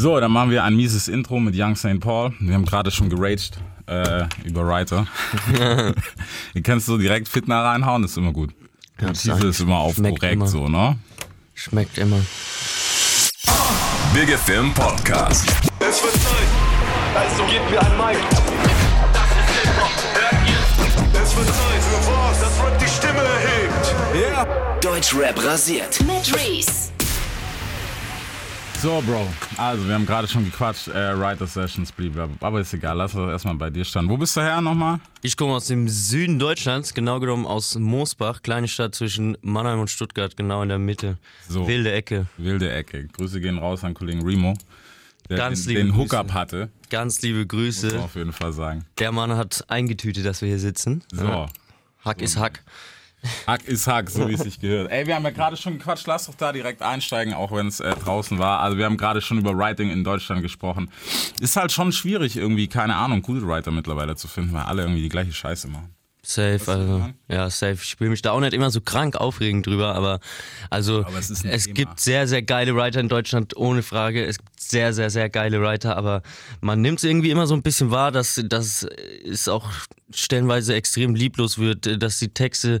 So, 0.00 0.20
dann 0.20 0.30
machen 0.30 0.52
wir 0.52 0.62
ein 0.62 0.76
mieses 0.76 1.08
Intro 1.08 1.40
mit 1.40 1.56
Young 1.58 1.74
St. 1.74 1.98
Paul. 1.98 2.32
Wir 2.38 2.54
haben 2.54 2.64
gerade 2.64 2.88
schon 2.92 3.08
geraged 3.10 3.58
äh, 3.86 4.26
über 4.44 4.64
Writer. 4.64 5.08
Ihr 6.54 6.62
kennst 6.62 6.86
so 6.86 6.98
direkt 6.98 7.26
Fitner 7.26 7.64
reinhauen, 7.64 8.04
ist 8.04 8.16
immer 8.16 8.32
gut. 8.32 8.50
Ja, 9.00 9.10
Diese 9.10 9.48
ist 9.48 9.58
immer 9.58 9.78
auf 9.78 9.96
schmeckt 9.96 10.20
korrekt 10.20 10.34
immer. 10.36 10.46
so, 10.46 10.68
ne? 10.68 10.96
Schmeckt 11.54 11.98
immer. 11.98 12.20
Big 14.14 14.28
FM 14.38 14.72
Podcast. 14.72 15.48
Es 15.80 16.00
wird 16.04 16.12
Zeit, 16.14 16.48
also 17.16 17.42
gebt 17.50 17.68
mir 17.68 17.80
ein 17.80 17.96
Mic. 17.96 18.18
Das 19.12 19.30
ist 19.32 19.62
Hip-Hop, 19.62 19.90
hört 20.14 20.48
ihr? 20.48 21.20
Es 21.22 21.36
wird 21.36 21.46
Zeit 21.48 21.82
für 21.82 22.12
was, 22.12 22.40
das 22.40 22.64
Rap 22.64 22.78
die 22.78 22.86
Stimme 22.88 23.18
erhebt. 23.18 24.84
Deutschrap 24.84 25.44
rasiert. 25.44 26.00
mit 26.06 26.32
Reese. 26.36 26.92
So, 28.80 29.02
Bro. 29.04 29.26
Also, 29.56 29.88
wir 29.88 29.94
haben 29.94 30.06
gerade 30.06 30.28
schon 30.28 30.44
gequatscht. 30.44 30.86
Äh, 30.86 31.18
Writer 31.18 31.48
Sessions, 31.48 31.90
blablabla. 31.90 32.36
Aber 32.46 32.60
ist 32.60 32.72
egal, 32.72 32.96
lass 32.96 33.12
uns 33.12 33.28
erstmal 33.28 33.56
bei 33.56 33.70
dir 33.70 33.84
standen. 33.84 34.08
Wo 34.08 34.16
bist 34.16 34.36
du 34.36 34.40
her 34.40 34.60
nochmal? 34.60 35.00
Ich 35.20 35.36
komme 35.36 35.54
aus 35.54 35.66
dem 35.66 35.88
Süden 35.88 36.38
Deutschlands, 36.38 36.94
genau 36.94 37.18
genommen 37.18 37.44
aus 37.44 37.74
Moosbach, 37.74 38.40
kleine 38.42 38.68
Stadt 38.68 38.94
zwischen 38.94 39.36
Mannheim 39.42 39.80
und 39.80 39.90
Stuttgart, 39.90 40.36
genau 40.36 40.62
in 40.62 40.68
der 40.68 40.78
Mitte. 40.78 41.18
So. 41.48 41.66
Wilde 41.66 41.90
Ecke. 41.90 42.26
Wilde 42.36 42.70
Ecke. 42.70 43.08
Grüße 43.08 43.40
gehen 43.40 43.58
raus 43.58 43.82
an 43.82 43.94
Kollegen 43.94 44.24
Remo, 44.24 44.54
der 45.28 45.38
Ganz 45.38 45.66
den, 45.66 45.74
den 45.74 45.88
Grüße. 45.88 45.98
Hookup 46.16 46.32
hatte. 46.32 46.68
Ganz 46.88 47.20
liebe 47.22 47.38
Muss 47.38 47.52
man 47.52 47.58
Grüße. 47.60 47.98
auf 48.00 48.14
jeden 48.14 48.32
Fall 48.32 48.52
sagen. 48.52 48.84
Der 48.98 49.10
Mann 49.10 49.34
hat 49.36 49.64
eingetütet, 49.68 50.24
dass 50.24 50.40
wir 50.40 50.48
hier 50.48 50.60
sitzen. 50.60 51.02
So. 51.10 51.48
Hack 52.04 52.22
ist 52.22 52.36
Hack. 52.36 52.62
Hack 53.46 53.66
ist 53.66 53.86
Hack, 53.86 54.10
so 54.10 54.28
wie 54.28 54.34
es 54.34 54.40
sich 54.40 54.60
gehört. 54.60 54.90
Ey, 54.90 55.06
wir 55.06 55.14
haben 55.14 55.24
ja 55.24 55.30
gerade 55.30 55.56
schon 55.56 55.78
gequatscht, 55.78 56.06
lass 56.06 56.26
doch 56.26 56.34
da 56.34 56.52
direkt 56.52 56.82
einsteigen, 56.82 57.34
auch 57.34 57.50
wenn 57.52 57.66
es 57.66 57.80
äh, 57.80 57.94
draußen 57.96 58.38
war. 58.38 58.60
Also 58.60 58.78
wir 58.78 58.84
haben 58.84 58.96
gerade 58.96 59.20
schon 59.20 59.38
über 59.38 59.56
Writing 59.56 59.90
in 59.90 60.04
Deutschland 60.04 60.42
gesprochen. 60.42 60.90
Ist 61.40 61.56
halt 61.56 61.72
schon 61.72 61.92
schwierig, 61.92 62.36
irgendwie, 62.36 62.68
keine 62.68 62.96
Ahnung, 62.96 63.22
gute 63.22 63.46
Writer 63.46 63.70
mittlerweile 63.70 64.16
zu 64.16 64.28
finden, 64.28 64.52
weil 64.52 64.62
alle 64.62 64.82
irgendwie 64.82 65.02
die 65.02 65.08
gleiche 65.08 65.32
Scheiße 65.32 65.68
machen. 65.68 65.94
Safe, 66.22 66.60
also 66.66 67.08
ja, 67.28 67.48
safe. 67.48 67.78
Ich 67.82 67.98
will 68.00 68.10
mich 68.10 68.20
da 68.20 68.32
auch 68.32 68.40
nicht 68.40 68.52
immer 68.52 68.70
so 68.70 68.82
krank 68.82 69.16
aufregen 69.16 69.62
drüber, 69.62 69.94
aber 69.94 70.20
also 70.68 71.06
Aber 71.06 71.18
es 71.18 71.30
es 71.30 71.72
gibt 71.72 72.00
sehr, 72.00 72.28
sehr 72.28 72.42
geile 72.42 72.76
Writer 72.76 73.00
in 73.00 73.08
Deutschland, 73.08 73.56
ohne 73.56 73.82
Frage. 73.82 74.26
Es 74.26 74.36
gibt 74.36 74.57
sehr, 74.70 74.92
sehr, 74.92 75.10
sehr 75.10 75.28
geile 75.28 75.60
Writer, 75.60 75.96
aber 75.96 76.22
man 76.60 76.80
nimmt 76.80 76.98
es 76.98 77.04
irgendwie 77.04 77.30
immer 77.30 77.46
so 77.46 77.54
ein 77.54 77.62
bisschen 77.62 77.90
wahr, 77.90 78.12
dass, 78.12 78.42
dass 78.48 78.86
es 79.24 79.48
auch 79.48 79.70
stellenweise 80.12 80.74
extrem 80.74 81.14
lieblos 81.14 81.58
wird, 81.58 82.02
dass 82.02 82.18
die 82.18 82.28
Texte 82.28 82.80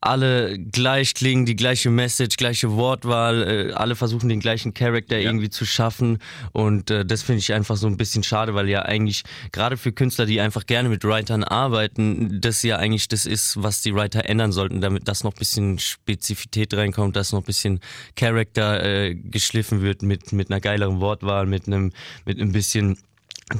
alle 0.00 0.58
gleich 0.58 1.14
klingen, 1.14 1.44
die 1.44 1.56
gleiche 1.56 1.90
Message, 1.90 2.36
gleiche 2.36 2.72
Wortwahl, 2.72 3.70
äh, 3.70 3.72
alle 3.72 3.96
versuchen 3.96 4.28
den 4.28 4.40
gleichen 4.40 4.74
Charakter 4.74 5.18
irgendwie 5.18 5.50
zu 5.50 5.64
schaffen. 5.64 6.18
Und 6.52 6.90
äh, 6.90 7.04
das 7.04 7.22
finde 7.22 7.40
ich 7.40 7.52
einfach 7.52 7.76
so 7.76 7.86
ein 7.88 7.96
bisschen 7.96 8.22
schade, 8.22 8.54
weil 8.54 8.68
ja 8.68 8.82
eigentlich 8.82 9.24
gerade 9.50 9.76
für 9.76 9.92
Künstler, 9.92 10.26
die 10.26 10.40
einfach 10.40 10.66
gerne 10.66 10.88
mit 10.88 11.04
Writern 11.04 11.42
arbeiten, 11.42 12.40
das 12.40 12.62
ja 12.62 12.76
eigentlich 12.76 13.08
das 13.08 13.26
ist, 13.26 13.60
was 13.62 13.82
die 13.82 13.94
Writer 13.94 14.28
ändern 14.28 14.52
sollten, 14.52 14.80
damit 14.80 15.08
das 15.08 15.24
noch 15.24 15.32
ein 15.32 15.38
bisschen 15.38 15.78
Spezifität 15.78 16.74
reinkommt, 16.74 17.16
dass 17.16 17.32
noch 17.32 17.40
ein 17.40 17.46
bisschen 17.46 17.80
Charakter 18.14 18.84
äh, 18.84 19.14
geschliffen 19.14 19.82
wird 19.82 20.02
mit, 20.02 20.32
mit 20.32 20.50
einer 20.50 20.60
geileren 20.60 21.00
Wortwahl, 21.22 21.46
mit 21.46 21.66
einem, 21.66 21.92
mit 22.24 22.40
einem 22.40 22.52
bisschen 22.52 22.98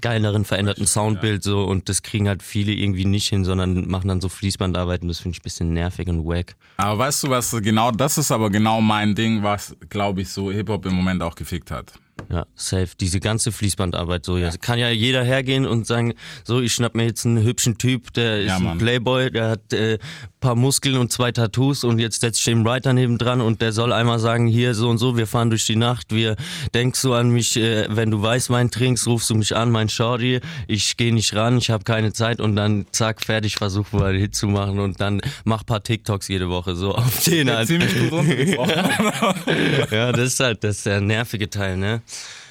geileren 0.02 0.44
veränderten 0.44 0.86
Soundbild 0.86 1.42
so 1.42 1.64
und 1.64 1.88
das 1.88 2.02
kriegen 2.02 2.28
halt 2.28 2.42
viele 2.42 2.72
irgendwie 2.72 3.06
nicht 3.06 3.28
hin, 3.28 3.44
sondern 3.44 3.88
machen 3.88 4.08
dann 4.08 4.20
so 4.20 4.28
Fließbandarbeiten, 4.28 5.08
das 5.08 5.20
finde 5.20 5.36
ich 5.36 5.40
ein 5.40 5.44
bisschen 5.44 5.72
nervig 5.72 6.08
und 6.08 6.26
wack. 6.26 6.56
Aber 6.76 6.98
weißt 6.98 7.24
du 7.24 7.30
was, 7.30 7.50
genau 7.62 7.90
das 7.90 8.18
ist 8.18 8.30
aber 8.30 8.50
genau 8.50 8.82
mein 8.82 9.14
Ding, 9.14 9.42
was, 9.42 9.74
glaube 9.88 10.20
ich, 10.20 10.28
so 10.28 10.52
Hip-Hop 10.52 10.84
im 10.84 10.94
Moment 10.94 11.22
auch 11.22 11.34
gefickt 11.34 11.70
hat. 11.70 11.94
Ja, 12.30 12.46
safe. 12.54 12.88
Diese 13.00 13.20
ganze 13.20 13.52
Fließbandarbeit 13.52 14.24
so. 14.24 14.36
Ja. 14.36 14.50
Kann 14.60 14.78
ja 14.78 14.90
jeder 14.90 15.22
hergehen 15.24 15.66
und 15.66 15.86
sagen, 15.86 16.14
so, 16.44 16.60
ich 16.60 16.72
schnapp 16.74 16.94
mir 16.94 17.04
jetzt 17.04 17.24
einen 17.24 17.42
hübschen 17.42 17.78
Typ, 17.78 18.12
der 18.12 18.40
ist 18.42 18.48
Ja, 18.48 18.56
ein. 18.58 18.78
Playboy, 18.78 19.30
der 19.30 19.50
hat 19.50 19.72
äh, 19.72 19.98
paar 20.40 20.54
Muskeln 20.54 20.96
und 20.96 21.10
zwei 21.10 21.32
Tattoos 21.32 21.84
und 21.84 21.98
jetzt 21.98 22.20
setzt 22.20 22.38
ich 22.40 22.44
den 22.44 22.64
Writer 22.64 22.92
neben 22.92 23.18
dran 23.18 23.40
und 23.40 23.60
der 23.62 23.72
soll 23.72 23.92
einmal 23.92 24.18
sagen, 24.18 24.46
hier 24.46 24.74
so 24.74 24.88
und 24.88 24.98
so, 24.98 25.16
wir 25.16 25.26
fahren 25.26 25.50
durch 25.50 25.66
die 25.66 25.76
Nacht, 25.76 26.14
wir 26.14 26.36
denkst 26.74 27.00
du 27.02 27.14
an 27.14 27.30
mich, 27.30 27.56
äh, 27.56 27.86
wenn 27.88 28.10
du 28.10 28.22
Weißwein 28.22 28.70
trinkst, 28.70 29.06
rufst 29.06 29.30
du 29.30 29.34
mich 29.34 29.56
an, 29.56 29.70
mein 29.70 29.88
Shorty, 29.88 30.40
ich 30.66 30.96
gehe 30.96 31.12
nicht 31.14 31.34
ran, 31.34 31.58
ich 31.58 31.70
habe 31.70 31.84
keine 31.84 32.12
Zeit 32.12 32.40
und 32.40 32.56
dann 32.56 32.86
zack, 32.92 33.24
fertig, 33.24 33.56
versuch 33.56 33.90
mal 33.92 34.10
einen 34.10 34.18
Hit 34.20 34.34
zu 34.36 34.46
machen 34.48 34.78
und 34.80 35.00
dann 35.00 35.20
mach 35.44 35.64
paar 35.64 35.82
TikToks 35.82 36.28
jede 36.28 36.48
Woche 36.50 36.76
so 36.76 36.94
auf 36.96 37.24
den 37.24 37.50
halt. 37.50 37.68
Ziemlich 37.68 38.12
runtergebrochen. 38.12 38.74
Ja, 39.90 40.12
das 40.12 40.34
ist 40.34 40.40
halt 40.40 40.62
das 40.62 40.78
ist 40.78 40.86
der 40.86 41.00
nervige 41.00 41.48
Teil, 41.48 41.76
ne? 41.76 42.02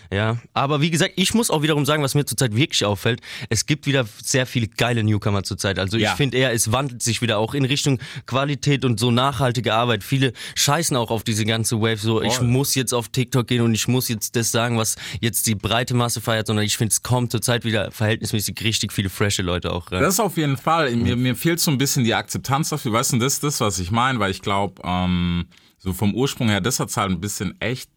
Ja, 0.09 0.37
aber 0.53 0.79
wie 0.79 0.89
gesagt, 0.89 1.15
ich 1.17 1.33
muss 1.33 1.49
auch 1.51 1.63
wiederum 1.63 1.85
sagen, 1.85 2.01
was 2.01 2.15
mir 2.15 2.23
zurzeit 2.23 2.55
wirklich 2.55 2.85
auffällt, 2.85 3.19
es 3.49 3.65
gibt 3.65 3.87
wieder 3.87 4.07
sehr 4.23 4.45
viele 4.45 4.69
geile 4.69 5.03
Newcomer 5.03 5.43
zurzeit. 5.43 5.79
Also 5.79 5.97
Ja. 5.97 6.11
ich 6.11 6.15
finde 6.15 6.37
eher, 6.37 6.53
es 6.53 6.71
wandelt 6.71 7.03
sich 7.03 7.21
wieder 7.21 7.37
auch 7.39 7.53
in 7.53 7.65
Richtung 7.65 7.99
Qualität 8.25 8.85
und 8.85 9.01
so 9.01 9.11
nachhaltige 9.11 9.73
Arbeit. 9.73 10.05
Viele 10.05 10.31
scheißen 10.55 10.95
auch 10.95 11.11
auf 11.11 11.25
diese 11.25 11.43
ganze 11.43 11.81
Wave, 11.81 11.97
so 11.97 12.21
ich 12.21 12.35
Voll. 12.35 12.47
muss 12.47 12.73
jetzt 12.73 12.93
auf 12.93 13.09
TikTok 13.09 13.47
gehen 13.47 13.61
und 13.61 13.73
ich 13.73 13.89
muss 13.89 14.07
jetzt 14.07 14.37
das 14.37 14.49
sagen, 14.49 14.77
was 14.77 14.95
jetzt 15.19 15.45
die 15.45 15.55
breite 15.55 15.93
Masse 15.93 16.21
feiert, 16.21 16.47
sondern 16.47 16.63
ich 16.63 16.77
finde, 16.77 16.93
es 16.93 17.03
kommt 17.03 17.31
zurzeit 17.33 17.65
wieder 17.65 17.91
verhältnismäßig 17.91 18.55
richtig 18.63 18.93
viele 18.93 19.09
frische 19.09 19.41
Leute 19.41 19.73
auch 19.73 19.91
rein. 19.91 20.01
Das 20.01 20.21
auf 20.21 20.37
jeden 20.37 20.55
Fall. 20.55 20.95
Mir, 20.95 21.17
mir 21.17 21.35
fehlt 21.35 21.59
so 21.59 21.69
ein 21.69 21.77
bisschen 21.77 22.05
die 22.05 22.13
Akzeptanz 22.13 22.69
dafür. 22.69 22.93
Weißt 22.93 23.11
du, 23.11 23.17
das 23.17 23.33
ist 23.33 23.43
das, 23.43 23.59
was 23.59 23.77
ich 23.79 23.91
meine, 23.91 24.19
weil 24.19 24.31
ich 24.31 24.41
glaube, 24.41 24.81
ähm, 24.85 25.47
so 25.79 25.91
vom 25.91 26.15
Ursprung 26.15 26.47
her, 26.47 26.61
das 26.61 26.79
hat's 26.79 26.95
halt 26.95 27.11
ein 27.11 27.19
bisschen 27.19 27.59
echt 27.59 27.89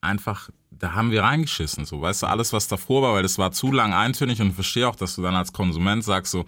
einfach, 0.00 0.48
da 0.80 0.94
haben 0.94 1.12
wir 1.12 1.22
reingeschissen. 1.22 1.84
So, 1.84 2.00
weißt 2.02 2.22
du, 2.24 2.26
alles, 2.26 2.52
was 2.52 2.66
davor 2.66 3.02
war, 3.02 3.14
weil 3.14 3.22
das 3.22 3.38
war 3.38 3.52
zu 3.52 3.70
lang 3.70 3.92
eintönig 3.94 4.40
und 4.40 4.52
verstehe 4.52 4.88
auch, 4.88 4.96
dass 4.96 5.14
du 5.14 5.22
dann 5.22 5.36
als 5.36 5.52
Konsument 5.52 6.02
sagst 6.02 6.32
so, 6.32 6.44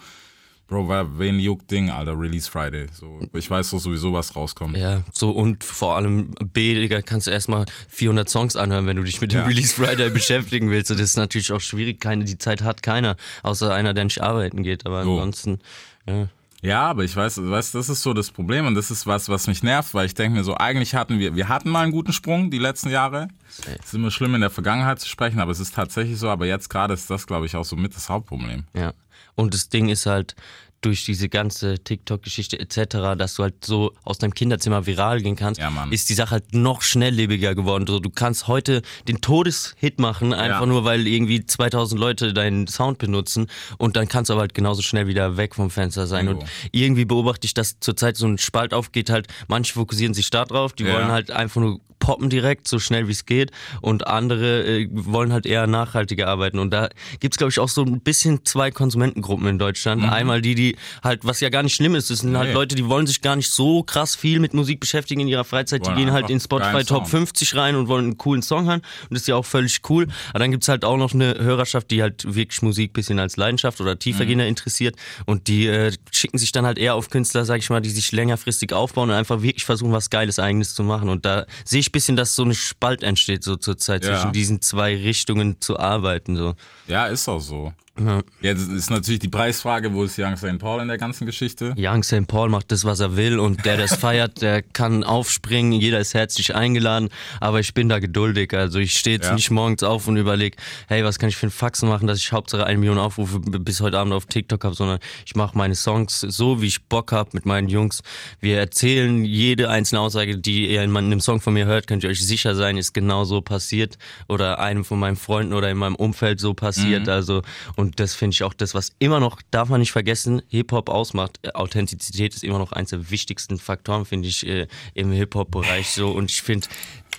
Bro, 0.69 0.89
wen 1.19 1.39
juckt 1.39 1.71
Ding, 1.71 1.91
Alter, 1.91 2.19
Release 2.19 2.51
Friday. 2.51 2.87
So, 2.93 3.21
ich 3.35 3.51
weiß 3.51 3.71
doch 3.71 3.79
sowieso, 3.79 4.15
was 4.15 4.35
rauskommt. 4.35 4.75
Ja, 4.75 5.03
so 5.13 5.31
und 5.31 5.65
vor 5.65 5.97
allem 5.97 6.31
B, 6.53 6.75
Digga, 6.75 7.03
kannst 7.03 7.27
du 7.27 7.31
erstmal 7.31 7.67
400 7.89 8.31
Songs 8.31 8.57
anhören, 8.57 8.87
wenn 8.87 8.97
du 8.97 9.03
dich 9.03 9.21
mit 9.21 9.33
dem 9.33 9.41
Ja. 9.41 9.47
Release 9.47 9.75
Friday 9.75 10.09
beschäftigen 10.15 10.71
willst. 10.71 10.91
Und 10.91 10.99
das 10.99 11.11
ist 11.11 11.17
natürlich 11.19 11.53
auch 11.53 11.61
schwierig. 11.61 12.01
Keine, 12.01 12.25
die 12.25 12.39
Zeit 12.39 12.63
hat 12.63 12.83
keiner, 12.83 13.17
außer 13.43 13.75
einer, 13.75 13.93
der 13.93 14.05
nicht 14.05 14.23
arbeiten 14.23 14.63
geht. 14.63 14.87
Aber 14.87 15.05
So. 15.05 15.13
ansonsten, 15.13 15.59
ja. 16.07 16.29
Ja, 16.63 16.83
aber 16.83 17.03
ich 17.03 17.17
weiß, 17.17 17.43
weißt, 17.43 17.75
das 17.75 17.89
ist 17.89 18.03
so 18.03 18.15
das 18.15 18.31
Problem 18.31 18.67
und 18.67 18.77
das 18.77 18.93
ist 18.93 19.05
was, 19.05 19.29
was 19.29 19.49
mich 19.49 19.65
nervt, 19.65 19.95
weil 19.95 20.07
ich 20.07 20.15
denke 20.15 20.39
mir 20.39 20.45
so, 20.45 20.57
eigentlich 20.57 20.95
hatten 20.95 21.19
wir, 21.19 21.35
wir 21.35 21.49
hatten 21.49 21.69
mal 21.69 21.83
einen 21.83 21.91
guten 21.91 22.13
Sprung 22.13 22.53
die 22.53 22.59
letzten 22.59 22.89
Jahre. 22.89 23.29
Es 23.49 23.87
ist 23.87 23.95
immer 23.95 24.13
schlimm 24.13 24.37
in 24.37 24.43
der 24.43 24.51
Vergangenheit 24.51 25.01
zu 25.01 25.09
sprechen, 25.09 25.41
aber 25.41 25.51
es 25.51 25.59
ist 25.59 25.75
tatsächlich 25.75 26.19
so, 26.19 26.31
aber 26.31 26.47
jetzt 26.47 26.71
gerade 26.71 26.95
ist 26.95 27.11
das, 27.11 27.27
glaube 27.27 27.47
ich, 27.47 27.57
auch 27.57 27.65
so 27.65 27.75
mit 27.75 27.97
das 27.97 28.09
Hauptproblem. 28.09 28.65
Ja. 28.77 28.93
Und 29.35 29.55
das 29.55 29.71
Ding 29.71 29.89
ist 29.89 30.07
halt, 30.07 30.37
durch 30.83 31.05
diese 31.05 31.29
ganze 31.29 31.79
TikTok-Geschichte 31.79 32.59
etc., 32.61 33.17
dass 33.17 33.35
du 33.37 33.45
halt 33.45 33.65
so 33.65 33.93
aus 34.05 34.19
deinem 34.19 34.35
Kinderzimmer 34.35 34.85
viral 34.87 35.23
gehen 35.23 35.37
kannst, 35.37 35.61
Ja, 35.61 35.71
ist 35.91 36.11
die 36.11 36.15
Sache 36.15 36.33
halt 36.33 36.55
noch 36.55 36.83
schnelllebiger 36.83 37.55
geworden. 37.55 37.87
So, 37.87 38.01
du 38.01 38.11
kannst 38.11 38.49
heute 38.49 38.83
den 39.09 39.21
Todeshit 39.21 39.99
machen, 39.99 40.35
einfach 40.35 40.61
Ja. 40.61 40.67
nur 40.67 40.85
weil 40.85 41.07
irgendwie 41.07 41.47
2000 41.47 42.01
Leute 42.01 42.33
deinen 42.35 42.67
Sound 42.67 42.99
benutzen 42.99 43.47
und 43.79 43.97
dann 43.97 44.09
kannst 44.09 44.29
du 44.29 44.35
aber 44.35 44.43
halt 44.43 44.55
genauso 44.55 44.83
schnell 44.83 45.07
wieder 45.07 45.37
weg 45.37 45.55
vom 45.55 45.71
Fenster 45.71 46.07
sein. 46.07 46.27
Jo. 46.27 46.33
Und 46.33 46.45
irgendwie 46.73 47.05
beobachte 47.05 47.47
ich, 47.47 47.55
dass 47.55 47.79
zurzeit 47.81 48.17
so 48.17 48.27
ein 48.27 48.39
Spalt 48.39 48.75
aufgeht 48.75 49.09
halt, 49.09 49.29
manche 49.49 49.73
fokussieren 49.73 50.15
sich 50.15 50.31
da 50.31 50.45
drauf, 50.45 50.73
die 50.73 50.83
Ja. 50.85 50.95
wollen 50.95 51.09
halt 51.13 51.31
einfach 51.31 51.61
nur 51.61 51.81
poppen 52.03 52.29
direkt, 52.31 52.67
so 52.67 52.81
schnell 52.81 53.07
wie 53.07 53.13
es 53.13 53.27
geht 53.27 53.53
und 53.81 54.09
andere 54.09 54.65
äh, 54.67 54.89
wollen 54.91 55.33
halt 55.33 55.47
eher 55.47 55.69
nachhaltiger 55.69 56.27
arbeiten 56.27 56.59
und 56.59 56.71
da 56.73 56.89
gibt's 57.21 57.39
glaube 57.39 57.53
ich 57.53 57.61
auch 57.61 57.69
so 57.69 57.85
ein 57.85 58.01
bisschen 58.01 58.45
zwei 58.45 58.73
Konsumentengruppen 58.73 59.47
in 59.47 59.59
Deutschland. 59.61 60.03
Einmal 60.03 60.43
die, 60.43 60.57
die 60.57 60.77
halt, 61.05 61.25
was 61.25 61.39
ja 61.39 61.49
gar 61.49 61.63
nicht 61.63 61.75
schlimm 61.77 61.95
ist, 61.95 62.11
das 62.11 62.19
sind 62.21 62.37
halt 62.37 62.49
Mhm. 62.49 62.53
Nee. 62.53 62.55
Leute, 62.55 62.75
die 62.75 62.89
wollen 62.89 63.07
sich 63.07 63.21
gar 63.21 63.37
nicht 63.37 63.51
so 63.53 63.85
krass 63.85 64.17
viel 64.17 64.41
mit 64.41 64.53
Musik 64.53 64.81
beschäftigen 64.81 65.21
in 65.21 65.29
ihrer 65.29 65.45
Freizeit, 65.45 65.87
die 65.87 65.93
gehen 65.95 66.11
halt 66.11 66.29
in 66.29 66.41
Spotify 66.41 66.85
Top 66.85 67.07
Sound. 67.07 67.09
50 67.09 67.55
rein 67.55 67.77
und 67.77 67.87
wollen 67.87 68.05
einen 68.07 68.19
coolen 68.19 68.43
Song 68.43 68.67
hören 68.67 68.81
und 68.81 69.13
das 69.13 69.21
ist 69.23 69.29
ja 69.29 69.37
auch 69.37 69.45
völlig 69.47 69.81
cool. 69.89 70.09
Aber 70.31 70.41
dann 70.41 70.51
gibt's 70.51 70.67
halt 70.69 70.85
auch 70.85 70.97
noch 70.97 71.15
eine 71.15 71.37
Hörerschaft, 71.39 71.91
die 71.93 72.03
halt 72.03 72.35
wirklich 72.35 72.63
Musik 72.63 72.93
bisschen 72.95 73.21
als 73.21 73.37
Leidenschaft 73.37 73.81
oder 73.81 73.95
Mhm. 73.95 73.99
tiefergehender 74.01 74.47
interessiert 74.49 74.97
und 75.27 75.47
die 75.47 75.67
äh, 75.69 75.93
schicken 76.11 76.39
sich 76.39 76.51
dann 76.51 76.67
halt 76.67 76.79
eher 76.79 76.97
auf 76.97 77.11
Künstler, 77.11 77.45
sag 77.45 77.59
ich 77.61 77.71
mal, 77.71 77.81
die 77.81 77.91
sich 77.91 78.11
längerfristig 78.11 78.73
aufbauen 78.73 79.11
und 79.11 79.15
einfach 79.17 79.43
wirklich 79.43 79.65
versuchen, 79.65 79.93
was 79.93 80.11
Geiles 80.11 80.39
Eigenes 80.41 80.75
zu 80.75 80.83
machen. 80.83 81.09
Und 81.09 81.25
da 81.25 81.47
sehe 81.65 81.79
ich 81.81 81.92
bisschen, 81.93 82.17
dass 82.17 82.35
so 82.35 82.43
eine 82.43 82.55
Spalt 82.55 83.03
entsteht 83.03 83.45
so 83.45 83.57
zur 83.57 83.77
Zeit 83.79 84.05
Ja. 84.05 84.15
zwischen 84.15 84.33
diesen 84.33 84.61
zwei 84.63 84.97
Richtungen 84.97 85.61
zu 85.61 85.79
arbeiten. 85.79 86.37
So. 86.37 86.55
Ja, 86.89 87.07
ist 87.07 87.29
auch 87.29 87.41
so. 87.41 87.73
Ja. 88.01 88.23
Jetzt 88.41 88.71
ist 88.71 88.91
natürlich 88.91 89.21
die 89.21 89.29
Preisfrage, 89.29 89.93
wo 89.93 90.05
ist 90.05 90.19
Young 90.19 90.37
St. 90.39 90.59
Paul 90.59 90.81
in 90.81 90.89
der 90.89 90.97
ganzen 90.97 91.27
Geschichte? 91.27 91.75
Young 91.77 92.03
St. 92.03 92.27
Paul 92.27 92.49
macht 92.49 92.73
das, 92.73 92.87
was 92.87 93.01
er 93.01 93.17
will 93.19 93.39
und 93.39 93.67
der, 93.67 93.77
der 93.77 93.85
es 93.85 93.95
feiert, 93.97 94.41
der 94.41 94.63
kann 94.63 95.05
aufspringen, 95.05 95.73
jeder 95.73 96.01
ist 96.01 96.15
herzlich 96.15 96.55
eingeladen, 96.55 97.11
aber 97.39 97.61
ich 97.61 97.75
bin 97.75 97.91
da 97.91 97.99
geduldig. 97.99 98.55
Also 98.55 98.79
ich 98.79 98.95
stehe 98.99 99.17
jetzt 99.17 99.27
Ja. 99.29 99.35
nicht 99.35 99.51
morgens 99.51 99.83
auf 99.83 100.09
und 100.09 100.17
überlege, 100.17 100.57
hey, 100.89 101.05
was 101.05 101.19
kann 101.19 101.29
ich 101.29 101.37
für 101.37 101.45
einen 101.45 101.51
Faxen 101.53 101.89
machen, 101.91 102.07
dass 102.07 102.19
ich 102.19 102.33
Hauptsache 102.33 102.65
eine 102.65 102.79
Million 102.79 102.99
Aufrufe 102.99 103.41
bis 103.41 103.81
heute 103.83 103.99
Abend 103.99 104.15
auf 104.15 104.25
TikTok 104.25 104.65
habe, 104.65 104.75
sondern 104.75 104.99
ich 105.27 105.37
mache 105.37 105.57
meine 105.59 105.75
Songs 105.75 106.21
so, 106.21 106.63
wie 106.63 106.69
ich 106.69 106.83
Bock 106.85 107.13
habe 107.13 107.31
mit 107.35 107.45
meinen 107.45 107.69
Jungs. 107.69 108.03
Wir 108.41 108.59
erzählen 108.59 109.23
jede 109.23 109.69
einzelne 109.69 110.01
Aussage, 110.01 110.39
die 110.39 110.67
ihr 110.71 110.83
in 110.83 110.97
einem 110.97 111.21
Song 111.21 111.43
von 111.43 111.53
mir 111.53 111.67
hört, 111.67 111.89
könnt 111.89 112.05
ihr 112.05 112.11
euch 112.11 112.25
sicher 112.27 112.55
sein, 112.55 112.79
ist 112.79 112.95
genau 112.95 113.25
so 113.25 113.43
passiert 113.43 113.99
oder 114.29 114.61
einem 114.61 114.85
von 114.87 114.99
meinen 114.99 115.17
Freunden 115.17 115.53
oder 115.53 115.71
in 115.71 115.77
meinem 115.77 115.95
Umfeld 115.95 116.41
so 116.41 116.55
passiert. 116.55 117.09
Also 117.11 117.43
und 117.83 117.99
das 117.99 118.15
finde 118.15 118.35
ich 118.35 118.45
auch 118.45 118.55
das, 118.55 118.77
was 118.77 118.93
immer 119.01 119.19
noch, 119.19 119.43
darf 119.51 119.69
man 119.69 119.81
nicht 119.81 119.91
vergessen, 119.91 120.41
Hip-Hop 120.51 120.89
ausmacht. 120.89 121.41
Äh, 121.43 121.51
Authentizität 121.55 122.33
ist 122.33 122.45
immer 122.45 122.61
noch 122.61 122.71
eins 122.71 122.91
der 122.91 123.11
wichtigsten 123.11 123.59
Faktoren, 123.59 124.05
finde 124.05 124.29
ich, 124.29 124.47
äh, 124.47 124.69
im 124.95 125.11
Hip-Hop-Bereich 125.11 125.91
so. 125.91 126.13
Und 126.13 126.31
ich 126.31 126.43
finde, 126.43 126.69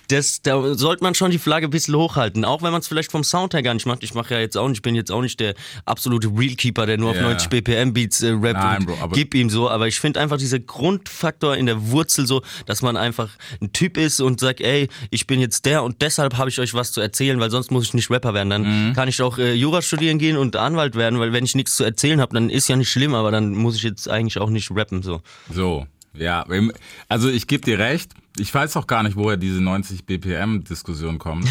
das, 0.08 0.42
da 0.42 0.74
sollte 0.74 1.02
man 1.02 1.14
schon 1.14 1.30
die 1.30 1.38
Flagge 1.38 1.66
ein 1.68 1.70
bisschen 1.70 1.94
hochhalten, 1.94 2.44
auch 2.44 2.62
wenn 2.62 2.72
man 2.72 2.80
es 2.80 2.88
vielleicht 2.88 3.10
vom 3.10 3.24
Sound 3.24 3.54
her 3.54 3.62
gar 3.62 3.74
nicht 3.74 3.86
macht. 3.86 4.02
Ich 4.02 4.14
mache 4.14 4.34
ja 4.34 4.40
jetzt 4.40 4.56
auch 4.56 4.68
nicht, 4.68 4.78
ich 4.78 4.82
bin 4.82 4.94
jetzt 4.94 5.10
auch 5.10 5.22
nicht 5.22 5.40
der 5.40 5.54
absolute 5.86 6.28
Realkeeper, 6.28 6.86
der 6.86 6.98
nur 6.98 7.10
auf 7.10 7.16
Ja. 7.16 7.22
90 7.22 7.48
BPM 7.48 7.92
Beats 7.92 8.22
äh, 8.22 8.30
rappt 8.30 8.54
Nein, 8.60 8.84
Bro, 8.86 8.96
aber- 9.00 9.14
gib 9.14 9.34
ihm 9.34 9.48
so. 9.50 9.70
Aber 9.70 9.88
ich 9.88 9.98
finde 10.00 10.20
einfach 10.20 10.36
dieser 10.36 10.58
Grundfaktor 10.58 11.56
in 11.56 11.66
der 11.66 11.90
Wurzel 11.90 12.26
so, 12.26 12.42
dass 12.66 12.82
man 12.82 12.96
einfach 12.96 13.30
ein 13.60 13.72
Typ 13.72 13.96
ist 13.96 14.20
und 14.20 14.40
sagt, 14.40 14.60
ey, 14.60 14.88
ich 15.10 15.26
bin 15.26 15.40
jetzt 15.40 15.64
der 15.64 15.82
und 15.82 16.02
deshalb 16.02 16.36
habe 16.36 16.50
ich 16.50 16.58
euch 16.60 16.74
was 16.74 16.92
zu 16.92 17.00
erzählen, 17.00 17.40
weil 17.40 17.50
sonst 17.50 17.70
muss 17.70 17.84
ich 17.84 17.94
nicht 17.94 18.10
Rapper 18.10 18.34
werden. 18.34 18.50
Dann 18.50 18.88
Mhm. 18.90 18.92
kann 18.94 19.08
ich 19.08 19.20
auch 19.22 19.38
äh, 19.38 19.54
Jura 19.54 19.82
studieren 19.82 20.18
gehen 20.18 20.36
und 20.36 20.56
Anwalt 20.56 20.94
werden, 20.96 21.18
weil 21.18 21.32
wenn 21.32 21.44
ich 21.44 21.54
nichts 21.54 21.76
zu 21.76 21.84
erzählen 21.84 22.20
habe, 22.20 22.34
dann 22.34 22.50
ist 22.50 22.68
ja 22.68 22.76
nicht 22.76 22.90
schlimm, 22.90 23.14
aber 23.14 23.30
dann 23.30 23.54
muss 23.54 23.76
ich 23.76 23.82
jetzt 23.82 24.08
eigentlich 24.08 24.38
auch 24.38 24.50
nicht 24.50 24.70
rappen 24.70 25.02
so. 25.02 25.20
So, 25.50 25.86
ja. 26.12 26.44
Also 27.08 27.28
ich 27.30 27.46
gebe 27.46 27.64
dir 27.64 27.78
recht. 27.78 28.12
Ich 28.36 28.52
weiß 28.52 28.76
auch 28.76 28.88
gar 28.88 29.04
nicht, 29.04 29.14
woher 29.14 29.36
diese 29.36 29.60
90 29.60 30.06
BPM-Diskussion 30.06 31.20
kommt. 31.20 31.48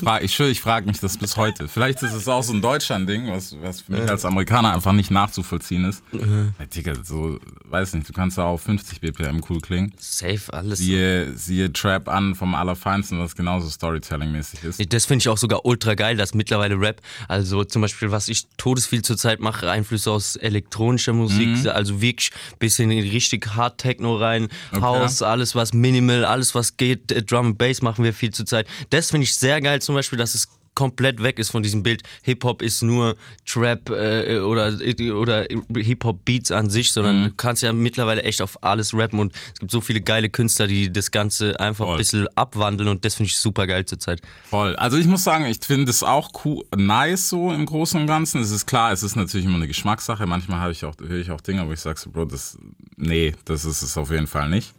Frag, 0.00 0.22
ich 0.22 0.32
schwöre, 0.32 0.50
ich 0.50 0.60
frage 0.60 0.86
mich 0.86 1.00
das 1.00 1.18
bis 1.18 1.36
heute. 1.36 1.66
Vielleicht 1.66 2.04
ist 2.04 2.12
es 2.12 2.28
auch 2.28 2.42
so 2.44 2.52
ein 2.52 2.62
Deutschland-Ding, 2.62 3.32
was, 3.32 3.56
was 3.60 3.80
für 3.80 3.92
mich 3.92 4.08
als 4.08 4.24
Amerikaner 4.24 4.72
einfach 4.74 4.92
nicht 4.92 5.10
nachzuvollziehen 5.10 5.84
ist. 5.84 6.04
Ja, 6.12 6.66
Digga, 6.66 6.92
so, 7.02 7.40
weiß 7.64 7.94
nicht, 7.94 8.08
du 8.08 8.12
kannst 8.12 8.38
ja 8.38 8.44
auch 8.44 8.52
auf 8.54 8.62
50 8.62 9.00
BPM 9.00 9.40
cool 9.50 9.60
klingen. 9.60 9.92
Safe, 9.98 10.40
alles. 10.52 10.78
Siehe, 10.78 11.36
siehe 11.36 11.72
Trap 11.72 12.08
an 12.08 12.36
vom 12.36 12.54
Allerfeinsten, 12.54 13.18
was 13.18 13.34
genauso 13.34 13.68
Storytelling-mäßig 13.68 14.62
ist. 14.62 14.92
Das 14.94 15.06
finde 15.06 15.22
ich 15.22 15.28
auch 15.28 15.38
sogar 15.38 15.64
ultra 15.66 15.94
geil, 15.94 16.16
dass 16.16 16.32
mittlerweile 16.32 16.78
Rap, 16.80 17.00
also 17.26 17.64
zum 17.64 17.82
Beispiel, 17.82 18.12
was 18.12 18.28
ich 18.28 18.46
todesviel 18.56 19.02
zurzeit 19.02 19.40
mache, 19.40 19.68
Einflüsse 19.68 20.12
aus 20.12 20.36
elektronischer 20.36 21.12
Musik, 21.12 21.48
Mhm. 21.48 21.68
also 21.70 22.00
wirklich 22.00 22.30
bisschen 22.60 22.92
in 22.92 23.08
richtig 23.10 23.56
Hard 23.56 23.78
Techno 23.78 24.16
rein, 24.16 24.46
House, 24.80 25.20
alles 25.20 25.56
was 25.56 25.72
Minimal, 25.72 26.03
alles 26.10 26.54
was 26.54 26.76
geht, 26.76 27.10
äh, 27.12 27.22
Drum 27.22 27.46
and 27.48 27.58
Bass 27.58 27.82
machen 27.82 28.04
wir 28.04 28.12
viel 28.12 28.30
zurzeit. 28.32 28.66
Das 28.90 29.10
finde 29.10 29.24
ich 29.24 29.34
sehr 29.36 29.60
geil, 29.60 29.80
zum 29.82 29.94
Beispiel, 29.94 30.18
dass 30.18 30.34
es 30.34 30.48
komplett 30.76 31.22
weg 31.22 31.38
ist 31.38 31.50
von 31.50 31.62
diesem 31.62 31.84
Bild. 31.84 32.02
Hip-Hop 32.22 32.60
ist 32.60 32.82
nur 32.82 33.14
Trap 33.46 33.90
äh, 33.90 34.40
oder, 34.40 34.76
oder 35.14 35.46
Hip-Hop-Beats 35.72 36.50
an 36.50 36.68
sich, 36.68 36.90
sondern 36.92 37.20
Mhm. 37.20 37.24
du 37.26 37.30
kannst 37.36 37.62
ja 37.62 37.72
mittlerweile 37.72 38.24
echt 38.24 38.42
auf 38.42 38.60
alles 38.64 38.92
rappen 38.92 39.20
und 39.20 39.32
es 39.52 39.60
gibt 39.60 39.70
so 39.70 39.80
viele 39.80 40.00
geile 40.00 40.28
Künstler, 40.30 40.66
die 40.66 40.92
das 40.92 41.12
Ganze 41.12 41.60
einfach 41.60 41.84
Voll. 41.84 41.94
ein 41.94 41.98
bisschen 41.98 42.26
abwandeln 42.34 42.88
und 42.88 43.04
das 43.04 43.14
finde 43.14 43.28
ich 43.28 43.36
super 43.36 43.68
geil 43.68 43.84
zurzeit. 43.86 44.20
Voll. 44.50 44.74
Also 44.74 44.96
ich 44.96 45.06
muss 45.06 45.22
sagen, 45.22 45.46
ich 45.46 45.58
finde 45.62 45.88
es 45.90 46.02
auch 46.02 46.30
cool, 46.44 46.64
nice 46.76 47.28
so 47.28 47.52
im 47.52 47.66
Großen 47.66 48.00
und 48.00 48.08
Ganzen. 48.08 48.40
Es 48.42 48.50
ist 48.50 48.66
klar, 48.66 48.90
es 48.90 49.04
ist 49.04 49.14
natürlich 49.14 49.46
immer 49.46 49.54
eine 49.58 49.68
Geschmackssache. 49.68 50.26
Manchmal 50.26 50.58
habe 50.58 50.72
ich 50.72 50.84
auch, 50.84 50.94
höre 50.98 51.20
ich 51.20 51.30
auch 51.30 51.40
Dinge, 51.40 51.68
wo 51.68 51.72
ich 51.72 51.78
sage 51.80 52.00
so, 52.00 52.10
Bro, 52.10 52.24
das, 52.24 52.58
nee, 52.96 53.32
das 53.44 53.64
ist 53.64 53.82
es 53.82 53.96
auf 53.96 54.10
jeden 54.10 54.26
Fall 54.26 54.48
nicht. 54.48 54.74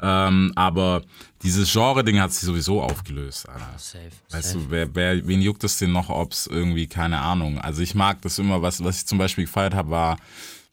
Ähm, 0.00 0.52
aber 0.54 1.02
dieses 1.42 1.72
Genre-Ding 1.72 2.20
hat 2.20 2.32
sich 2.32 2.42
sowieso 2.42 2.82
aufgelöst, 2.82 3.48
Alter. 3.48 3.74
Safe. 3.78 4.10
Weißt 4.30 4.54
du, 4.54 4.70
wer, 4.70 4.94
wer, 4.94 5.26
wen 5.26 5.40
juckt 5.40 5.64
es 5.64 5.78
denn 5.78 5.92
noch, 5.92 6.10
ob 6.10 6.32
es 6.32 6.46
irgendwie, 6.46 6.86
keine 6.86 7.18
Ahnung. 7.18 7.58
Also 7.58 7.82
ich 7.82 7.94
mag 7.94 8.20
das 8.22 8.38
immer, 8.38 8.60
was, 8.62 8.82
was 8.84 8.98
ich 8.98 9.06
zum 9.06 9.18
Beispiel 9.18 9.44
gefeiert 9.44 9.74
habe, 9.74 9.90
war 9.90 10.18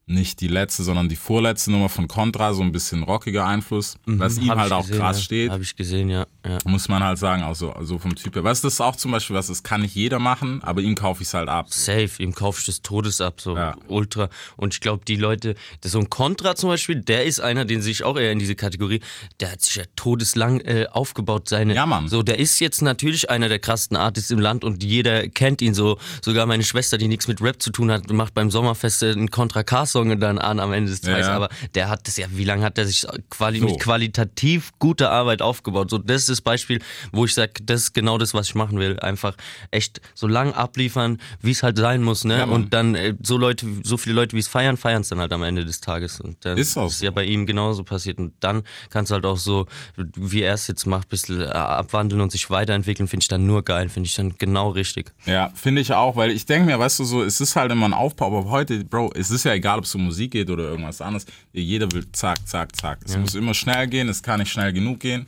nicht 0.05 0.41
die 0.41 0.47
letzte, 0.47 0.83
sondern 0.83 1.07
die 1.07 1.15
vorletzte 1.15 1.71
Nummer 1.71 1.87
von 1.87 2.07
Contra, 2.07 2.53
so 2.53 2.61
ein 2.61 2.71
bisschen 2.73 3.03
rockiger 3.03 3.45
Einfluss, 3.45 3.95
was 4.05 4.37
ihm 4.37 4.51
halt 4.51 4.67
ich 4.67 4.73
auch 4.73 4.81
gesehen, 4.81 4.97
krass 4.99 5.17
ja. 5.17 5.23
steht 5.23 5.51
Habe 5.51 5.63
ich 5.63 5.75
gesehen, 5.75 6.09
ja. 6.09 6.25
ja. 6.45 6.57
muss 6.65 6.89
man 6.89 7.01
halt 7.03 7.17
sagen, 7.17 7.43
auch 7.43 7.55
so, 7.55 7.73
so 7.81 7.97
vom 7.99 8.13
Typ 8.15 8.35
her. 8.35 8.43
Weißt 8.43 8.63
du, 8.63 8.67
das 8.67 8.75
ist 8.75 8.81
auch 8.81 8.97
zum 8.97 9.11
Beispiel 9.11 9.35
was, 9.35 9.47
das 9.47 9.63
kann 9.63 9.81
nicht 9.81 9.95
jeder 9.95 10.19
machen, 10.19 10.61
aber 10.61 10.81
ihm 10.81 10.95
kaufe 10.95 11.21
ich 11.21 11.29
es 11.29 11.33
halt 11.33 11.47
ab. 11.47 11.73
Safe, 11.73 12.09
ihm 12.19 12.35
kaufst 12.35 12.67
du 12.67 12.71
des 12.71 12.81
Todes 12.81 13.21
ab, 13.21 13.39
so 13.39 13.55
Ja. 13.55 13.75
ultra. 13.87 14.29
Und 14.57 14.73
ich 14.73 14.81
glaube, 14.81 15.05
die 15.05 15.15
Leute, 15.15 15.55
so 15.83 15.99
ein 15.99 16.09
Contra 16.09 16.55
zum 16.55 16.69
Beispiel, 16.69 16.99
der 16.99 17.23
ist 17.23 17.39
einer, 17.39 17.63
den 17.63 17.81
sehe 17.81 17.91
ich 17.91 18.03
auch 18.03 18.17
eher 18.17 18.31
in 18.31 18.39
diese 18.39 18.55
Kategorie, 18.55 18.99
der 19.39 19.53
hat 19.53 19.61
sich 19.61 19.75
ja 19.75 19.83
todeslang 19.95 20.59
äh, 20.61 20.87
aufgebaut, 20.91 21.47
seine. 21.47 21.75
Ja, 21.75 21.85
Mann. 21.85 22.09
So, 22.09 22.23
der 22.23 22.39
ist 22.39 22.59
jetzt 22.59 22.81
natürlich 22.81 23.29
einer 23.29 23.47
der 23.47 23.59
krassesten 23.59 23.95
Artists 23.95 24.31
im 24.31 24.39
Land 24.39 24.65
und 24.65 24.83
jeder 24.83 25.29
kennt 25.29 25.61
ihn 25.61 25.73
so. 25.73 25.97
Sogar 26.21 26.45
meine 26.45 26.63
Schwester, 26.63 26.97
die 26.97 27.07
nichts 27.07 27.27
mit 27.27 27.41
Rap 27.41 27.61
zu 27.61 27.71
tun 27.71 27.89
hat, 27.89 28.11
macht 28.11 28.33
beim 28.33 28.51
Sommerfest 28.51 29.03
äh, 29.03 29.11
einen 29.11 29.31
Contra 29.31 29.63
K-Song 29.93 30.19
dann 30.19 30.37
an 30.39 30.59
am 30.59 30.73
Ende 30.73 30.91
des 30.91 31.01
Tages. 31.01 31.27
ja. 31.27 31.33
Aber 31.35 31.49
der 31.75 31.89
hat 31.89 32.07
das 32.07 32.17
ja, 32.17 32.27
wie 32.31 32.43
lange 32.43 32.63
hat 32.63 32.77
er 32.77 32.85
sich 32.85 33.05
quali 33.29 33.59
So. 33.59 33.65
mit 33.65 33.79
qualitativ 33.79 34.71
gute 34.79 35.09
Arbeit 35.09 35.41
aufgebaut? 35.41 35.89
So, 35.89 35.97
das 35.97 36.21
ist 36.23 36.29
das 36.29 36.41
Beispiel, 36.41 36.81
wo 37.11 37.25
ich 37.25 37.33
sage, 37.33 37.53
das 37.63 37.81
ist 37.81 37.93
genau 37.93 38.17
das, 38.17 38.33
was 38.33 38.47
ich 38.49 38.55
machen 38.55 38.79
will. 38.79 38.99
Einfach 38.99 39.35
echt 39.71 40.01
so 40.15 40.27
lang 40.27 40.53
abliefern, 40.53 41.19
wie 41.41 41.51
es 41.51 41.63
halt 41.63 41.77
sein 41.77 42.01
muss, 42.03 42.23
ne? 42.23 42.39
Ja, 42.39 42.45
und 42.45 42.73
dann 42.73 42.95
äh, 42.95 43.13
so 43.21 43.37
Leute, 43.37 43.65
so 43.83 43.97
viele 43.97 44.15
Leute, 44.15 44.35
wie 44.35 44.39
es 44.39 44.47
feiern, 44.47 44.77
feiern 44.77 45.01
es 45.01 45.09
dann 45.09 45.19
halt 45.19 45.31
am 45.33 45.43
Ende 45.43 45.65
des 45.65 45.79
Tages. 45.81 46.19
Und 46.19 46.43
dann 46.45 46.57
Ist 46.57 46.77
auch 46.77 46.87
ist 46.87 47.01
ja 47.01 47.11
bei 47.11 47.23
ihm 47.23 47.45
genauso 47.45 47.83
passiert. 47.83 48.17
Und 48.19 48.33
dann 48.39 48.63
kannst 48.89 49.11
du 49.11 49.15
halt 49.15 49.25
auch 49.25 49.37
so, 49.37 49.67
wie 50.15 50.41
er 50.41 50.53
es 50.55 50.67
jetzt 50.67 50.85
macht, 50.85 51.07
ein 51.07 51.09
bisschen 51.09 51.41
äh, 51.41 51.45
abwandeln 51.45 52.21
und 52.21 52.31
sich 52.31 52.49
weiterentwickeln, 52.49 53.07
finde 53.07 53.23
ich 53.23 53.27
dann 53.27 53.45
nur 53.45 53.63
geil, 53.63 53.89
finde 53.89 54.07
ich 54.07 54.15
dann 54.15 54.35
genau 54.37 54.69
richtig. 54.69 55.11
Ja, 55.25 55.51
finde 55.55 55.81
ich 55.81 55.93
auch, 55.93 56.15
weil 56.15 56.31
ich 56.31 56.45
denke 56.45 56.65
mir, 56.65 56.79
weißt 56.79 56.99
du, 56.99 57.03
so, 57.05 57.23
es 57.23 57.39
ist 57.41 57.55
halt 57.55 57.71
immer 57.71 57.85
ein 57.87 57.93
Aufbau, 57.93 58.27
aber 58.27 58.49
heute, 58.49 58.83
Bro, 58.83 59.11
es 59.15 59.29
ist 59.31 59.45
ja 59.45 59.53
egal, 59.53 59.82
ob 59.83 59.87
es 59.87 59.95
um 59.95 60.05
Musik 60.05 60.31
geht 60.31 60.49
oder 60.49 60.63
irgendwas 60.63 61.01
anderes. 61.01 61.25
Jeder 61.51 61.91
will 61.91 62.05
zack, 62.13 62.47
zack, 62.47 62.73
zack. 62.75 62.99
Es 63.05 63.17
muss 63.17 63.35
immer 63.35 63.53
schnell 63.53 63.87
gehen, 63.87 64.07
es 64.07 64.23
kann 64.23 64.39
nicht 64.39 64.51
schnell 64.51 64.71
genug 64.71 65.01
gehen. 65.01 65.25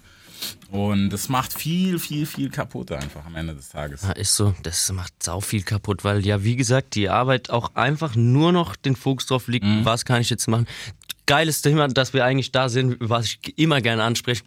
Und 0.72 1.10
das 1.10 1.28
macht 1.30 1.54
viel, 1.54 2.00
viel, 2.00 2.26
viel 2.26 2.50
kaputt 2.50 2.92
einfach 2.92 3.26
am 3.26 3.36
Ende 3.36 3.54
des 3.56 3.70
Tages. 3.70 4.04
Ja, 4.04 4.12
ist 4.12 4.36
so. 4.36 4.54
Das 4.64 4.92
macht 4.92 5.14
sau 5.22 5.40
viel 5.42 5.64
kaputt, 5.64 6.04
weil 6.04 6.26
ja, 6.26 6.44
wie 6.44 6.56
gesagt, 6.56 6.96
die 6.96 7.10
Arbeit 7.10 7.50
auch 7.50 7.76
einfach 7.76 8.16
nur 8.16 8.52
noch 8.52 8.76
den 8.76 8.96
Fokus 8.96 9.26
drauf 9.26 9.48
liegt, 9.48 9.66
Mhm. 9.66 9.84
was 9.86 10.06
kann 10.06 10.22
ich 10.22 10.30
jetzt 10.30 10.48
machen. 10.48 10.68
Geiles 11.26 11.62
Thema, 11.62 11.88
dass 11.88 12.14
wir 12.14 12.24
eigentlich 12.24 12.52
da 12.52 12.70
sind, 12.70 12.98
was 13.00 13.26
ich 13.26 13.58
immer 13.58 13.82
gerne 13.82 14.04
anspreche, 14.04 14.44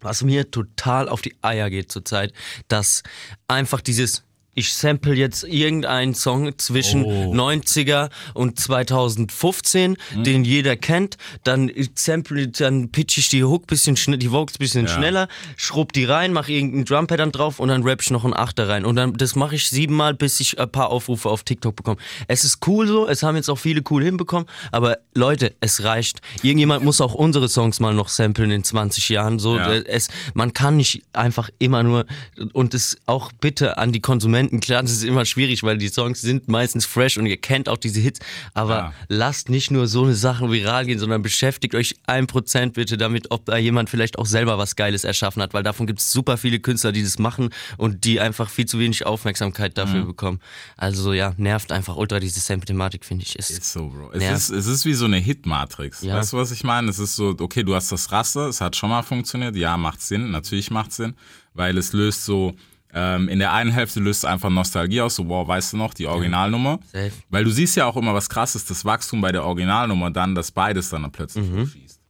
was 0.00 0.22
mir 0.22 0.50
total 0.50 1.08
auf 1.08 1.22
die 1.22 1.34
Eier 1.42 1.70
geht 1.70 1.90
zurzeit, 1.90 2.32
dass 2.68 3.02
einfach 3.48 3.80
dieses 3.80 4.24
ich 4.58 4.72
sample 4.72 5.14
jetzt 5.14 5.44
irgendeinen 5.44 6.14
Song 6.14 6.50
zwischen 6.58 7.04
Oh. 7.04 7.32
90er 7.34 8.10
und 8.34 8.58
2015, 8.58 9.96
Mhm. 10.14 10.24
den 10.24 10.44
jeder 10.44 10.76
kennt, 10.76 11.16
dann 11.44 11.70
sample, 11.94 12.48
dann 12.48 12.90
pitch 12.90 13.18
ich 13.18 13.28
die 13.28 13.44
Hook 13.44 13.66
bisschen 13.66 13.96
schnell, 13.96 14.18
die 14.18 14.30
Vocals 14.32 14.58
bisschen 14.58 14.86
Ja. 14.86 14.94
schneller, 14.94 15.28
schrubb 15.56 15.92
die 15.92 16.04
rein, 16.04 16.32
mache 16.32 16.52
irgendeinen 16.52 16.84
Drumpattern 16.84 17.32
drauf 17.32 17.60
und 17.60 17.68
dann 17.68 17.82
rap 17.82 18.02
ich 18.02 18.10
noch 18.10 18.24
einen 18.24 18.34
Achter 18.34 18.68
rein. 18.68 18.84
Und 18.84 18.96
dann, 18.96 19.14
das 19.14 19.34
mache 19.36 19.54
ich 19.54 19.68
siebenmal, 19.68 20.14
bis 20.14 20.40
ich 20.40 20.58
ein 20.58 20.70
paar 20.70 20.90
Aufrufe 20.90 21.28
auf 21.28 21.42
TikTok 21.44 21.76
bekomme. 21.76 21.98
Es 22.26 22.44
ist 22.44 22.66
cool 22.66 22.86
so, 22.86 23.06
es 23.08 23.22
haben 23.22 23.36
jetzt 23.36 23.48
auch 23.48 23.58
viele 23.58 23.82
cool 23.90 24.02
hinbekommen, 24.02 24.48
aber 24.72 24.98
Leute, 25.14 25.54
es 25.60 25.84
reicht. 25.84 26.20
Irgendjemand 26.42 26.84
muss 26.84 27.00
auch 27.00 27.14
unsere 27.14 27.48
Songs 27.48 27.80
mal 27.80 27.94
noch 27.94 28.08
samplen 28.08 28.50
in 28.50 28.64
20 28.64 29.08
Jahren. 29.08 29.38
So, 29.38 29.56
Ja. 29.56 29.72
es, 29.72 30.08
man 30.34 30.52
kann 30.52 30.76
nicht 30.76 31.02
einfach 31.12 31.50
immer 31.58 31.82
nur, 31.82 32.06
und 32.52 32.74
es 32.74 32.96
auch 33.06 33.32
bitte 33.32 33.78
an 33.78 33.92
die 33.92 34.00
Konsumenten, 34.00 34.47
klar, 34.60 34.82
das 34.82 34.92
ist 34.92 35.04
immer 35.04 35.24
schwierig, 35.24 35.62
weil 35.62 35.78
die 35.78 35.88
Songs 35.88 36.20
sind 36.20 36.48
meistens 36.48 36.86
fresh 36.86 37.16
und 37.18 37.26
ihr 37.26 37.36
kennt 37.36 37.68
auch 37.68 37.76
diese 37.76 38.00
Hits, 38.00 38.20
aber 38.54 38.76
Ja. 38.76 38.92
lasst 39.08 39.48
nicht 39.48 39.70
nur 39.70 39.86
so 39.86 40.04
eine 40.04 40.14
Sachen 40.14 40.50
viral 40.50 40.86
gehen, 40.86 40.98
sondern 40.98 41.22
beschäftigt 41.22 41.74
euch 41.74 41.96
ein 42.06 42.26
Prozent 42.26 42.74
bitte 42.74 42.96
damit, 42.96 43.30
ob 43.30 43.44
da 43.46 43.56
jemand 43.56 43.90
vielleicht 43.90 44.18
auch 44.18 44.26
selber 44.26 44.58
was 44.58 44.76
Geiles 44.76 45.04
erschaffen 45.04 45.42
hat, 45.42 45.54
weil 45.54 45.62
davon 45.62 45.86
gibt 45.86 46.00
es 46.00 46.10
super 46.12 46.36
viele 46.36 46.60
Künstler, 46.60 46.92
die 46.92 47.02
das 47.02 47.18
machen 47.18 47.50
und 47.76 48.04
die 48.04 48.20
einfach 48.20 48.48
viel 48.50 48.66
zu 48.66 48.78
wenig 48.78 49.06
Aufmerksamkeit 49.06 49.76
dafür 49.78 50.02
Mhm. 50.02 50.06
bekommen. 50.06 50.40
Also 50.76 51.12
ja, 51.12 51.34
nervt 51.36 51.72
einfach 51.72 51.96
ultra 51.96 52.20
diese 52.20 52.40
Sample-Thematik, 52.40 53.04
finde 53.04 53.24
ich. 53.24 53.38
Es, 53.38 53.50
Ist 53.50 53.72
so, 53.72 53.88
Bro. 53.88 54.12
Es, 54.12 54.48
ist, 54.48 54.50
es 54.50 54.66
ist 54.66 54.84
wie 54.84 54.94
so 54.94 55.04
eine 55.04 55.18
Hit-Matrix. 55.18 56.02
Ja. 56.02 56.14
Weißt 56.16 56.32
du, 56.32 56.36
was 56.36 56.50
ich 56.50 56.64
meine? 56.64 56.88
Es 56.90 56.98
ist 56.98 57.16
so, 57.16 57.34
okay, 57.38 57.62
du 57.62 57.74
hast 57.74 57.92
das 57.92 58.10
Raster, 58.12 58.48
es 58.48 58.60
hat 58.60 58.76
schon 58.76 58.90
mal 58.90 59.02
funktioniert. 59.02 59.56
Ja, 59.56 59.76
macht 59.76 60.00
Sinn. 60.02 60.30
Natürlich 60.30 60.70
macht 60.70 60.92
Sinn. 60.92 61.14
Weil 61.54 61.76
es 61.78 61.92
löst 61.92 62.24
so, 62.24 62.54
ähm, 62.94 63.28
in 63.28 63.38
der 63.38 63.52
einen 63.52 63.70
Hälfte 63.70 64.00
löst 64.00 64.20
es 64.20 64.24
einfach 64.24 64.50
Nostalgie 64.50 65.00
aus. 65.02 65.16
So, 65.16 65.28
wow, 65.28 65.46
weißt 65.46 65.72
du 65.74 65.76
noch, 65.76 65.92
die 65.94 66.06
Originalnummer. 66.06 66.78
Safe. 66.92 67.12
Weil 67.28 67.44
du 67.44 67.50
siehst 67.50 67.76
ja 67.76 67.86
auch 67.86 67.96
immer, 67.96 68.14
was 68.14 68.28
krass 68.28 68.54
ist, 68.54 68.70
das 68.70 68.84
Wachstum 68.84 69.20
bei 69.20 69.30
der 69.32 69.44
Originalnummer 69.44 70.10
dann, 70.10 70.34
dass 70.34 70.50
beides 70.50 70.88
dann 70.90 71.10
plötzlich 71.12 71.48
Mhm. 71.48 71.62
hochschießt. 71.62 72.00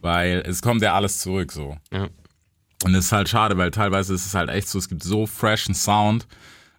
Weil 0.00 0.42
es 0.46 0.62
kommt 0.62 0.82
ja 0.82 0.94
alles 0.94 1.18
zurück 1.20 1.52
so. 1.52 1.76
Ja. 1.92 2.08
Und 2.84 2.92
das 2.92 3.06
ist 3.06 3.12
halt 3.12 3.28
schade, 3.28 3.56
weil 3.56 3.70
teilweise 3.70 4.12
ist 4.14 4.26
es 4.26 4.34
halt 4.34 4.50
echt 4.50 4.68
so, 4.68 4.78
es 4.78 4.88
gibt 4.88 5.02
so 5.02 5.26
freshen 5.26 5.74
Sound 5.74 6.26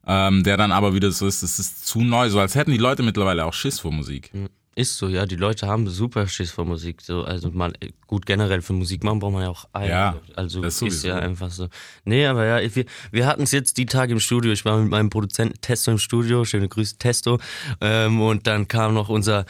Ähm, 0.06 0.44
der 0.44 0.58
dann 0.58 0.74
aber 0.74 0.94
wieder 0.94 1.10
so 1.14 1.26
ist, 1.28 1.44
es 1.44 1.60
ist 1.60 1.88
zu 1.88 2.02
neu, 2.02 2.30
so 2.30 2.38
als 2.38 2.56
hätten 2.56 2.72
die 2.72 2.78
Leute 2.78 3.04
mittlerweile 3.04 3.46
auch 3.46 3.54
Schiss 3.54 3.80
vor 3.80 3.94
Musik. 3.94 4.32
Ist 4.76 4.98
so, 4.98 5.08
ja. 5.08 5.26
Die 5.26 5.36
Leute 5.36 5.68
haben 5.68 5.88
super 5.88 6.28
Schiss 6.28 6.52
vor 6.52 6.66
Musik. 6.66 7.02
So, 7.02 7.24
also 7.24 7.52
mal 7.52 7.74
gut 8.08 8.26
generell 8.26 8.62
für 8.62 8.74
Musik 8.74 9.04
machen 9.04 9.20
braucht 9.20 9.34
man 9.34 9.44
ja 9.44 9.50
auch 9.50 9.66
Eier. 9.72 9.90
Ja, 9.90 10.16
also 10.36 10.62
das 10.62 10.82
ist 10.82 11.04
ja 11.04 11.18
einfach 11.18 11.52
so. 11.52 11.68
Nee, 12.06 12.26
aber 12.26 12.46
ja, 12.46 12.76
wir, 12.76 12.86
wir 13.12 13.28
hatten 13.28 13.44
es 13.44 13.52
jetzt 13.52 13.78
die 13.78 13.86
Tage 13.86 14.14
im 14.14 14.20
Studio. 14.20 14.52
Ich 14.52 14.66
war 14.66 14.78
mit 14.80 14.90
meinem 14.90 15.12
Produzenten 15.12 15.62
Testo 15.62 15.92
im 15.92 16.00
Studio. 16.00 16.44
Schöne 16.44 16.70
Grüße, 16.70 16.98
Testo. 16.98 17.40
Ähm, 17.82 18.20
und 18.22 18.48
dann 18.48 18.68
kam 18.68 18.96
noch 18.96 19.10
unser 19.10 19.46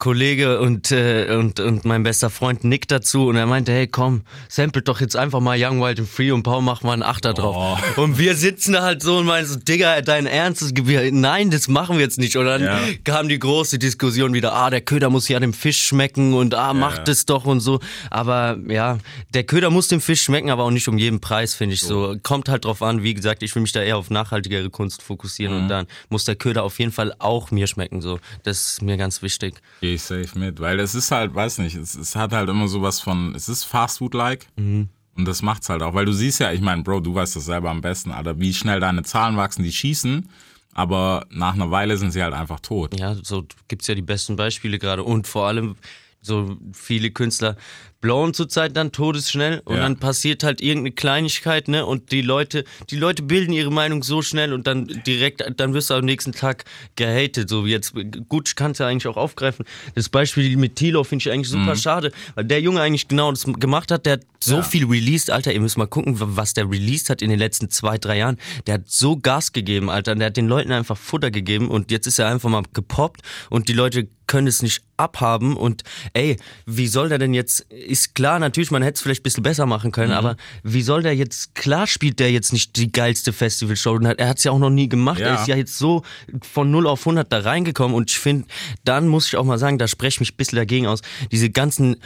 Kollege 0.00 0.58
und, 0.60 0.90
äh, 0.90 1.36
und, 1.38 1.60
und 1.60 1.84
mein 1.84 2.02
bester 2.02 2.30
Freund 2.30 2.64
Nick 2.64 2.88
dazu 2.88 3.28
und 3.28 3.36
er 3.36 3.46
meinte, 3.46 3.70
hey 3.70 3.86
komm, 3.86 4.22
samplet 4.48 4.88
doch 4.88 5.00
jetzt 5.00 5.14
einfach 5.14 5.40
mal 5.40 5.56
Young, 5.62 5.80
Wild 5.80 6.00
and 6.00 6.08
Free 6.08 6.32
und 6.32 6.42
Paul 6.42 6.62
mach 6.62 6.82
mal 6.82 6.94
einen 6.94 7.02
Achter 7.02 7.34
drauf. 7.34 7.78
Und 7.98 8.18
wir 8.18 8.34
sitzen 8.34 8.72
da 8.72 8.82
halt 8.82 9.02
so 9.02 9.18
und 9.18 9.26
meinen 9.26 9.46
so, 9.46 9.56
Digga, 9.56 10.00
dein 10.00 10.26
Ernst? 10.26 10.62
Das- 10.62 10.72
Nein, 11.12 11.50
das 11.50 11.68
machen 11.68 11.96
wir 11.98 12.02
jetzt 12.04 12.18
nicht. 12.18 12.36
Und 12.36 12.46
dann 12.46 12.62
Ja. 12.62 12.80
kam 13.04 13.28
die 13.28 13.38
große 13.38 13.78
Diskussion 13.78 14.32
wieder, 14.32 14.54
ah, 14.54 14.70
der 14.70 14.80
Köder 14.80 15.10
muss 15.10 15.28
ja 15.28 15.38
dem 15.38 15.52
Fisch 15.52 15.82
schmecken 15.86 16.32
und 16.34 16.54
ah, 16.54 16.72
macht 16.72 17.06
es 17.08 17.26
doch 17.26 17.44
und 17.44 17.60
so. 17.60 17.78
Aber 18.10 18.58
ja, 18.68 18.96
der 19.34 19.44
Köder 19.44 19.68
muss 19.70 19.88
dem 19.88 20.00
Fisch 20.00 20.22
schmecken, 20.22 20.48
aber 20.50 20.64
auch 20.64 20.70
nicht 20.70 20.88
um 20.88 20.96
jeden 20.96 21.20
Preis, 21.20 21.54
finde 21.54 21.74
ich 21.74 21.82
so. 21.82 22.16
Kommt 22.22 22.48
halt 22.48 22.64
drauf 22.64 22.80
an, 22.82 23.02
wie 23.02 23.12
gesagt, 23.12 23.42
ich 23.42 23.54
will 23.54 23.60
mich 23.60 23.72
da 23.72 23.82
eher 23.82 23.98
auf 23.98 24.08
nachhaltigere 24.08 24.70
Kunst 24.70 25.02
fokussieren 25.02 25.54
Mhm. 25.56 25.62
und 25.64 25.68
dann 25.68 25.86
muss 26.08 26.24
der 26.24 26.36
Köder 26.36 26.62
auf 26.64 26.78
jeden 26.78 26.90
Fall 26.92 27.14
auch 27.18 27.50
mir 27.50 27.66
schmecken, 27.66 28.00
so. 28.00 28.18
Das 28.44 28.72
ist 28.72 28.82
mir 28.82 28.96
ganz 28.96 29.20
wichtig. 29.20 29.56
Gehe 29.90 29.96
ich 29.96 30.02
safe 30.02 30.38
mit, 30.38 30.60
weil 30.60 30.78
es 30.78 30.94
ist 30.94 31.10
halt, 31.10 31.34
weiß 31.34 31.58
nicht, 31.58 31.74
es, 31.74 31.96
es 31.96 32.14
hat 32.14 32.32
halt 32.32 32.48
immer 32.48 32.68
sowas 32.68 33.00
von, 33.00 33.34
es 33.34 33.48
ist 33.48 33.64
Fastfood-like 33.64 34.46
und 34.56 35.24
das 35.24 35.42
macht's 35.42 35.68
halt 35.68 35.82
auch, 35.82 35.94
weil 35.94 36.04
du 36.04 36.12
siehst 36.12 36.38
ja, 36.38 36.52
ich 36.52 36.60
meine, 36.60 36.82
Bro, 36.82 37.00
du 37.00 37.14
weißt 37.14 37.34
das 37.34 37.46
selber 37.46 37.70
am 37.70 37.80
besten, 37.80 38.12
Alter, 38.12 38.38
wie 38.38 38.54
schnell 38.54 38.78
deine 38.78 39.02
Zahlen 39.02 39.36
wachsen, 39.36 39.64
die 39.64 39.72
schießen, 39.72 40.28
aber 40.74 41.26
nach 41.30 41.54
einer 41.54 41.72
Weile 41.72 41.96
sind 41.96 42.12
sie 42.12 42.22
halt 42.22 42.34
einfach 42.34 42.60
tot. 42.60 42.98
Ja, 42.98 43.16
so 43.20 43.44
gibt's 43.66 43.88
ja 43.88 43.96
die 43.96 44.02
besten 44.02 44.36
Beispiele 44.36 44.78
gerade. 44.78 45.02
Und 45.02 45.26
vor 45.26 45.48
allem, 45.48 45.74
so 46.22 46.56
viele 46.72 47.10
Künstler 47.10 47.56
blown 48.00 48.32
zurzeit 48.34 48.76
dann 48.76 48.92
todesschnell 48.92 49.60
und 49.64 49.76
Ja. 49.76 49.82
dann 49.82 49.98
passiert 49.98 50.42
halt 50.42 50.60
irgendeine 50.60 50.92
Kleinigkeit, 50.92 51.68
ne? 51.68 51.84
Und 51.84 52.12
die 52.12 52.22
Leute, 52.22 52.64
die 52.90 52.96
Leute 52.96 53.22
bilden 53.22 53.52
ihre 53.52 53.70
Meinung 53.70 54.02
so 54.02 54.22
schnell 54.22 54.52
und 54.52 54.66
dann 54.66 54.86
direkt, 55.06 55.44
dann 55.56 55.74
wirst 55.74 55.90
du 55.90 55.94
am 55.94 56.04
nächsten 56.04 56.32
Tag 56.32 56.64
gehatet. 56.96 57.48
So 57.50 57.66
wie 57.66 57.70
jetzt, 57.70 57.92
gut, 58.28 58.48
ich 58.48 58.56
kann 58.56 58.70
es 58.72 58.78
ja 58.78 58.86
eigentlich 58.86 59.06
auch 59.06 59.16
aufgreifen. 59.16 59.66
Das 59.94 60.08
Beispiel 60.08 60.56
mit 60.56 60.76
Tilo 60.76 61.04
finde 61.04 61.22
ich 61.22 61.30
eigentlich 61.32 61.48
super 61.50 61.76
schade, 61.76 62.10
weil 62.34 62.44
der 62.44 62.60
Junge 62.60 62.80
eigentlich 62.80 63.06
genau 63.08 63.30
das 63.30 63.44
gemacht 63.44 63.90
hat. 63.90 64.06
Der 64.06 64.14
hat 64.14 64.22
so 64.42 64.56
Ja. 64.56 64.62
viel 64.62 64.86
released, 64.86 65.30
Alter. 65.30 65.52
Ihr 65.52 65.60
müsst 65.60 65.76
mal 65.76 65.86
gucken, 65.86 66.14
was 66.18 66.54
der 66.54 66.70
released 66.70 67.10
hat 67.10 67.20
in 67.20 67.28
den 67.30 67.38
letzten 67.38 67.68
zwei, 67.70 67.98
drei 67.98 68.18
Jahren. 68.18 68.38
Der 68.66 68.74
hat 68.74 68.82
so 68.88 69.16
Gas 69.18 69.52
gegeben, 69.52 69.90
Alter. 69.90 70.14
Der 70.14 70.26
hat 70.28 70.36
den 70.38 70.48
Leuten 70.48 70.72
einfach 70.72 70.96
Futter 70.96 71.30
gegeben 71.30 71.68
und 71.68 71.90
jetzt 71.90 72.06
ist 72.06 72.18
er 72.18 72.28
einfach 72.28 72.48
mal 72.48 72.62
gepoppt 72.72 73.20
und 73.50 73.68
die 73.68 73.74
Leute 73.74 74.08
können 74.26 74.46
es 74.46 74.62
nicht 74.62 74.82
abhaben 74.96 75.56
und 75.56 75.82
ey, 76.12 76.36
wie 76.64 76.86
soll 76.86 77.08
der 77.08 77.18
denn 77.18 77.34
jetzt, 77.34 77.66
ist 77.90 78.14
klar, 78.14 78.38
natürlich, 78.38 78.70
man 78.70 78.82
hätte 78.82 78.94
es 78.96 79.02
vielleicht 79.02 79.20
ein 79.20 79.24
bisschen 79.24 79.42
besser 79.42 79.66
machen 79.66 79.92
können, 79.92 80.12
aber 80.12 80.36
wie 80.62 80.82
soll 80.82 81.02
der 81.02 81.14
jetzt, 81.14 81.54
klar 81.54 81.86
spielt 81.86 82.18
der 82.20 82.30
jetzt 82.30 82.52
nicht 82.52 82.76
die 82.76 82.90
geilste 82.92 83.32
Festivalshow. 83.32 83.98
Er 83.98 84.28
hat 84.28 84.38
es 84.38 84.44
ja 84.44 84.52
auch 84.52 84.58
noch 84.58 84.70
nie 84.70 84.88
gemacht, 84.88 85.18
Ja. 85.20 85.26
er 85.26 85.40
ist 85.40 85.48
ja 85.48 85.56
jetzt 85.56 85.76
so 85.78 86.02
von 86.42 86.70
0 86.70 86.86
auf 86.86 87.00
100 87.00 87.32
da 87.32 87.40
reingekommen. 87.40 87.94
Und 87.96 88.10
ich 88.10 88.18
finde, 88.18 88.46
dann 88.84 89.08
muss 89.08 89.26
ich 89.26 89.36
auch 89.36 89.44
mal 89.44 89.58
sagen, 89.58 89.78
da 89.78 89.88
spreche 89.88 90.16
ich 90.16 90.20
mich 90.20 90.32
ein 90.34 90.36
bisschen 90.36 90.56
dagegen 90.56 90.86
aus, 90.86 91.00
diese 91.32 91.50
ganzen 91.50 91.96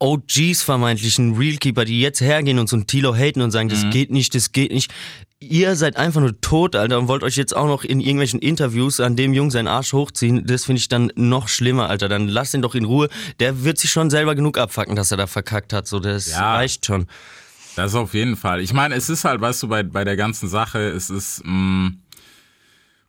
OGs 0.00 0.62
vermeintlichen 0.62 1.36
Realkeeper, 1.36 1.84
die 1.84 2.00
jetzt 2.00 2.20
hergehen 2.20 2.58
und 2.58 2.68
so 2.68 2.76
ein 2.76 2.86
Tilo 2.86 3.14
haten 3.14 3.42
und 3.42 3.50
sagen, 3.50 3.68
das 3.68 3.84
geht 3.90 4.10
nicht, 4.10 4.34
das 4.34 4.50
geht 4.52 4.72
nicht. 4.72 4.90
Ihr 5.40 5.74
seid 5.76 5.96
einfach 5.96 6.20
nur 6.20 6.38
tot, 6.40 6.74
Alter, 6.76 6.98
und 6.98 7.08
wollt 7.08 7.22
euch 7.22 7.36
jetzt 7.36 7.56
auch 7.56 7.66
noch 7.66 7.84
in 7.84 8.00
irgendwelchen 8.00 8.40
Interviews 8.40 9.00
an 9.00 9.16
dem 9.16 9.32
Jungen 9.32 9.50
seinen 9.50 9.68
Arsch 9.68 9.92
hochziehen. 9.92 10.44
Das 10.46 10.64
finde 10.64 10.80
ich 10.80 10.88
dann 10.88 11.12
noch 11.16 11.48
schlimmer, 11.48 11.88
Alter. 11.88 12.08
Dann 12.08 12.28
lasst 12.28 12.52
ihn 12.54 12.60
doch 12.62 12.74
in 12.74 12.84
Ruhe. 12.84 13.08
Der 13.40 13.62
wird 13.64 13.78
sich 13.78 13.90
schon 13.90 14.10
selber 14.10 14.34
genug 14.34 14.58
abfacken, 14.58 14.96
dass 14.96 15.10
er 15.10 15.16
da 15.16 15.26
verkackt 15.26 15.72
hat. 15.72 15.86
So, 15.86 15.98
das 16.00 16.28
Ja. 16.30 16.54
reicht 16.56 16.84
schon. 16.86 17.06
Das 17.76 17.94
auf 17.94 18.12
jeden 18.14 18.36
Fall. 18.36 18.60
Ich 18.60 18.72
meine, 18.72 18.94
es 18.96 19.08
ist 19.08 19.24
halt, 19.24 19.40
weißt 19.40 19.62
du, 19.62 19.68
bei, 19.68 19.82
bei 19.82 20.04
der 20.04 20.16
ganzen 20.16 20.48
Sache, 20.48 20.78
es 20.90 21.08
ist 21.08 21.42
mh, 21.44 21.92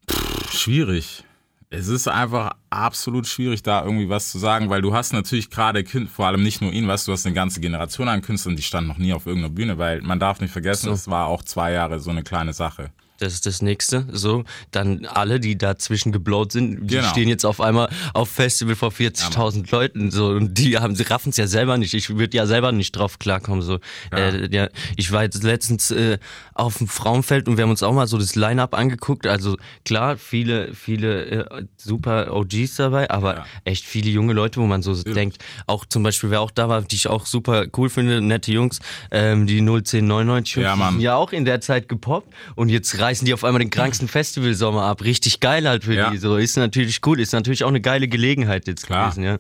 pff, 0.10 0.52
schwierig. 0.54 1.24
Es 1.74 1.88
ist 1.88 2.10
einfach 2.10 2.58
absolut 2.70 3.28
schwierig, 3.28 3.64
da 3.64 3.86
irgendwie 3.86 4.10
was 4.10 4.30
zu 4.30 4.40
sagen, 4.40 4.70
weil 4.70 4.82
du 4.82 4.94
hast 4.94 5.14
natürlich 5.14 5.50
gerade, 5.50 5.86
vor 6.14 6.28
allem 6.28 6.44
nicht 6.44 6.62
nur 6.62 6.74
ihn, 6.74 6.86
weißt 6.86 7.08
du, 7.08 7.12
du 7.12 7.14
hast 7.14 7.26
eine 7.26 7.34
ganze 7.34 7.62
Generation 7.62 8.10
an 8.10 8.22
Künstlern, 8.22 8.58
die 8.58 8.62
standen 8.62 8.90
noch 8.90 8.98
nie 8.98 9.14
auf 9.14 9.26
irgendeiner 9.26 9.54
Bühne, 9.54 9.78
weil 9.78 10.02
man 10.02 10.20
darf 10.20 10.42
nicht 10.42 10.52
vergessen, 10.52 10.88
So. 10.88 10.92
es 10.92 11.08
war 11.08 11.28
auch 11.28 11.44
zwei 11.44 11.72
Jahre 11.72 12.02
so 12.02 12.10
eine 12.10 12.24
kleine 12.24 12.52
Sache. 12.52 12.92
Das 13.22 13.34
ist 13.34 13.46
das 13.46 13.62
nächste. 13.62 14.08
So, 14.12 14.44
dann 14.72 15.06
alle, 15.06 15.40
die 15.40 15.56
dazwischen 15.56 16.12
geblowt 16.12 16.52
sind, 16.52 16.90
die 16.90 16.96
Genau. 16.96 17.08
stehen 17.10 17.30
jetzt 17.30 17.46
auf 17.46 17.62
einmal 17.62 17.88
auf 18.16 18.30
Festival 18.30 18.76
vor 18.76 18.90
40.000 18.92 19.72
Leuten. 19.72 20.10
So, 20.10 20.30
und 20.30 20.56
die 20.58 20.80
haben, 20.80 20.96
sie 20.96 21.04
raffen 21.04 21.30
es 21.30 21.38
ja 21.38 21.46
selber 21.46 21.78
nicht. 21.78 21.94
Ich 21.94 22.10
würde 22.18 22.36
ja 22.36 22.48
selber 22.48 22.72
nicht 22.72 22.94
drauf 22.94 23.20
klarkommen. 23.20 23.62
So, 23.62 23.78
äh, 24.12 24.48
ja, 24.54 24.70
ich 24.98 25.12
war 25.12 25.22
jetzt 25.22 25.44
letztens 25.44 25.92
äh, 25.92 26.18
auf 26.56 26.80
dem 26.80 26.88
Frauenfeld 26.88 27.48
und 27.48 27.58
wir 27.58 27.64
haben 27.64 27.70
uns 27.70 27.84
auch 27.84 27.94
mal 27.94 28.08
so 28.08 28.18
das 28.18 28.36
Line-Up 28.36 28.74
angeguckt. 28.74 29.28
Also 29.28 29.56
klar, 29.86 30.18
viele, 30.18 30.74
viele 30.74 31.26
äh, 31.26 31.66
super 31.78 32.34
OGs 32.36 32.78
dabei, 32.78 33.08
aber 33.12 33.36
Ja. 33.36 33.46
echt 33.66 33.86
viele 33.86 34.10
junge 34.10 34.34
Leute, 34.34 34.60
wo 34.60 34.66
man 34.66 34.82
so 34.82 34.96
denkt, 35.04 35.38
auch 35.68 35.86
zum 35.86 36.02
Beispiel, 36.02 36.32
wer 36.32 36.42
auch 36.42 36.50
da 36.52 36.70
war, 36.70 36.82
die 36.82 36.96
ich 36.96 37.08
auch 37.08 37.28
super 37.28 37.66
cool 37.78 37.90
finde, 37.92 38.20
nette 38.20 38.52
Jungs, 38.52 38.80
ähm, 39.12 39.46
die 39.46 39.62
01099 39.62 40.56
Ja, 40.56 40.76
Mann. 40.76 41.00
ja 41.00 41.16
auch 41.16 41.32
in 41.34 41.46
der 41.46 41.62
Zeit 41.62 41.88
gepoppt 41.88 42.34
und 42.56 42.70
jetzt 42.70 42.98
reißen 43.12 43.26
die 43.26 43.34
auf 43.34 43.44
einmal 43.44 43.60
den 43.60 43.70
kranksten 43.70 44.08
Festivalsommer 44.08 44.84
ab. 44.84 45.04
Richtig 45.04 45.40
geil 45.42 45.68
halt 45.68 45.84
für 45.84 45.94
Ja. 45.94 46.10
die. 46.10 46.18
So 46.18 46.38
ist 46.38 46.56
natürlich 46.58 47.00
cool, 47.06 47.20
ist 47.20 47.34
natürlich 47.34 47.64
auch 47.64 47.70
eine 47.70 47.82
geile 47.82 48.08
Gelegenheit 48.08 48.68
jetzt 48.68 48.86
Klar. 48.88 49.10
gewesen, 49.10 49.24
ja. 49.24 49.38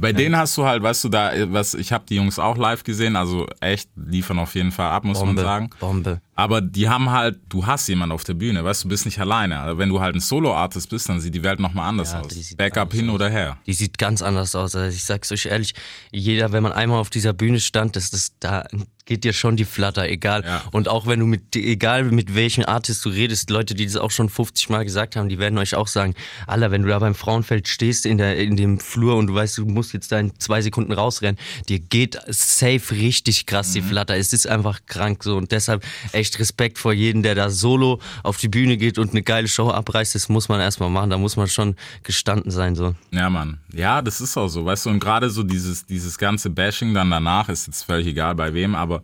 Bei 0.00 0.12
denen 0.12 0.36
hast 0.36 0.56
du 0.58 0.64
halt, 0.64 0.82
weißt 0.82 1.04
du, 1.04 1.08
da, 1.08 1.30
was, 1.52 1.74
ich 1.74 1.92
habe 1.92 2.04
die 2.08 2.16
Jungs 2.16 2.40
auch 2.40 2.56
live 2.56 2.82
gesehen, 2.82 3.14
also 3.14 3.46
echt 3.60 3.88
liefern 3.94 4.40
auf 4.40 4.56
jeden 4.56 4.72
Fall 4.72 4.90
ab, 4.90 5.04
muss 5.04 5.18
man 5.18 5.28
Bombe, 5.28 5.42
sagen. 5.42 5.70
Bombe. 5.78 6.20
Aber 6.36 6.60
die 6.60 6.88
haben 6.88 7.10
halt, 7.10 7.38
du 7.48 7.64
hast 7.66 7.86
jemanden 7.88 8.12
auf 8.12 8.24
der 8.24 8.34
Bühne, 8.34 8.64
weißt 8.64 8.84
du, 8.84 8.88
bist 8.88 9.04
nicht 9.04 9.20
alleine. 9.20 9.60
Also 9.60 9.78
wenn 9.78 9.88
du 9.88 10.00
halt 10.00 10.16
ein 10.16 10.20
Solo-Artist 10.20 10.88
bist, 10.90 11.08
dann 11.08 11.20
sieht 11.20 11.34
die 11.34 11.42
Welt 11.44 11.60
nochmal 11.60 11.88
anders 11.88 12.12
Ja, 12.12 12.20
aus. 12.20 12.54
Backup 12.56 12.92
hin 12.92 13.08
aus. 13.08 13.14
oder 13.14 13.28
her. 13.30 13.58
Die 13.66 13.72
sieht 13.72 13.98
ganz 13.98 14.20
anders 14.22 14.54
aus. 14.54 14.74
Also 14.74 14.94
ich 14.94 15.04
sag's 15.04 15.30
euch 15.30 15.46
ehrlich, 15.46 15.74
jeder, 16.12 16.52
wenn 16.52 16.62
man 16.62 16.72
einmal 16.72 16.98
auf 16.98 17.10
dieser 17.10 17.32
Bühne 17.32 17.60
stand, 17.60 17.94
das, 17.96 18.10
das, 18.10 18.32
da 18.40 18.66
geht 19.06 19.22
dir 19.24 19.34
schon 19.34 19.56
die 19.56 19.66
Flatter, 19.66 20.08
egal. 20.08 20.42
Ja. 20.44 20.62
Und 20.72 20.88
auch 20.88 21.06
wenn 21.06 21.20
du 21.20 21.26
mit, 21.26 21.54
egal 21.56 22.04
mit 22.04 22.34
welchen 22.34 22.64
Artist 22.64 23.04
du 23.04 23.10
redest, 23.10 23.50
Leute, 23.50 23.74
die 23.74 23.84
das 23.84 23.96
auch 23.96 24.10
schon 24.10 24.30
50 24.30 24.70
Mal 24.70 24.82
gesagt 24.84 25.14
haben, 25.16 25.28
die 25.28 25.38
werden 25.38 25.58
euch 25.58 25.74
auch 25.74 25.88
sagen, 25.88 26.14
Alter, 26.46 26.70
wenn 26.70 26.82
du 26.82 26.88
da 26.88 26.98
beim 26.98 27.14
Frauenfeld 27.14 27.68
stehst 27.68 28.06
in, 28.06 28.16
der, 28.16 28.38
in 28.38 28.56
dem 28.56 28.80
Flur 28.80 29.16
und 29.16 29.26
du 29.26 29.34
weißt, 29.34 29.58
du 29.58 29.66
musst 29.66 29.92
jetzt 29.92 30.10
da 30.10 30.18
in 30.18 30.32
zwei 30.40 30.62
Sekunden 30.62 30.90
rausrennen, 30.92 31.38
dir 31.68 31.78
geht 31.80 32.18
safe 32.28 32.80
richtig 32.92 33.44
krass 33.46 33.68
Mhm. 33.68 33.72
die 33.74 33.82
Flatter. 33.82 34.16
Es 34.16 34.32
ist 34.32 34.46
einfach 34.48 34.80
krank 34.86 35.22
so 35.22 35.36
und 35.36 35.52
deshalb 35.52 35.84
echt 36.24 36.38
Respekt 36.38 36.78
vor 36.78 36.92
jedem, 36.92 37.22
der 37.22 37.34
da 37.34 37.50
solo 37.50 38.00
auf 38.22 38.38
die 38.38 38.48
Bühne 38.48 38.76
geht 38.76 38.98
und 38.98 39.10
eine 39.10 39.22
geile 39.22 39.46
Show 39.46 39.70
abreißt. 39.70 40.14
Das 40.14 40.28
muss 40.28 40.48
man 40.48 40.60
erstmal 40.60 40.88
machen, 40.90 41.10
da 41.10 41.18
muss 41.18 41.36
man 41.36 41.48
schon 41.48 41.76
gestanden 42.02 42.50
sein 42.50 42.74
so. 42.74 42.94
Ja, 43.10 43.28
Mann. 43.28 43.58
Ja, 43.72 44.00
das 44.00 44.20
ist 44.20 44.36
auch 44.36 44.48
so, 44.48 44.64
weißt 44.64 44.86
du, 44.86 44.90
und 44.90 45.00
gerade 45.00 45.28
so 45.28 45.42
dieses, 45.42 45.84
dieses 45.84 46.16
ganze 46.16 46.48
Bashing 46.50 46.94
dann 46.94 47.10
danach 47.10 47.48
ist 47.48 47.66
jetzt 47.66 47.82
völlig 47.82 48.06
egal 48.06 48.34
bei 48.34 48.54
wem, 48.54 48.74
aber 48.74 49.02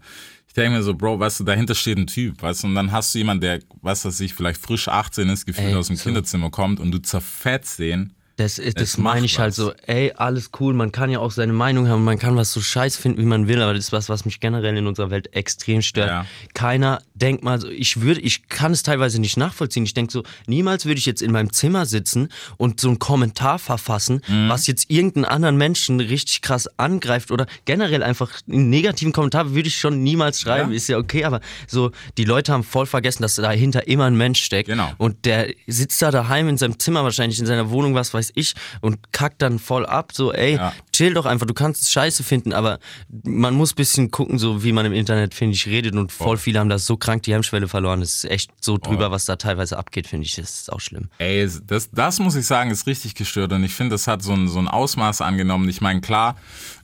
ich 0.49 0.55
denke 0.55 0.79
mir 0.79 0.83
so, 0.83 0.95
Bro, 0.95 1.21
weißt 1.21 1.41
du, 1.41 1.45
dahinter 1.45 1.75
steht 1.75 1.99
ein 1.99 2.07
Typ, 2.07 2.43
weißt 2.43 2.65
du, 2.65 2.69
und 2.69 2.75
dann 2.75 2.91
hast 2.91 3.15
du 3.15 3.19
jemanden, 3.19 3.43
der, 3.43 3.61
was 3.83 4.05
weiß 4.05 4.19
ich, 4.21 4.35
vielleicht 4.35 4.61
frisch 4.61 4.89
18 4.89 5.29
ist, 5.29 5.47
gefühlt 5.47 5.69
Ey, 5.69 5.75
aus 5.75 5.89
dem 5.89 5.97
so. 5.97 6.05
Kinderzimmer 6.05 6.50
kommt 6.50 6.81
und 6.81 6.91
du 6.91 6.99
zerfetzt 6.99 7.79
den. 7.79 8.15
Das, 8.41 8.59
ist- 8.59 8.77
das 8.81 8.91
Es 8.91 8.99
meine 8.99 9.27
ich 9.27 9.39
halt 9.39 9.51
was. 9.51 9.57
so, 9.57 9.73
ey, 9.87 10.13
alles 10.17 10.51
cool, 10.61 10.73
man 10.75 10.93
kann 10.93 11.11
ja 11.11 11.19
auch 11.19 11.31
seine 11.31 11.53
Meinung 11.53 11.89
haben, 11.89 12.05
man 12.05 12.19
kann 12.19 12.37
was 12.37 12.53
so 12.53 12.61
scheiß 12.61 12.97
finden, 12.97 13.21
wie 13.21 13.25
man 13.27 13.49
will, 13.49 13.61
aber 13.61 13.75
das 13.75 13.85
ist 13.87 13.93
was, 13.93 14.09
was 14.09 14.25
mich 14.25 14.41
generell 14.41 14.77
in 14.77 14.87
unserer 14.87 15.11
Welt 15.11 15.35
extrem 15.35 15.83
stört. 15.83 16.09
Ja. 16.09 16.27
Keiner 16.55 17.03
denkt 17.15 17.45
mal 17.45 17.61
so, 17.61 17.69
ich 17.69 18.01
würde, 18.01 18.21
ich 18.21 18.49
kann 18.49 18.73
es 18.73 18.83
teilweise 18.83 19.21
nicht 19.21 19.37
nachvollziehen. 19.37 19.85
Ich 19.85 19.93
denke 19.95 20.13
so, 20.13 20.23
niemals 20.47 20.87
würde 20.87 20.99
ich 20.99 21.07
jetzt 21.07 21.21
in 21.23 21.33
meinem 21.33 21.53
Zimmer 21.53 21.85
sitzen 21.87 22.29
und 22.57 22.81
so 22.81 22.89
einen 22.89 22.99
Kommentar 22.99 23.59
verfassen, 23.59 24.23
Mhm. 24.27 24.49
was 24.49 24.67
jetzt 24.67 24.91
irgendeinen 24.91 25.25
anderen 25.27 25.57
Menschen 25.57 26.01
richtig 26.01 26.41
krass 26.43 26.67
angreift 26.79 27.31
oder 27.31 27.47
generell 27.67 28.03
einfach 28.03 28.31
einen 28.49 28.71
negativen 28.71 29.13
Kommentar 29.13 29.55
würde 29.55 29.69
ich 29.69 29.77
schon 29.79 30.03
niemals 30.03 30.41
schreiben, 30.41 30.71
Ja. 30.71 30.77
ist 30.77 30.89
ja 30.89 30.97
okay, 30.99 31.25
aber 31.25 31.41
so, 31.67 31.91
die 32.17 32.25
Leute 32.25 32.53
haben 32.53 32.65
voll 32.65 32.87
vergessen, 32.87 33.23
dass 33.23 33.35
dahinter 33.35 33.87
immer 33.87 34.05
ein 34.07 34.17
Mensch 34.17 34.43
steckt. 34.43 34.69
Genau. 34.69 34.91
Und 34.99 35.25
der 35.27 35.53
sitzt 35.67 36.01
da 36.01 36.11
daheim 36.11 36.49
in 36.49 36.57
seinem 36.57 36.79
Zimmer 36.79 37.05
wahrscheinlich, 37.05 37.39
in 37.39 37.47
seiner 37.47 37.71
Wohnung, 37.71 37.95
was 37.95 38.15
weiß 38.15 38.30
ich, 38.35 38.55
und 38.81 39.13
kackt 39.13 39.43
dann 39.43 39.59
voll 39.59 39.87
ab. 39.87 40.13
So, 40.13 40.33
ey, 40.33 40.57
Ja. 40.57 40.73
chill 40.93 41.15
doch 41.15 41.27
einfach, 41.27 41.47
du 41.47 41.55
kannst 41.55 41.83
es 41.83 41.91
scheiße 41.91 42.23
finden, 42.23 42.53
aber 42.53 42.79
man 43.25 43.55
muss 43.55 43.73
ein 43.73 43.77
bisschen 43.77 44.11
gucken, 44.11 44.39
so 44.39 44.63
wie 44.65 44.73
man 44.73 44.87
im 44.87 44.93
Internet, 44.93 45.35
finde 45.35 45.55
ich, 45.55 45.67
redet. 45.67 45.95
Und 45.95 46.13
voll 46.13 46.37
viele 46.37 46.59
haben 46.61 46.69
da 46.69 46.79
so 46.79 46.97
krank 46.97 47.23
die 47.23 47.33
Hemmschwelle 47.35 47.69
verloren. 47.69 48.01
Das 48.01 48.17
ist 48.17 48.31
echt 48.31 48.51
so 48.61 48.79
drüber, 48.79 49.11
was 49.11 49.25
da 49.25 49.37
teilweise 49.37 49.79
abgeht, 49.79 50.07
finde 50.07 50.27
ich. 50.27 50.37
Das 50.37 50.51
ist 50.61 50.73
auch 50.73 50.81
schlimm. 50.81 51.09
Ey, 51.19 51.49
das, 51.67 51.91
das 51.91 52.19
muss 52.19 52.35
ich 52.37 52.47
sagen, 52.47 52.71
ist 52.71 52.87
richtig 52.87 53.15
gestört 53.15 53.53
und 53.53 53.65
ich 53.65 53.75
finde, 53.75 53.95
das 53.95 54.07
hat 54.07 54.23
so 54.23 54.33
ein, 54.33 54.49
so 54.49 54.59
ein 54.59 54.69
Ausmaß 54.69 55.21
angenommen. 55.21 55.69
Ich 55.69 55.81
meine, 55.81 56.01
klar, 56.01 56.37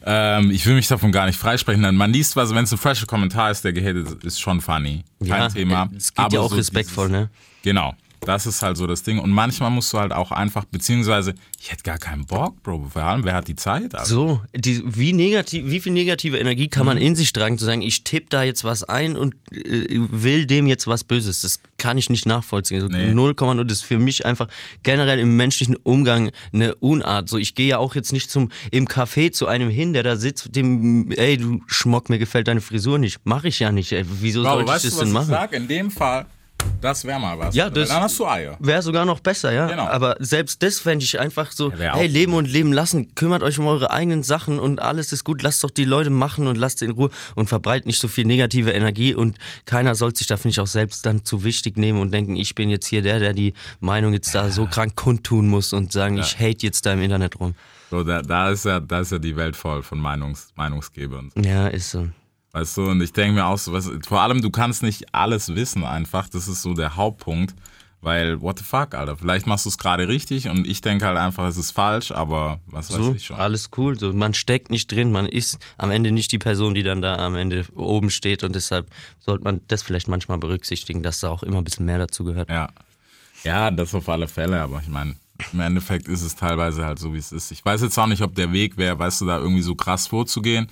ähm, 0.04 0.50
ich 0.50 0.66
will 0.66 0.74
mich 0.74 0.88
davon 0.88 1.12
gar 1.12 1.26
nicht 1.26 1.38
freisprechen. 1.38 1.82
denn 1.82 1.96
Man 1.96 2.12
liest 2.12 2.36
was, 2.36 2.54
wenn 2.54 2.64
es 2.64 2.72
ein 2.72 2.78
fresher 2.78 3.06
Kommentar 3.06 3.50
ist, 3.50 3.64
der 3.64 3.72
gehatet 3.72 4.06
ist, 4.08 4.24
ist 4.24 4.40
schon 4.40 4.60
funny. 4.60 5.04
Kein 5.20 5.28
ja, 5.28 5.48
Thema. 5.48 5.88
Es 5.96 6.14
geht 6.14 6.32
ja 6.32 6.40
auch 6.40 6.50
so 6.50 6.56
respektvoll, 6.56 7.08
dieses- 7.08 7.20
ne? 7.22 7.30
Genau. 7.62 7.94
Das 8.26 8.44
ist 8.46 8.60
halt 8.62 8.76
so 8.76 8.86
das 8.86 9.02
Ding. 9.02 9.18
Und 9.18 9.30
manchmal 9.30 9.70
musst 9.70 9.92
du 9.92 9.98
halt 9.98 10.12
auch 10.12 10.30
einfach, 10.32 10.64
beziehungsweise, 10.66 11.34
ich 11.60 11.70
hätte 11.72 11.82
gar 11.84 11.98
keinen 11.98 12.26
Bock, 12.26 12.62
Bro. 12.62 12.90
Vor 12.92 13.02
allem, 13.02 13.24
wer 13.24 13.34
hat 13.34 13.48
die 13.48 13.56
Zeit? 13.56 13.94
Also, 13.94 14.14
So, 14.14 14.40
die, 14.54 14.82
wie, 14.84 15.12
negativ, 15.12 15.64
wie 15.70 15.80
viel 15.80 15.92
negative 15.92 16.38
Energie 16.38 16.68
kann 16.68 16.82
Mhm. 16.82 16.86
man 16.86 16.98
in 16.98 17.16
sich 17.16 17.32
tragen, 17.32 17.56
zu 17.58 17.64
sagen, 17.64 17.82
ich 17.82 18.04
tippe 18.04 18.26
da 18.30 18.42
jetzt 18.42 18.64
was 18.64 18.84
ein 18.84 19.16
und 19.16 19.34
äh, 19.52 19.86
will 20.10 20.46
dem 20.46 20.66
jetzt 20.66 20.86
was 20.86 21.04
Böses. 21.04 21.40
Das 21.40 21.60
kann 21.78 21.96
ich 21.98 22.10
nicht 22.10 22.26
nachvollziehen. 22.26 22.82
Also 22.82 22.88
Nee. 22.88 23.12
0,0, 23.12 23.64
das 23.64 23.78
ist 23.78 23.84
für 23.84 23.98
mich 23.98 24.26
einfach 24.26 24.48
generell 24.82 25.18
im 25.18 25.36
menschlichen 25.36 25.76
Umgang 25.76 26.30
eine 26.52 26.74
Unart. 26.76 27.28
So, 27.28 27.38
ich 27.38 27.54
gehe 27.54 27.68
ja 27.68 27.78
auch 27.78 27.94
jetzt 27.94 28.12
nicht 28.12 28.30
zum 28.30 28.50
im 28.70 28.86
Café 28.86 29.30
zu 29.32 29.46
einem 29.46 29.70
hin, 29.70 29.92
der 29.92 30.02
da 30.02 30.16
sitzt, 30.16 30.54
dem, 30.56 31.10
ey, 31.12 31.36
du 31.36 31.60
Schmock, 31.66 32.08
mir 32.10 32.18
gefällt 32.18 32.48
deine 32.48 32.60
Frisur 32.60 32.98
nicht. 32.98 33.20
Mach 33.24 33.44
ich 33.44 33.58
ja 33.60 33.70
nicht. 33.72 33.92
Ey. 33.92 34.04
Wieso 34.20 34.42
Bro, 34.42 34.50
sollte 34.66 34.72
ich 34.76 34.82
das 34.82 34.98
denn 34.98 35.08
ich 35.08 35.14
machen? 35.14 35.26
sag? 35.28 35.52
In 35.52 35.68
dem 35.68 35.90
Fall, 35.90 36.26
das 36.80 37.04
wäre 37.04 37.18
mal 37.18 37.38
was. 37.38 37.54
Ja, 37.54 37.64
Weil 37.66 37.72
das- 37.72 37.88
Dann 37.88 38.02
hast 38.02 38.18
du 38.18 38.26
Eier. 38.26 38.56
Wäre 38.60 38.82
sogar 38.82 39.04
noch 39.04 39.20
besser, 39.20 39.52
ja. 39.52 39.66
Genau. 39.66 39.86
Aber 39.86 40.16
selbst 40.20 40.62
das 40.62 40.78
fände 40.78 41.04
ich 41.04 41.18
einfach 41.18 41.50
so, 41.52 41.70
Ja, 41.70 41.78
wär 41.78 41.94
auch 41.94 41.98
hey, 41.98 42.06
leben 42.06 42.34
und 42.34 42.46
leben 42.46 42.72
lassen, 42.72 43.14
kümmert 43.14 43.42
euch 43.42 43.58
um 43.58 43.66
eure 43.66 43.90
eigenen 43.90 44.22
Sachen 44.22 44.58
und 44.58 44.80
alles 44.80 45.12
ist 45.12 45.24
gut, 45.24 45.42
lasst 45.42 45.64
doch 45.64 45.70
die 45.70 45.84
Leute 45.84 46.10
machen 46.10 46.46
und 46.46 46.56
lasst 46.56 46.82
in 46.82 46.90
Ruhe 46.92 47.10
und 47.34 47.48
verbreitet 47.48 47.86
nicht 47.86 48.00
so 48.00 48.08
viel 48.08 48.24
negative 48.26 48.70
Energie 48.72 49.14
und 49.14 49.38
keiner 49.64 49.94
soll 49.94 50.14
sich 50.14 50.26
da, 50.26 50.36
finde 50.36 50.50
ich, 50.50 50.60
auch 50.60 50.66
selbst 50.66 51.06
dann 51.06 51.24
zu 51.24 51.44
wichtig 51.44 51.76
nehmen 51.76 52.00
und 52.00 52.12
denken, 52.12 52.36
ich 52.36 52.54
bin 52.54 52.68
jetzt 52.70 52.86
hier 52.86 53.02
der, 53.02 53.18
der 53.20 53.32
die 53.32 53.54
Meinung 53.80 54.12
jetzt 54.12 54.34
da 54.34 54.50
so 54.50 54.66
krank 54.66 54.94
kundtun 54.96 55.48
muss 55.48 55.72
und 55.72 55.92
sagen, 55.92 56.18
ich 56.18 56.38
hate 56.38 56.58
jetzt 56.66 56.84
da 56.86 56.92
im 56.92 57.02
Internet 57.02 57.40
rum. 57.40 57.54
So, 57.90 58.02
da, 58.02 58.20
da, 58.20 58.50
ist 58.50 58.64
ja, 58.64 58.80
da 58.80 59.00
ist 59.00 59.12
ja 59.12 59.18
die 59.18 59.36
Welt 59.36 59.54
voll 59.56 59.82
von 59.82 59.98
Meinungs, 59.98 60.48
Meinungsgebern. 60.56 61.30
Ja, 61.36 61.68
ist 61.68 61.90
so. 61.92 62.08
Weißt 62.56 62.74
du, 62.78 62.88
und 62.88 63.02
ich 63.02 63.12
denke 63.12 63.34
mir 63.34 63.44
auch 63.44 63.58
so, 63.58 63.74
was, 63.74 63.90
vor 64.08 64.22
allem, 64.22 64.40
du 64.40 64.48
kannst 64.48 64.82
nicht 64.82 65.14
alles 65.14 65.54
wissen 65.54 65.84
einfach. 65.84 66.26
Das 66.30 66.48
ist 66.48 66.62
so 66.62 66.72
der 66.72 66.96
Hauptpunkt. 66.96 67.54
Weil, 68.00 68.40
what 68.40 68.58
the 68.58 68.64
fuck, 68.64 68.94
Alter? 68.94 69.18
Vielleicht 69.18 69.46
machst 69.46 69.66
du 69.66 69.68
es 69.68 69.76
gerade 69.76 70.08
richtig 70.08 70.48
und 70.48 70.66
ich 70.66 70.80
denke 70.80 71.04
halt 71.04 71.18
einfach, 71.18 71.46
es 71.48 71.58
ist 71.58 71.72
falsch, 71.72 72.12
aber 72.12 72.60
was 72.66 72.90
weiß 72.90 72.96
So, 72.96 73.12
ich 73.14 73.26
schon. 73.26 73.36
alles 73.36 73.68
cool. 73.76 73.98
So, 73.98 74.12
man 74.14 74.32
steckt 74.32 74.70
nicht 74.70 74.90
drin, 74.90 75.12
man 75.12 75.26
ist 75.26 75.58
am 75.76 75.90
Ende 75.90 76.12
nicht 76.12 76.32
die 76.32 76.38
Person, 76.38 76.74
die 76.74 76.82
dann 76.82 77.02
da 77.02 77.16
am 77.16 77.34
Ende 77.34 77.66
oben 77.74 78.08
steht 78.10 78.42
und 78.42 78.54
deshalb 78.54 78.86
sollte 79.18 79.44
man 79.44 79.60
das 79.68 79.82
vielleicht 79.82 80.08
manchmal 80.08 80.38
berücksichtigen, 80.38 81.02
dass 81.02 81.20
da 81.20 81.28
auch 81.28 81.42
immer 81.42 81.58
ein 81.58 81.64
bisschen 81.64 81.84
mehr 81.84 81.98
dazu 81.98 82.24
gehört. 82.24 82.48
Ja. 82.48 82.68
Ja, 83.44 83.70
das 83.70 83.94
auf 83.94 84.08
alle 84.08 84.28
Fälle, 84.28 84.60
aber 84.62 84.80
ich 84.80 84.88
meine, 84.88 85.16
im 85.52 85.60
Endeffekt 85.60 86.08
ist 86.08 86.22
es 86.22 86.36
teilweise 86.36 86.84
halt 86.86 86.98
so, 86.98 87.12
wie 87.12 87.18
es 87.18 87.32
ist. 87.32 87.50
Ich 87.50 87.62
weiß 87.64 87.82
jetzt 87.82 87.98
auch 87.98 88.06
nicht, 88.06 88.22
ob 88.22 88.34
der 88.34 88.52
Weg 88.52 88.76
wäre, 88.78 88.98
weißt 88.98 89.20
du, 89.20 89.26
da 89.26 89.38
irgendwie 89.38 89.62
so 89.62 89.74
krass 89.74 90.06
vorzugehen. 90.06 90.68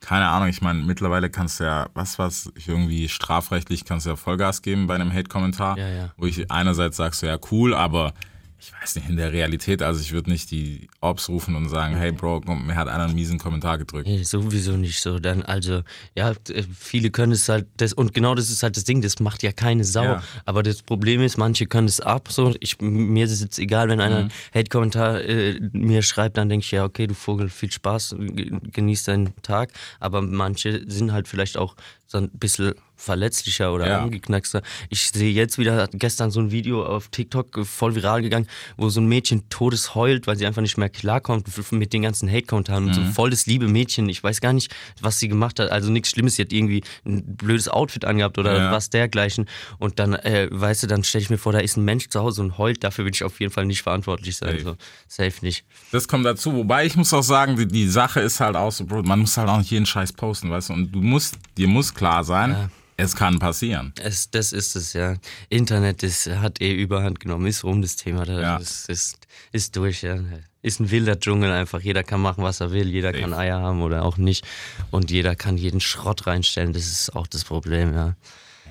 Keine 0.00 0.28
Ahnung, 0.28 0.48
ich 0.48 0.62
meine, 0.62 0.82
mittlerweile 0.82 1.28
kannst 1.28 1.60
du 1.60 1.64
ja, 1.64 1.88
was 1.94 2.18
was, 2.18 2.50
irgendwie 2.66 3.08
strafrechtlich 3.08 3.84
kannst 3.84 4.06
du 4.06 4.10
ja 4.10 4.16
Vollgas 4.16 4.62
geben 4.62 4.86
bei 4.86 4.94
einem 4.94 5.12
Hate-Kommentar. 5.12 5.76
Ja, 5.78 5.88
ja. 5.88 6.12
Wo 6.16 6.26
ich 6.26 6.50
einerseits 6.50 6.96
sagst 6.96 7.22
du, 7.22 7.26
ja, 7.26 7.38
cool, 7.50 7.74
aber 7.74 8.14
ich 8.60 8.72
weiß 8.80 8.96
nicht, 8.96 9.08
in 9.08 9.16
der 9.16 9.32
Realität, 9.32 9.80
also 9.82 10.00
ich 10.00 10.12
würde 10.12 10.30
nicht 10.30 10.50
die 10.50 10.88
Ops 11.00 11.28
rufen 11.28 11.56
und 11.56 11.68
sagen, 11.68 11.96
hey 11.96 12.12
Bro, 12.12 12.42
komm, 12.44 12.66
mir 12.66 12.76
hat 12.76 12.88
einer 12.88 13.04
einen 13.04 13.14
miesen 13.14 13.38
Kommentar 13.38 13.78
gedrückt. 13.78 14.06
Nee, 14.06 14.22
sowieso 14.22 14.76
nicht 14.76 15.00
so. 15.00 15.18
Dann, 15.18 15.42
also, 15.42 15.82
ja, 16.14 16.32
äh, 16.50 16.62
viele 16.78 17.10
können 17.10 17.32
es 17.32 17.48
halt, 17.48 17.66
das, 17.78 17.92
und 17.94 18.12
genau 18.12 18.34
das 18.34 18.50
ist 18.50 18.62
halt 18.62 18.76
das 18.76 18.84
Ding, 18.84 19.00
das 19.00 19.18
macht 19.20 19.42
ja 19.42 19.52
keine 19.52 19.84
Sau. 19.84 20.04
Ja. 20.04 20.22
Aber 20.44 20.62
das 20.62 20.82
Problem 20.82 21.22
ist, 21.22 21.38
manche 21.38 21.66
können 21.66 21.88
es 21.88 22.00
ab. 22.00 22.28
So, 22.30 22.54
ich, 22.60 22.80
mir 22.80 23.24
ist 23.24 23.32
es 23.32 23.40
jetzt 23.40 23.58
egal, 23.58 23.88
wenn 23.88 24.00
einer 24.00 24.16
einen 24.18 24.32
Hate-Kommentar 24.54 25.22
äh, 25.22 25.58
mir 25.72 26.02
schreibt, 26.02 26.36
dann 26.36 26.48
denke 26.48 26.64
ich, 26.64 26.70
ja, 26.70 26.84
okay, 26.84 27.06
du 27.06 27.14
Vogel, 27.14 27.48
viel 27.48 27.72
Spaß, 27.72 28.16
ge- 28.18 28.52
genieß 28.72 29.04
deinen 29.04 29.34
Tag. 29.42 29.72
Aber 30.00 30.20
manche 30.22 30.82
sind 30.90 31.12
halt 31.12 31.28
vielleicht 31.28 31.56
auch 31.56 31.76
so 32.06 32.18
ein 32.18 32.28
bisschen 32.30 32.74
verletzlicher 33.00 33.72
oder 33.72 33.88
Ja. 33.88 34.02
angeknackster. 34.02 34.62
Ich 34.88 35.08
sehe 35.10 35.32
jetzt 35.32 35.58
wieder, 35.58 35.76
hat 35.76 35.90
gestern 35.94 36.30
so 36.30 36.40
ein 36.40 36.50
Video 36.50 36.84
auf 36.84 37.08
TikTok 37.08 37.56
äh, 37.58 37.64
voll 37.64 37.94
viral 37.94 38.22
gegangen, 38.22 38.46
wo 38.76 38.88
so 38.90 39.00
ein 39.00 39.06
Mädchen 39.06 39.48
todes 39.48 39.94
heult, 39.94 40.26
weil 40.26 40.36
sie 40.36 40.46
einfach 40.46 40.62
nicht 40.62 40.76
mehr 40.78 40.88
klarkommt 40.88 41.46
mit 41.72 41.92
den 41.92 42.02
ganzen 42.02 42.30
Hate-Kommentaren. 42.30 42.86
Und 42.86 42.94
so 42.94 43.02
voll 43.04 43.30
das 43.30 43.46
liebe 43.46 43.68
Mädchen. 43.68 44.08
Ich 44.08 44.22
weiß 44.22 44.40
gar 44.40 44.52
nicht, 44.52 44.74
was 45.00 45.18
sie 45.18 45.28
gemacht 45.28 45.58
hat. 45.58 45.70
Also 45.70 45.90
nichts 45.90 46.10
Schlimmes. 46.10 46.36
Sie 46.36 46.42
hat 46.42 46.52
irgendwie 46.52 46.82
ein 47.06 47.36
blödes 47.36 47.68
Outfit 47.68 48.04
angehabt 48.04 48.38
oder 48.38 48.56
Ja. 48.56 48.72
was 48.72 48.90
dergleichen. 48.90 49.46
Und 49.78 49.98
dann, 49.98 50.14
äh, 50.14 50.48
weißt 50.50 50.82
du, 50.82 50.86
dann 50.86 51.02
stelle 51.04 51.22
ich 51.22 51.30
mir 51.30 51.38
vor, 51.38 51.52
da 51.52 51.58
ist 51.60 51.76
ein 51.76 51.84
Mensch 51.84 52.08
zu 52.08 52.20
Hause 52.20 52.42
und 52.42 52.58
heult. 52.58 52.84
Dafür 52.84 53.04
will 53.06 53.12
ich 53.14 53.24
auf 53.24 53.40
jeden 53.40 53.52
Fall 53.52 53.64
nicht 53.66 53.82
verantwortlich 53.82 54.36
sein. 54.36 54.58
Safe. 54.58 54.62
So, 54.62 54.76
safe 55.08 55.44
nicht. 55.44 55.64
Das 55.92 56.06
kommt 56.06 56.26
dazu. 56.26 56.52
Wobei 56.54 56.86
ich 56.86 56.96
muss 56.96 57.12
auch 57.14 57.22
sagen, 57.22 57.56
die, 57.56 57.66
die 57.66 57.88
Sache 57.88 58.20
ist 58.20 58.40
halt 58.40 58.56
auch 58.56 58.72
so, 58.72 58.84
Bro, 58.84 59.02
man 59.02 59.20
muss 59.20 59.36
halt 59.36 59.48
auch 59.48 59.58
nicht 59.58 59.70
jeden 59.70 59.86
Scheiß 59.86 60.12
posten, 60.12 60.50
weißt 60.50 60.68
du? 60.68 60.72
Und 60.74 60.92
du 60.92 61.00
musst, 61.00 61.36
dir 61.56 61.68
muss 61.68 61.94
klar 61.94 62.24
sein, 62.24 62.70
es 63.00 63.16
kann 63.16 63.38
passieren. 63.38 63.92
Es, 64.02 64.30
das 64.30 64.52
ist 64.52 64.76
es, 64.76 64.92
ja. 64.92 65.16
Internet 65.48 66.02
ist, 66.02 66.26
hat 66.28 66.60
eh 66.60 66.72
überhand 66.72 67.20
genommen, 67.20 67.46
ist 67.46 67.64
rum 67.64 67.82
das 67.82 67.96
Thema. 67.96 68.24
Da, 68.24 68.40
Ja. 68.40 68.56
ist, 68.58 68.88
ist, 68.88 69.18
ist 69.52 69.76
durch, 69.76 70.02
ja. 70.02 70.16
Ist 70.62 70.78
ein 70.80 70.90
wilder 70.90 71.18
Dschungel 71.18 71.50
einfach. 71.50 71.80
Jeder 71.80 72.02
kann 72.02 72.20
machen, 72.20 72.44
was 72.44 72.60
er 72.60 72.70
will. 72.70 72.88
Jeder 72.88 73.12
kann 73.12 73.32
Eier 73.32 73.60
haben 73.60 73.80
oder 73.82 74.04
auch 74.04 74.18
nicht. 74.18 74.46
Und 74.90 75.10
jeder 75.10 75.34
kann 75.34 75.56
jeden 75.56 75.80
Schrott 75.80 76.26
reinstellen. 76.26 76.72
Das 76.74 76.84
ist 76.86 77.16
auch 77.16 77.26
das 77.26 77.44
Problem, 77.44 77.94
ja. 77.94 78.14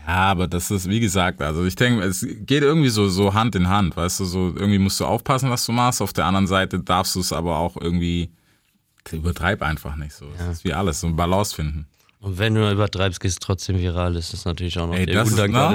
Ja, 0.07 0.15
aber 0.31 0.47
das 0.47 0.71
ist, 0.71 0.87
wie 0.89 0.99
gesagt, 0.99 1.41
also 1.41 1.65
ich 1.65 1.75
denke, 1.75 2.03
es 2.03 2.21
geht 2.21 2.63
irgendwie 2.63 2.89
so, 2.89 3.09
so 3.09 3.33
Hand 3.33 3.55
in 3.55 3.69
Hand, 3.69 3.95
weißt 3.97 4.19
du, 4.21 4.25
so 4.25 4.47
irgendwie 4.55 4.79
musst 4.79 4.99
du 4.99 5.05
aufpassen, 5.05 5.49
was 5.49 5.65
du 5.65 5.71
machst. 5.71 6.01
Auf 6.01 6.13
der 6.13 6.25
anderen 6.25 6.47
Seite 6.47 6.79
darfst 6.79 7.15
du 7.15 7.19
es 7.19 7.31
aber 7.33 7.57
auch 7.57 7.75
irgendwie, 7.77 8.29
übertreib 9.11 9.61
einfach 9.61 9.95
nicht 9.95 10.13
so. 10.13 10.25
Es 10.39 10.47
ist 10.57 10.63
wie 10.63 10.73
alles, 10.73 11.01
so 11.01 11.07
ein 11.07 11.15
Balance 11.15 11.55
finden. 11.55 11.87
Und 12.21 12.37
wenn 12.37 12.53
du 12.55 12.69
übertreibst, 12.69 13.19
gehst 13.21 13.37
du 13.41 13.45
trotzdem 13.45 13.79
viral. 13.79 14.13
Das 14.13 14.33
ist 14.33 14.45
natürlich 14.45 14.77
auch 14.77 14.87
noch 14.87 14.95
Ey, 14.95 15.05
die 15.05 15.13
ne? 15.13 15.25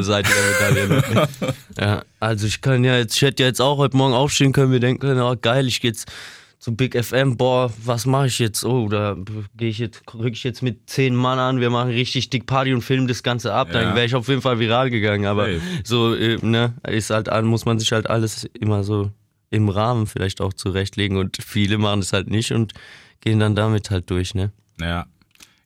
Seite 0.04 0.28
der 0.74 0.86
Medaille. 0.88 1.28
ja, 1.80 2.02
also 2.20 2.46
ich 2.46 2.60
kann 2.60 2.84
ja 2.84 2.98
jetzt, 2.98 3.16
ich 3.16 3.22
hätte 3.22 3.42
ja 3.42 3.48
jetzt 3.48 3.60
auch 3.62 3.78
heute 3.78 3.96
Morgen 3.96 4.12
aufstehen 4.12 4.52
können, 4.52 4.70
wir 4.70 4.80
denken, 4.80 5.00
können, 5.00 5.20
oh 5.22 5.34
geil, 5.40 5.66
ich 5.66 5.80
gehe 5.80 5.90
jetzt 5.92 6.10
zu 6.58 6.74
Big 6.76 7.02
FM, 7.02 7.36
boah, 7.38 7.72
was 7.84 8.04
mache 8.04 8.26
ich 8.26 8.38
jetzt? 8.38 8.62
Oh, 8.64 8.88
da 8.88 9.16
gehe 9.56 9.68
ich 9.70 9.78
jetzt, 9.78 10.02
rück 10.14 10.32
ich 10.34 10.44
jetzt 10.44 10.62
mit 10.62 10.88
zehn 10.88 11.14
Mann 11.14 11.38
an, 11.38 11.60
wir 11.60 11.70
machen 11.70 11.90
richtig 11.90 12.28
dick 12.30 12.46
Party 12.46 12.74
und 12.74 12.82
filmen 12.82 13.06
das 13.08 13.22
Ganze 13.22 13.52
ab, 13.54 13.68
dann 13.72 13.88
Ja. 13.90 13.94
wäre 13.94 14.06
ich 14.06 14.14
auf 14.14 14.28
jeden 14.28 14.40
Fall 14.42 14.58
viral 14.58 14.90
gegangen. 14.90 15.24
Aber 15.26 15.46
Safe. 15.46 15.60
so, 15.84 16.14
äh, 16.14 16.38
ne, 16.42 16.74
ist 16.88 17.08
halt, 17.10 17.28
an- 17.30 17.46
muss 17.46 17.64
man 17.64 17.78
sich 17.78 17.90
halt 17.92 18.08
alles 18.08 18.44
immer 18.58 18.84
so 18.84 19.10
im 19.50 19.68
Rahmen 19.70 20.06
vielleicht 20.06 20.40
auch 20.42 20.52
zurechtlegen 20.52 21.16
und 21.16 21.38
viele 21.42 21.78
machen 21.78 22.00
das 22.00 22.12
halt 22.12 22.28
nicht 22.30 22.52
und 22.52 22.72
gehen 23.20 23.38
dann 23.40 23.54
damit 23.54 23.90
halt 23.90 24.10
durch, 24.10 24.34
ne? 24.34 24.50
Ja. 24.80 25.06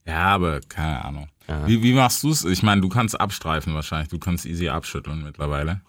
Ja, 0.08 0.24
aber 0.34 0.60
keine 0.68 1.04
Ahnung. 1.04 1.28
Wie, 1.66 1.82
wie 1.82 1.92
machst 1.92 2.22
du 2.24 2.30
es? 2.30 2.44
Ich 2.44 2.62
meine, 2.62 2.80
du 2.80 2.88
kannst 2.88 3.18
abstreifen 3.20 3.74
wahrscheinlich, 3.74 4.08
du 4.08 4.18
kannst 4.18 4.44
easy 4.46 4.68
abschütteln 4.68 5.22
mittlerweile. 5.22 5.80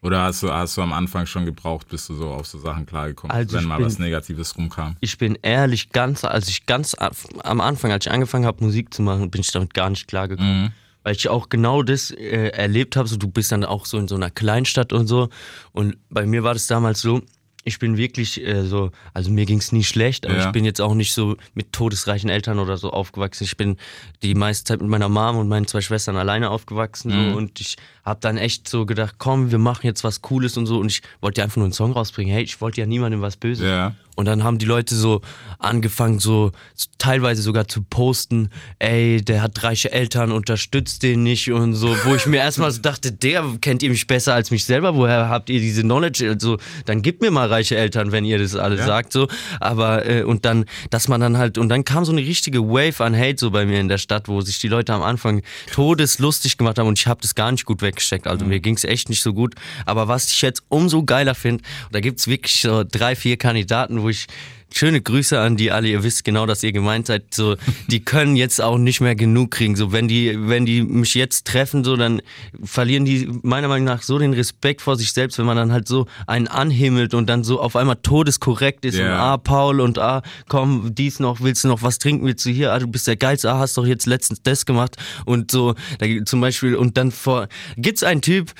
Oder 0.00 0.22
hast 0.22 0.42
du, 0.44 0.52
hast 0.52 0.76
du 0.76 0.82
am 0.82 0.92
Anfang 0.92 1.26
schon 1.26 1.44
gebraucht, 1.44 1.88
bis 1.88 2.06
du 2.06 2.14
so 2.14 2.28
auf 2.30 2.46
so 2.46 2.58
Sachen 2.58 2.86
klargekommen 2.86 3.36
bist, 3.36 3.48
Also 3.48 3.58
wenn 3.58 3.68
mal 3.68 3.78
bin- 3.78 3.86
was 3.86 3.98
Negatives 3.98 4.56
rumkam? 4.56 4.96
ich 5.00 5.18
bin 5.18 5.36
ehrlich, 5.42 5.90
ganz, 5.90 6.24
als 6.24 6.48
ich 6.48 6.66
ganz 6.66 6.94
am 7.42 7.60
Anfang, 7.60 7.90
als 7.90 8.06
ich 8.06 8.12
angefangen 8.12 8.46
habe, 8.46 8.62
Musik 8.64 8.94
zu 8.94 9.02
machen, 9.02 9.30
bin 9.30 9.40
ich 9.40 9.50
damit 9.50 9.74
gar 9.74 9.90
nicht 9.90 10.06
klargekommen. 10.06 10.62
Mhm. 10.64 10.70
Weil 11.02 11.14
ich 11.16 11.28
auch 11.28 11.48
genau 11.48 11.82
das 11.82 12.10
äh, 12.12 12.48
erlebt 12.50 12.94
habe. 12.96 13.08
So, 13.08 13.16
du 13.16 13.28
bist 13.28 13.50
dann 13.50 13.64
auch 13.64 13.86
so 13.86 13.98
in 13.98 14.08
so 14.08 14.14
einer 14.14 14.30
Kleinstadt 14.30 14.92
und 14.92 15.06
so. 15.06 15.30
Und 15.72 15.96
bei 16.10 16.26
mir 16.26 16.42
war 16.44 16.52
das 16.54 16.66
damals 16.66 17.00
so, 17.00 17.22
ich 17.64 17.78
bin 17.78 17.96
wirklich 17.96 18.42
äh, 18.46 18.64
so, 18.64 18.90
also 19.12 19.30
mir 19.30 19.44
ging 19.44 19.58
es 19.58 19.72
nie 19.72 19.84
schlecht, 19.84 20.24
aber 20.26 20.36
Ja. 20.36 20.46
ich 20.46 20.52
bin 20.52 20.64
jetzt 20.64 20.80
auch 20.80 20.94
nicht 20.94 21.12
so 21.12 21.36
mit 21.54 21.72
todesreichen 21.72 22.30
Eltern 22.30 22.58
oder 22.58 22.76
so 22.78 22.90
aufgewachsen. 22.90 23.44
Ich 23.44 23.56
bin 23.56 23.76
die 24.22 24.34
meiste 24.34 24.64
Zeit 24.64 24.80
mit 24.80 24.88
meiner 24.90 25.08
Mom 25.08 25.36
und 25.36 25.48
meinen 25.48 25.66
zwei 25.66 25.80
Schwestern 25.80 26.16
alleine 26.16 26.50
aufgewachsen. 26.50 27.10
Mhm. 27.10 27.30
So, 27.32 27.36
und 27.36 27.60
ich 27.60 27.76
habe 28.04 28.20
dann 28.20 28.38
echt 28.38 28.68
so 28.68 28.86
gedacht, 28.86 29.16
komm, 29.18 29.50
wir 29.50 29.58
machen 29.58 29.86
jetzt 29.86 30.02
was 30.04 30.22
Cooles 30.22 30.56
und 30.56 30.66
so. 30.66 30.78
Und 30.78 30.86
ich 30.90 31.02
wollte 31.20 31.40
ja 31.40 31.44
einfach 31.44 31.56
nur 31.58 31.66
einen 31.66 31.72
Song 31.74 31.92
rausbringen. 31.92 32.32
Hey, 32.32 32.42
ich 32.44 32.60
wollte 32.60 32.80
ja 32.80 32.86
niemandem 32.86 33.20
was 33.20 33.36
Böses. 33.36 33.64
Ja. 33.66 33.94
Und 34.18 34.24
dann 34.24 34.42
haben 34.42 34.58
die 34.58 34.66
Leute 34.66 34.96
so 34.96 35.20
angefangen, 35.60 36.18
so 36.18 36.50
teilweise 36.98 37.40
sogar 37.40 37.68
zu 37.68 37.82
posten, 37.82 38.50
ey, 38.80 39.22
der 39.22 39.42
hat 39.42 39.62
reiche 39.62 39.92
Eltern, 39.92 40.32
unterstützt 40.32 41.04
den 41.04 41.22
nicht 41.22 41.52
und 41.52 41.74
so, 41.74 41.94
wo 42.04 42.16
ich 42.16 42.26
mir 42.26 42.38
erstmal 42.38 42.72
so 42.72 42.80
dachte, 42.82 43.12
der 43.12 43.44
kennt 43.60 43.80
ihr 43.84 43.90
mich 43.90 44.08
besser 44.08 44.34
als 44.34 44.50
mich 44.50 44.64
selber, 44.64 44.96
woher 44.96 45.28
habt 45.28 45.50
ihr 45.50 45.60
diese 45.60 45.82
Knowledge? 45.82 46.28
Also, 46.30 46.58
dann 46.86 47.00
gebt 47.02 47.22
mir 47.22 47.30
mal 47.30 47.46
reiche 47.46 47.76
Eltern, 47.76 48.10
wenn 48.10 48.24
ihr 48.24 48.40
das 48.40 48.56
alles 48.56 48.80
Ja. 48.80 48.86
sagt, 48.86 49.12
so. 49.12 49.28
Aber, 49.60 50.04
äh, 50.04 50.24
und 50.24 50.44
dann, 50.44 50.64
dass 50.90 51.06
man 51.06 51.20
dann 51.20 51.38
halt, 51.38 51.56
und 51.56 51.68
dann 51.68 51.84
kam 51.84 52.04
so 52.04 52.10
eine 52.10 52.20
richtige 52.22 52.60
Wave 52.68 53.04
an 53.04 53.16
Hate 53.16 53.36
so 53.38 53.52
bei 53.52 53.66
mir 53.66 53.78
in 53.78 53.86
der 53.86 53.98
Stadt, 53.98 54.26
wo 54.26 54.40
sich 54.40 54.58
die 54.58 54.66
Leute 54.68 54.92
am 54.94 55.02
Anfang 55.02 55.42
todeslustig 55.70 56.58
gemacht 56.58 56.80
haben 56.80 56.88
und 56.88 56.98
ich 56.98 57.06
habe 57.06 57.20
das 57.22 57.36
gar 57.36 57.52
nicht 57.52 57.64
gut 57.66 57.82
weggesteckt. 57.82 58.26
Also 58.26 58.44
mir 58.44 58.58
ging 58.58 58.74
es 58.74 58.82
echt 58.82 59.08
nicht 59.10 59.22
so 59.22 59.32
gut. 59.32 59.54
Aber 59.86 60.08
was 60.08 60.32
ich 60.32 60.42
jetzt 60.42 60.64
umso 60.68 61.04
geiler 61.04 61.36
finde, 61.36 61.62
da 61.92 62.00
gibt's 62.00 62.26
wirklich 62.26 62.60
so 62.60 62.82
drei, 62.82 63.14
vier 63.14 63.36
Kandidaten, 63.36 64.02
wo 64.02 64.07
ich 64.08 64.26
Schöne 64.70 65.00
Grüße 65.00 65.40
an 65.40 65.56
die 65.56 65.70
alle, 65.70 65.88
ihr 65.88 66.02
wisst 66.02 66.24
genau, 66.24 66.44
dass 66.44 66.62
ihr 66.62 66.72
gemeint 66.72 67.06
seid, 67.06 67.32
so, 67.32 67.56
die 67.86 68.04
können 68.04 68.36
jetzt 68.36 68.60
auch 68.60 68.76
nicht 68.76 69.00
mehr 69.00 69.14
genug 69.14 69.50
kriegen, 69.52 69.76
so, 69.76 69.92
wenn 69.92 70.08
die, 70.08 70.36
wenn 70.38 70.66
die 70.66 70.82
mich 70.82 71.14
jetzt 71.14 71.46
treffen, 71.46 71.84
so, 71.84 71.96
dann 71.96 72.20
verlieren 72.62 73.06
die 73.06 73.30
meiner 73.42 73.68
Meinung 73.68 73.86
nach 73.86 74.02
so 74.02 74.18
den 74.18 74.34
Respekt 74.34 74.82
vor 74.82 74.96
sich 74.96 75.12
selbst, 75.12 75.38
wenn 75.38 75.46
man 75.46 75.56
dann 75.56 75.72
halt 75.72 75.88
so 75.88 76.06
einen 76.26 76.48
anhimmelt 76.48 77.14
und 77.14 77.30
dann 77.30 77.44
so 77.44 77.62
auf 77.62 77.76
einmal 77.76 77.96
todeskorrekt 77.96 78.84
ist 78.84 78.96
und 78.96 79.06
Ja. 79.06 79.32
ah, 79.32 79.36
Paul 79.38 79.80
und 79.80 79.98
ah, 79.98 80.22
komm, 80.48 80.94
dies 80.94 81.18
noch, 81.18 81.40
willst 81.40 81.64
du 81.64 81.68
noch 81.68 81.82
was 81.82 81.98
trinken, 81.98 82.26
willst 82.26 82.44
du 82.44 82.50
hier, 82.50 82.70
ah, 82.70 82.78
du 82.78 82.88
bist 82.88 83.06
der 83.06 83.16
Geilste, 83.16 83.50
ah, 83.50 83.60
hast 83.60 83.78
doch 83.78 83.86
jetzt 83.86 84.04
letztens 84.04 84.42
das 84.42 84.66
gemacht 84.66 84.96
und 85.24 85.50
so, 85.50 85.76
da, 85.98 86.06
zum 86.26 86.42
Beispiel, 86.42 86.76
und 86.76 86.98
dann 86.98 87.10
vor, 87.10 87.48
gibt's 87.78 88.02
einen 88.02 88.20
Typ, 88.20 88.52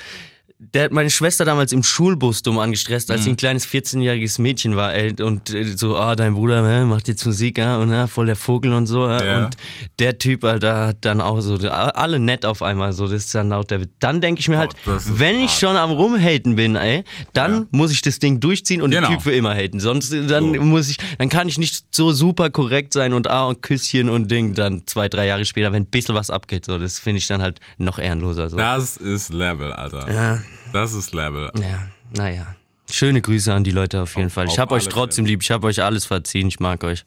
der 0.61 0.83
hat 0.83 0.91
meine 0.91 1.09
Schwester 1.09 1.45
damals 1.45 1.71
im 1.71 1.83
Schulbus 1.83 2.43
dumm 2.43 2.59
angestresst, 2.59 3.09
als 3.11 3.23
sie 3.23 3.29
ein 3.29 3.37
kleines 3.37 3.65
14-jähriges 3.65 4.41
Mädchen 4.41 4.75
war, 4.75 4.93
ey, 4.93 5.13
und 5.21 5.49
äh, 5.53 5.63
so, 5.63 5.95
ah, 5.95 6.17
dein 6.17 6.33
Bruder 6.33 6.69
äh, 6.69 6.83
macht 6.83 7.07
jetzt 7.07 7.25
Musik, 7.25 7.57
ja, 7.57 7.77
und 7.77 7.91
ja, 7.91 8.07
voll 8.07 8.25
der 8.25 8.35
Vogel 8.35 8.73
und 8.73 8.85
so. 8.85 9.07
Äh, 9.07 9.25
Ja. 9.25 9.45
Und 9.45 9.55
der 9.99 10.17
Typ, 10.17 10.43
Alter, 10.43 10.87
hat 10.87 10.97
dann 11.05 11.21
auch 11.21 11.39
so, 11.39 11.55
alle 11.69 12.19
nett 12.19 12.45
auf 12.45 12.61
einmal, 12.61 12.91
so, 12.91 13.05
das 13.07 13.25
ist 13.25 13.35
dann 13.35 13.53
auch 13.53 13.63
der, 13.63 13.81
dann 13.99 14.19
denke 14.19 14.41
ich 14.41 14.49
mir 14.49 14.57
halt, 14.57 14.73
Oh, 14.85 14.91
wenn 15.05 15.37
ich 15.39 15.51
hart. 15.51 15.59
schon 15.61 15.75
am 15.77 15.91
Rumhaten 15.91 16.57
bin, 16.57 16.75
ey, 16.75 17.05
dann 17.31 17.53
Ja. 17.53 17.65
muss 17.71 17.91
ich 17.91 18.01
das 18.01 18.19
Ding 18.19 18.41
durchziehen 18.41 18.81
und 18.81 18.91
Genau. 18.91 19.07
den 19.07 19.13
Typ 19.15 19.23
für 19.23 19.31
immer 19.31 19.55
haten. 19.55 19.79
Sonst, 19.79 20.11
äh, 20.11 20.27
dann 20.27 20.53
So. 20.55 20.61
muss 20.61 20.89
ich, 20.89 20.97
dann 21.17 21.29
kann 21.29 21.47
ich 21.47 21.57
nicht 21.57 21.85
so 21.95 22.11
super 22.11 22.49
korrekt 22.49 22.91
sein 22.91 23.13
und 23.13 23.29
ah, 23.29 23.45
und 23.45 23.61
Küsschen 23.61 24.09
und 24.09 24.29
Ding, 24.29 24.55
dann 24.55 24.83
zwei, 24.87 25.07
drei 25.07 25.25
Jahre 25.25 25.45
später, 25.45 25.71
wenn 25.71 25.83
ein 25.83 25.89
bisschen 25.89 26.15
was 26.15 26.29
abgeht, 26.29 26.65
so, 26.65 26.77
das 26.77 26.99
finde 26.99 27.19
ich 27.19 27.27
dann 27.27 27.41
halt 27.41 27.61
noch 27.77 27.97
ehrenloser, 27.97 28.49
so. 28.49 28.57
Das 28.57 28.97
ist 28.97 29.31
Level, 29.33 29.71
Alter. 29.71 30.11
Ja. 30.13 30.41
Das 30.73 30.93
ist 30.93 31.13
Level. 31.13 31.51
Ja, 31.59 31.87
naja. 32.15 32.55
Schöne 32.91 33.21
Grüße 33.21 33.53
an 33.53 33.63
die 33.63 33.71
Leute 33.71 34.01
auf 34.01 34.15
jeden 34.15 34.27
Auf- 34.27 34.33
Fall. 34.33 34.45
Ich 34.47 34.53
auf 34.53 34.57
hab 34.59 34.71
euch 34.71 34.87
trotzdem 34.87 35.25
lieb. 35.25 35.41
Ich 35.43 35.51
hab 35.51 35.63
euch 35.63 35.81
alles 35.83 36.05
verziehen. 36.05 36.47
Ich 36.47 36.59
mag 36.59 36.83
euch. 36.83 37.05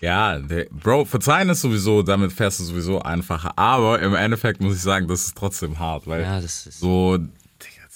Ja, 0.00 0.38
der, 0.38 0.66
Bro, 0.70 1.06
verzeihen 1.06 1.48
ist 1.48 1.62
sowieso, 1.62 2.02
damit 2.02 2.32
fährst 2.32 2.60
du 2.60 2.64
sowieso 2.64 3.00
einfacher. 3.00 3.56
Aber 3.58 3.98
im 4.00 4.14
Endeffekt 4.14 4.60
muss 4.60 4.76
ich 4.76 4.82
sagen, 4.82 5.08
das 5.08 5.22
ist 5.26 5.36
trotzdem 5.36 5.78
hart, 5.78 6.06
weil 6.06 6.22
Ja, 6.22 6.40
das 6.40 6.66
ist. 6.66 6.78
so, 6.80 7.18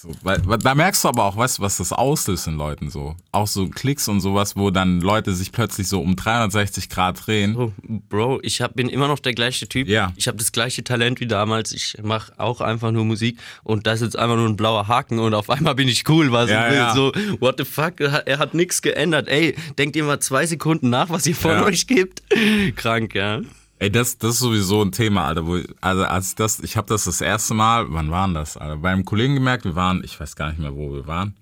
so 0.03 0.11
weil, 0.23 0.39
da 0.39 0.75
merkst 0.75 1.05
du 1.05 1.09
aber 1.09 1.25
auch, 1.25 1.37
weißt 1.37 1.61
was 1.61 1.77
das 1.77 1.93
auslöst 1.93 2.47
in 2.47 2.57
Leuten 2.57 2.89
so. 2.91 3.17
Auch 3.33 3.47
so 3.47 3.69
Klicks 3.69 4.09
und 4.09 4.21
sowas, 4.21 4.57
wo 4.57 4.71
dann 4.71 5.01
Leute 5.01 5.35
sich 5.35 5.53
plötzlich 5.53 5.89
so 5.89 6.01
um 6.01 6.17
360 6.17 6.89
Grad 6.89 7.27
drehen. 7.27 7.57
Oh, 7.57 7.73
Bro, 8.09 8.41
ich 8.43 8.63
hab, 8.63 8.75
bin 8.75 8.89
immer 8.89 9.09
noch 9.09 9.19
der 9.19 9.35
gleiche 9.35 9.69
Typ. 9.69 9.89
Ja. 9.89 10.13
Ich 10.17 10.27
habe 10.29 10.39
das 10.39 10.53
gleiche 10.53 10.83
Talent 10.83 11.21
wie 11.21 11.27
damals. 11.27 11.73
Ich 11.73 11.97
mache 12.03 12.33
auch 12.39 12.61
einfach 12.61 12.93
nur 12.93 13.05
Musik 13.05 13.39
und 13.63 13.87
da 13.87 13.93
ist 13.93 14.01
jetzt 14.01 14.19
einfach 14.19 14.37
nur 14.37 14.49
ein 14.49 14.57
blauer 14.57 14.89
Haken 14.89 15.19
und 15.19 15.35
auf 15.35 15.51
einmal 15.51 15.75
bin 15.75 15.89
ich 15.89 16.09
cool. 16.09 16.33
Was 16.33 16.49
Ja, 16.51 16.65
ich 16.67 16.71
will. 16.71 16.79
ja. 16.79 16.95
So, 16.95 17.13
what 17.41 17.57
the 17.59 17.65
fuck? 17.65 18.01
Er 18.01 18.13
hat, 18.13 18.27
er 18.27 18.39
hat 18.39 18.55
nichts 18.55 18.81
geändert. 18.83 19.29
Ey, 19.29 19.55
denkt 19.79 19.97
ihr 19.97 20.05
mal 20.05 20.21
zwei 20.21 20.47
Sekunden 20.47 20.89
nach, 20.91 21.11
was 21.11 21.27
ihr 21.27 21.35
von 21.37 21.51
Ja. 21.53 21.65
euch 21.65 21.87
gibt? 21.87 22.23
Krank, 22.77 23.15
ja. 23.15 23.41
Ey, 23.81 23.91
das, 23.91 24.19
das 24.19 24.33
ist 24.35 24.41
sowieso 24.41 24.83
ein 24.83 24.93
Thema, 24.93 25.25
Alter. 25.25 25.47
Wo, 25.47 25.59
also 25.81 26.05
als 26.05 26.29
ich 26.29 26.35
das, 26.35 26.61
ich 26.61 26.77
habe 26.77 26.87
das 26.87 27.05
das 27.05 27.23
erste 27.23 27.55
Mal, 27.55 27.87
wann 27.89 28.11
waren 28.11 28.35
das? 28.35 28.59
Alter? 28.59 28.77
Bei 28.77 28.91
einem 28.91 29.07
Kollegen 29.07 29.35
gemerkt, 29.35 29.65
wir 29.65 29.75
waren, 29.75 30.05
ich 30.05 30.21
weiß 30.21 30.37
gar 30.37 30.51
nicht 30.51 30.59
mehr, 30.59 30.77
wo 30.77 30.93
wir 30.93 31.07
waren. 31.07 31.35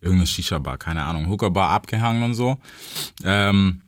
Irgendeine 0.00 0.26
Shisha-Bar, 0.26 0.76
keine 0.76 1.04
Ahnung, 1.04 1.28
Hooker-Bar 1.28 1.70
abgehangen 1.70 2.24
und 2.24 2.34
so. 2.34 2.58
Ähm, 3.22 3.82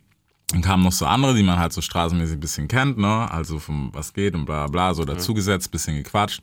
dann 0.52 0.62
kamen 0.62 0.84
noch 0.84 0.92
so 0.92 1.04
andere, 1.04 1.34
die 1.34 1.42
man 1.42 1.58
halt 1.58 1.72
so 1.72 1.80
straßenmäßig 1.80 2.36
ein 2.36 2.40
bisschen 2.40 2.68
kennt, 2.68 2.96
ne? 2.96 3.28
Also 3.28 3.58
vom 3.58 3.90
was 3.92 4.12
geht 4.12 4.36
und 4.36 4.44
bla 4.44 4.68
bla, 4.68 4.94
so 4.94 5.04
dazugesetzt, 5.04 5.72
bisschen 5.72 5.96
gequatscht. 5.96 6.42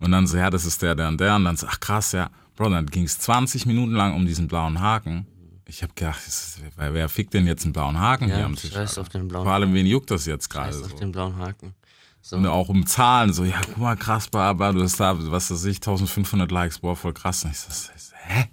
Und 0.00 0.12
dann 0.12 0.26
so, 0.26 0.36
ja, 0.36 0.50
das 0.50 0.66
ist 0.66 0.82
der, 0.82 0.94
der 0.94 1.08
und 1.08 1.18
der. 1.18 1.36
Und 1.36 1.44
dann 1.44 1.56
so, 1.56 1.66
ach 1.66 1.80
krass, 1.80 2.12
ja. 2.12 2.28
Bro, 2.56 2.68
dann 2.68 2.86
ging 2.86 3.04
es 3.04 3.18
20 3.18 3.64
Minuten 3.64 3.92
lang 3.92 4.14
um 4.14 4.26
diesen 4.26 4.48
blauen 4.48 4.80
Haken. 4.80 5.26
Ich 5.66 5.82
habe 5.82 5.92
gedacht, 5.94 6.20
ist, 6.26 6.60
wer, 6.76 6.92
wer 6.92 7.08
fickt 7.08 7.32
denn 7.34 7.46
jetzt 7.46 7.64
einen 7.64 7.72
blauen 7.72 7.98
Haken 7.98 8.28
Ja, 8.28 8.36
hier 8.36 8.44
am 8.44 8.56
Tisch? 8.56 8.72
scheiß 8.72 8.98
auf 8.98 9.08
den 9.08 9.28
blauen 9.28 9.44
Vor 9.44 9.52
allem, 9.52 9.72
wen 9.72 9.86
juckt 9.86 10.10
das 10.10 10.26
jetzt 10.26 10.48
gerade 10.50 10.72
Scheiß 10.72 10.78
so? 10.80 10.84
auf 10.86 10.94
den 10.96 11.12
blauen 11.12 11.36
Haken. 11.38 11.74
So. 12.20 12.36
Und 12.36 12.46
auch 12.46 12.68
um 12.68 12.86
Zahlen, 12.86 13.32
so, 13.32 13.44
ja, 13.44 13.60
guck 13.66 13.76
mal, 13.78 13.96
krass, 13.96 14.28
aber 14.32 14.72
du 14.72 14.82
hast 14.82 14.98
da, 14.98 15.14
was 15.30 15.50
weiß 15.50 15.64
ich, 15.66 15.76
1500 15.76 16.50
Likes, 16.50 16.78
boah, 16.78 16.96
voll 16.96 17.12
krass. 17.12 17.44
Und 17.44 17.50
ich 17.52 17.58
so, 17.58 17.90
hä? 18.26 18.46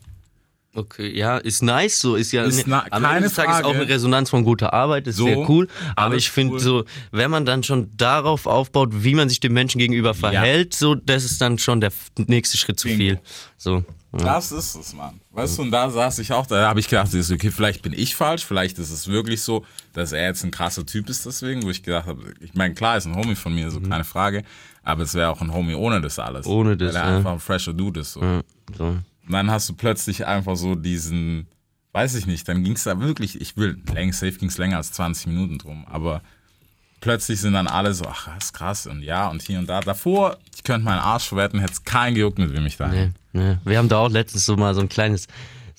Okay, 0.74 1.12
ja, 1.18 1.38
ist 1.38 1.62
nice, 1.64 2.00
so 2.00 2.16
ist 2.16 2.32
ja 2.32 2.44
Ist 2.44 2.66
na- 2.66 2.86
am 2.92 3.04
Ende 3.04 3.24
des 3.24 3.34
Tages 3.34 3.56
Frage. 3.56 3.68
auch 3.68 3.74
eine 3.76 3.90
Resonanz 3.90 4.30
von 4.30 4.46
guter 4.46 4.72
Arbeit, 4.74 5.06
ist 5.06 5.18
So, 5.18 5.26
sehr 5.26 5.50
cool. 5.50 5.68
Aber 5.98 6.16
ich 6.16 6.32
finde 6.32 6.54
cool. 6.54 6.60
so, 6.62 6.86
wenn 7.12 7.30
man 7.30 7.46
dann 7.46 7.62
schon 7.64 7.90
darauf 7.98 8.46
aufbaut, 8.46 8.90
wie 9.04 9.14
man 9.16 9.28
sich 9.28 9.42
dem 9.42 9.52
Menschen 9.52 9.80
gegenüber 9.80 10.14
verhält, 10.14 10.74
so, 10.74 10.96
das 10.96 11.26
ist 11.26 11.42
dann 11.42 11.58
schon 11.58 11.82
der 11.82 11.92
nächste 12.16 12.58
Schritt 12.58 12.80
zu 12.80 12.88
viel. 12.88 13.20
So. 13.58 13.84
Ja. 14.14 14.26
Das 14.26 14.52
ist 14.54 14.76
es, 14.76 14.94
Mann. 14.94 15.20
Weißt 15.32 15.58
du, 15.58 15.62
und 15.64 15.72
da 15.72 15.90
saß 15.90 16.20
ich 16.20 16.32
auch, 16.34 16.46
da 16.46 16.68
habe 16.68 16.80
ich 16.82 16.88
gedacht, 16.90 17.10
okay, 17.14 17.52
vielleicht 17.52 17.82
bin 17.82 17.94
ich 17.94 18.16
falsch, 18.16 18.46
vielleicht 18.46 18.78
ist 18.80 18.92
es 18.92 19.08
wirklich 19.08 19.42
so, 19.42 19.66
dass 19.94 20.12
er 20.14 20.26
jetzt 20.26 20.44
ein 20.44 20.52
krasser 20.52 20.86
Typ 20.86 21.10
ist 21.10 21.26
deswegen, 21.26 21.64
wo 21.64 21.70
ich 21.70 21.82
gedacht 21.84 22.08
habe, 22.08 22.22
ich 22.42 22.54
meine, 22.54 22.74
klar 22.74 22.98
ist 22.98 23.06
ein 23.06 23.16
Homie 23.16 23.36
von 23.36 23.54
mir, 23.56 23.72
so 23.72 23.80
keine 23.80 24.04
Frage, 24.04 24.44
aber 24.84 25.04
es 25.04 25.14
wäre 25.14 25.30
auch 25.30 25.40
ein 25.42 25.54
Homie 25.54 25.76
ohne 25.76 26.02
das 26.02 26.20
alles. 26.20 26.46
Mhm. 26.46 26.52
Ohne 26.52 26.78
das, 26.78 26.94
Weil 26.94 27.02
er 27.04 27.10
ja. 27.10 27.18
einfach 27.18 27.32
ein 27.34 27.40
fresher 27.40 27.74
Dude 27.74 28.02
ist. 28.02 28.14
So. 28.14 28.22
Ja, 28.22 28.42
so. 28.78 28.98
Und 29.26 29.34
dann 29.34 29.52
hast 29.52 29.70
du 29.70 29.74
plötzlich 29.74 30.26
einfach 30.26 30.56
so 30.56 30.76
diesen, 30.76 31.48
weiß 31.94 32.16
ich 32.16 32.26
nicht, 32.26 32.48
dann 32.48 32.64
ging 32.64 32.74
es 32.74 32.84
da 32.84 33.00
wirklich, 33.00 33.40
ich 33.40 33.58
will, 33.58 33.78
länger, 33.94 34.14
safe 34.14 34.34
ging 34.34 34.50
es 34.50 34.58
länger 34.58 34.78
als 34.78 34.92
20 34.94 35.28
Minuten 35.28 35.58
drum, 35.58 35.86
aber 35.88 36.22
plötzlich 37.02 37.42
sind 37.42 37.54
dann 37.54 37.68
alle 37.68 37.94
so, 37.94 38.06
ach, 38.06 38.30
das 38.36 38.46
ist 38.46 38.54
krass 38.54 38.88
und 38.88 39.02
ja 39.02 39.28
und 39.28 39.42
hier 39.42 39.60
und 39.60 39.68
da. 39.68 39.82
Davor, 39.82 40.38
ich 40.56 40.64
könnte 40.64 40.86
meinen 40.86 41.00
Arsch 41.00 41.28
verwetten, 41.28 41.60
hätte 41.60 41.74
es 41.74 41.84
keinen 41.84 42.16
gejuckt, 42.16 42.40
mit 42.40 42.54
wem 42.54 42.66
ich 42.66 42.78
da 42.78 42.88
Nee, 42.88 43.12
nee. 43.34 43.58
Wir 43.66 43.78
haben 43.78 43.90
da 43.90 43.98
auch 43.98 44.10
letztens 44.10 44.46
so 44.46 44.56
mal 44.56 44.74
so 44.74 44.82
ein 44.82 44.90
kleines 44.90 45.28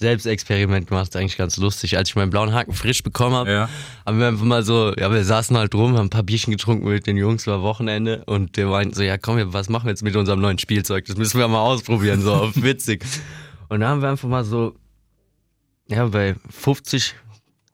Selbstexperiment 0.02 0.86
gemacht, 0.88 1.16
eigentlich 1.16 1.38
ganz 1.38 1.56
lustig. 1.56 1.96
Als 1.96 2.10
ich 2.10 2.14
meinen 2.16 2.30
blauen 2.30 2.52
Haken 2.52 2.74
frisch 2.74 3.02
bekommen 3.02 3.34
habe, 3.34 3.50
Ja. 3.50 3.68
haben 4.04 4.18
wir 4.20 4.28
einfach 4.28 4.44
mal 4.44 4.62
so, 4.62 4.92
ja, 4.98 5.10
wir 5.10 5.24
saßen 5.24 5.56
halt 5.56 5.74
rum, 5.74 5.96
haben 5.96 6.06
ein 6.06 6.10
paar 6.10 6.22
Bierchen 6.22 6.50
getrunken 6.52 6.86
mit 6.86 7.06
den 7.06 7.16
Jungs, 7.16 7.46
war 7.46 7.62
Wochenende 7.62 8.24
und 8.26 8.56
der 8.56 8.66
meinten 8.66 8.94
so, 8.94 9.02
ja 9.02 9.16
komm, 9.16 9.38
was 9.54 9.68
machen 9.70 9.86
wir 9.86 9.90
jetzt 9.90 10.02
mit 10.02 10.14
unserem 10.14 10.40
neuen 10.40 10.58
Spielzeug? 10.58 11.06
Das 11.06 11.16
müssen 11.16 11.38
wir 11.40 11.48
mal 11.48 11.60
ausprobieren, 11.62 12.20
so 12.20 12.34
auf 12.34 12.52
witzig. 12.62 13.04
Und 13.68 13.80
da 13.80 13.88
haben 13.88 14.02
wir 14.02 14.10
einfach 14.10 14.28
mal 14.28 14.44
so, 14.44 14.76
ja, 15.88 16.06
bei 16.06 16.34
50, 16.50 17.14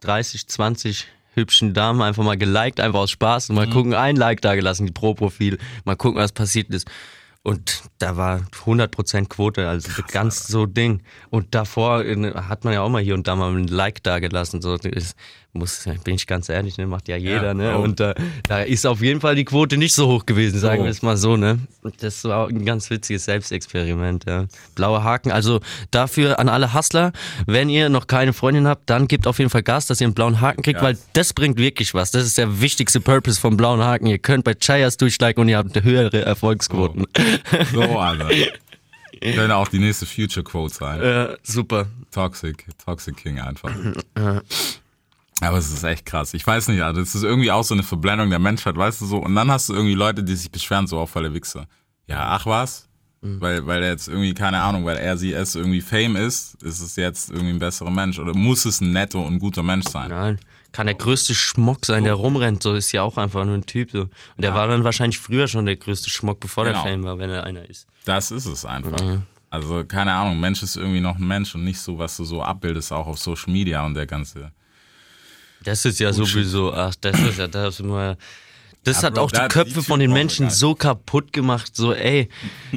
30, 0.00 0.46
20 0.48 1.06
hübschen 1.34 1.72
Damen 1.74 2.02
einfach 2.02 2.24
mal 2.24 2.36
geliked, 2.36 2.80
einfach 2.80 3.00
aus 3.00 3.10
Spaß 3.10 3.50
und 3.50 3.56
mal 3.56 3.68
gucken, 3.68 3.94
ein 3.94 4.16
Like 4.16 4.40
da 4.40 4.54
gelassen, 4.54 4.86
die 4.86 4.92
Pro-Profil, 4.92 5.58
mal 5.84 5.96
gucken, 5.96 6.20
was 6.20 6.32
passiert 6.32 6.68
ist. 6.70 6.88
Und 7.42 7.84
da 7.98 8.16
war 8.16 8.42
100% 8.64 9.28
Quote, 9.28 9.68
also 9.68 10.02
ganz 10.12 10.48
so 10.48 10.66
Ding. 10.66 11.02
Und 11.30 11.54
davor 11.54 12.04
hat 12.34 12.64
man 12.64 12.74
ja 12.74 12.82
auch 12.82 12.90
mal 12.90 13.02
hier 13.02 13.14
und 13.14 13.26
da 13.26 13.36
mal 13.36 13.54
ein 13.54 13.68
Like 13.68 14.02
da 14.02 14.18
gelassen. 14.18 14.60
So, 14.60 14.76
muss, 15.54 15.84
bin 16.04 16.14
ich 16.14 16.26
ganz 16.26 16.48
ehrlich, 16.50 16.76
ne, 16.76 16.86
macht 16.86 17.08
ja 17.08 17.16
jeder, 17.16 17.46
Ja, 17.48 17.54
ne? 17.54 17.76
oh. 17.78 17.82
Und 17.82 17.98
da, 18.00 18.14
da 18.46 18.60
ist 18.60 18.86
auf 18.86 19.00
jeden 19.00 19.20
Fall 19.20 19.34
die 19.34 19.44
Quote 19.44 19.76
nicht 19.76 19.94
so 19.94 20.06
hoch 20.06 20.26
gewesen, 20.26 20.60
sagen 20.60 20.80
So. 20.80 20.84
wir 20.84 20.90
es 20.90 21.02
mal 21.02 21.16
so, 21.16 21.36
ne? 21.36 21.58
Das 22.00 22.22
war 22.24 22.44
auch 22.44 22.48
ein 22.48 22.64
ganz 22.64 22.90
witziges 22.90 23.24
Selbstexperiment, 23.24 24.24
ja. 24.28 24.44
Blaue 24.74 25.02
Haken, 25.02 25.32
also 25.32 25.60
dafür 25.90 26.38
an 26.38 26.48
alle 26.48 26.74
Hustler, 26.74 27.12
wenn 27.46 27.70
ihr 27.70 27.88
noch 27.88 28.06
keine 28.06 28.32
Freundin 28.34 28.68
habt, 28.68 28.88
dann 28.90 29.08
gebt 29.08 29.26
auf 29.26 29.38
jeden 29.38 29.50
Fall 29.50 29.62
Gas, 29.62 29.86
dass 29.86 30.00
ihr 30.00 30.06
einen 30.06 30.14
blauen 30.14 30.40
Haken 30.40 30.62
kriegt, 30.62 30.80
Ja. 30.80 30.84
weil 30.86 30.98
das 31.14 31.32
bringt 31.32 31.56
wirklich 31.58 31.94
was. 31.94 32.10
Das 32.10 32.24
ist 32.24 32.38
der 32.38 32.60
wichtigste 32.60 33.00
Purpose 33.00 33.40
vom 33.40 33.56
blauen 33.56 33.82
Haken. 33.82 34.06
Ihr 34.06 34.18
könnt 34.18 34.44
bei 34.44 34.54
Chayas 34.54 34.96
durchliken 34.98 35.40
und 35.40 35.48
ihr 35.48 35.56
habt 35.56 35.82
höhere 35.82 36.20
Erfolgsquoten. 36.24 37.06
So, 37.72 37.82
Alter. 37.98 38.28
Könnte 39.20 39.56
auch 39.56 39.66
die 39.66 39.80
nächste 39.80 40.06
Future 40.06 40.44
Quote 40.44 40.72
sein. 40.74 41.00
Äh, 41.00 41.36
super. 41.42 41.86
Toxic, 42.12 42.64
Toxic 42.84 43.16
King 43.16 43.40
einfach. 43.40 43.72
Aber 45.40 45.58
es 45.58 45.70
ist 45.72 45.84
echt 45.84 46.04
krass. 46.04 46.34
Ich 46.34 46.44
weiß 46.46 46.68
nicht, 46.68 46.82
also 46.82 47.00
es 47.00 47.14
ist 47.14 47.22
irgendwie 47.22 47.50
auch 47.52 47.62
so 47.62 47.74
eine 47.74 47.84
Verblendung 47.84 48.28
der 48.30 48.40
Menschheit, 48.40 48.76
weißt 48.76 49.00
du 49.00 49.06
so. 49.06 49.18
Und 49.18 49.34
dann 49.34 49.50
hast 49.50 49.68
du 49.68 49.74
irgendwie 49.74 49.94
Leute, 49.94 50.24
die 50.24 50.34
sich 50.34 50.50
beschweren, 50.50 50.86
so 50.86 50.98
auch 50.98 51.08
voll 51.08 51.22
der 51.24 51.34
Wichser. 51.34 51.66
Ja, 52.06 52.28
ach 52.30 52.46
was? 52.46 52.88
Weil, 53.20 53.66
weil 53.66 53.82
er 53.82 53.90
jetzt 53.90 54.06
irgendwie, 54.06 54.32
keine 54.32 54.60
Ahnung, 54.62 54.84
weil 54.84 54.96
er 54.96 55.16
sie 55.16 55.32
es 55.32 55.56
irgendwie 55.56 55.80
Fame 55.80 56.14
ist, 56.14 56.54
ist 56.62 56.80
es 56.80 56.94
jetzt 56.94 57.30
irgendwie 57.30 57.50
ein 57.50 57.58
besserer 57.58 57.90
Mensch. 57.90 58.18
Oder 58.20 58.32
muss 58.32 58.64
es 58.64 58.80
ein 58.80 58.92
netter 58.92 59.18
und 59.18 59.40
guter 59.40 59.64
Mensch 59.64 59.86
sein? 59.88 60.10
Nein, 60.10 60.38
kann 60.70 60.86
der 60.86 60.94
größte 60.94 61.34
Schmock 61.34 61.84
sein, 61.84 62.04
der 62.04 62.14
rumrennt. 62.14 62.62
So 62.62 62.74
ist 62.74 62.92
ja 62.92 63.02
auch 63.02 63.16
einfach 63.18 63.44
nur 63.44 63.54
ein 63.54 63.66
Typ. 63.66 63.90
So. 63.90 64.02
Und 64.02 64.10
der 64.38 64.54
war 64.54 64.68
dann 64.68 64.84
wahrscheinlich 64.84 65.18
früher 65.18 65.48
schon 65.48 65.66
der 65.66 65.74
größte 65.76 66.10
Schmock, 66.10 66.38
bevor 66.38 66.64
Genau. 66.64 66.80
der 66.82 66.92
Fame 66.92 67.02
war, 67.02 67.18
wenn 67.18 67.30
er 67.30 67.42
einer 67.42 67.68
ist. 67.68 67.88
Das 68.04 68.30
ist 68.30 68.46
es 68.46 68.64
einfach. 68.64 68.96
Also, 69.50 69.84
keine 69.84 70.12
Ahnung, 70.12 70.38
Mensch 70.38 70.62
ist 70.62 70.76
irgendwie 70.76 71.00
noch 71.00 71.16
ein 71.16 71.26
Mensch 71.26 71.54
und 71.56 71.64
nicht 71.64 71.80
so, 71.80 71.98
was 71.98 72.16
du 72.18 72.24
so 72.24 72.40
abbildest, 72.42 72.92
auch 72.92 73.06
auf 73.08 73.18
Social 73.18 73.52
Media 73.52 73.84
und 73.84 73.94
der 73.94 74.06
ganze. 74.06 74.52
Das 75.64 75.84
ist 75.84 75.98
ja 76.00 76.12
sowieso, 76.12 76.72
ach, 76.72 76.94
das 77.00 77.18
ist 77.20 77.38
ja, 77.38 77.48
das 77.48 77.74
ist 77.74 77.80
immer. 77.80 78.16
Das 78.84 79.02
Ja, 79.02 79.08
hat 79.08 79.14
Bro, 79.14 79.22
auch 79.24 79.30
die 79.32 79.36
Köpfe 79.48 79.82
von 79.82 79.98
den 80.00 80.12
Menschen 80.12 80.48
so 80.50 80.74
kaputt 80.74 81.32
gemacht. 81.32 81.74
So, 81.74 81.92
ey, 81.92 82.28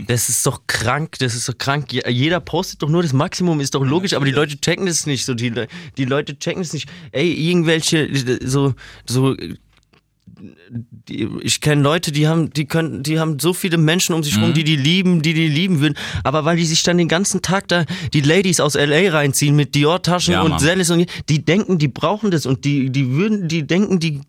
das 0.07 0.29
ist 0.29 0.45
doch 0.45 0.61
krank, 0.67 1.17
das 1.19 1.35
ist 1.35 1.47
doch 1.47 1.57
krank. 1.57 1.93
Je- 1.93 2.09
Jeder 2.09 2.39
postet 2.39 2.81
doch 2.81 2.89
nur 2.89 3.03
das 3.03 3.13
Maximum, 3.13 3.61
ist 3.61 3.75
doch 3.75 3.83
logisch, 3.85 4.13
aber 4.13 4.25
die 4.25 4.31
Leute 4.31 4.59
checken 4.59 4.87
das 4.87 5.05
nicht. 5.05 5.25
So, 5.25 5.35
die, 5.35 5.53
die 5.97 6.05
Leute 6.05 6.37
checken 6.37 6.61
es 6.63 6.73
nicht. 6.73 6.89
Ey, 7.11 7.31
irgendwelche, 7.31 8.09
so, 8.43 8.73
so. 9.05 9.35
Die, 11.07 11.27
ich 11.41 11.61
kenne 11.61 11.81
Leute, 11.81 12.11
die 12.11 12.27
haben, 12.27 12.51
die 12.51 12.65
können, 12.65 13.03
die 13.03 13.19
haben 13.19 13.37
so 13.39 13.53
viele 13.53 13.77
Menschen 13.77 14.15
um 14.15 14.23
sich 14.23 14.37
Mhm. 14.37 14.43
rum, 14.43 14.53
die 14.53 14.63
die 14.63 14.75
lieben, 14.75 15.21
die 15.21 15.33
die 15.33 15.47
lieben 15.47 15.79
würden, 15.81 15.95
aber 16.23 16.45
weil 16.45 16.57
die 16.57 16.65
sich 16.65 16.83
dann 16.83 16.97
den 16.97 17.07
ganzen 17.07 17.41
Tag 17.41 17.67
da 17.67 17.85
die 18.13 18.21
Ladies 18.21 18.59
aus 18.59 18.75
LA 18.75 19.11
reinziehen 19.11 19.55
mit 19.55 19.75
Dior-Taschen 19.75 20.33
Ja, 20.33 20.41
und 20.41 20.51
Mann. 20.51 20.59
Zellis 20.59 20.89
und 20.89 21.05
die 21.29 21.43
denken, 21.45 21.77
die 21.77 21.87
brauchen 21.87 22.31
das 22.31 22.45
und 22.45 22.65
die, 22.65 22.89
die 22.89 23.11
würden, 23.11 23.47
die 23.47 23.65
denken, 23.67 23.99
die 23.99 24.21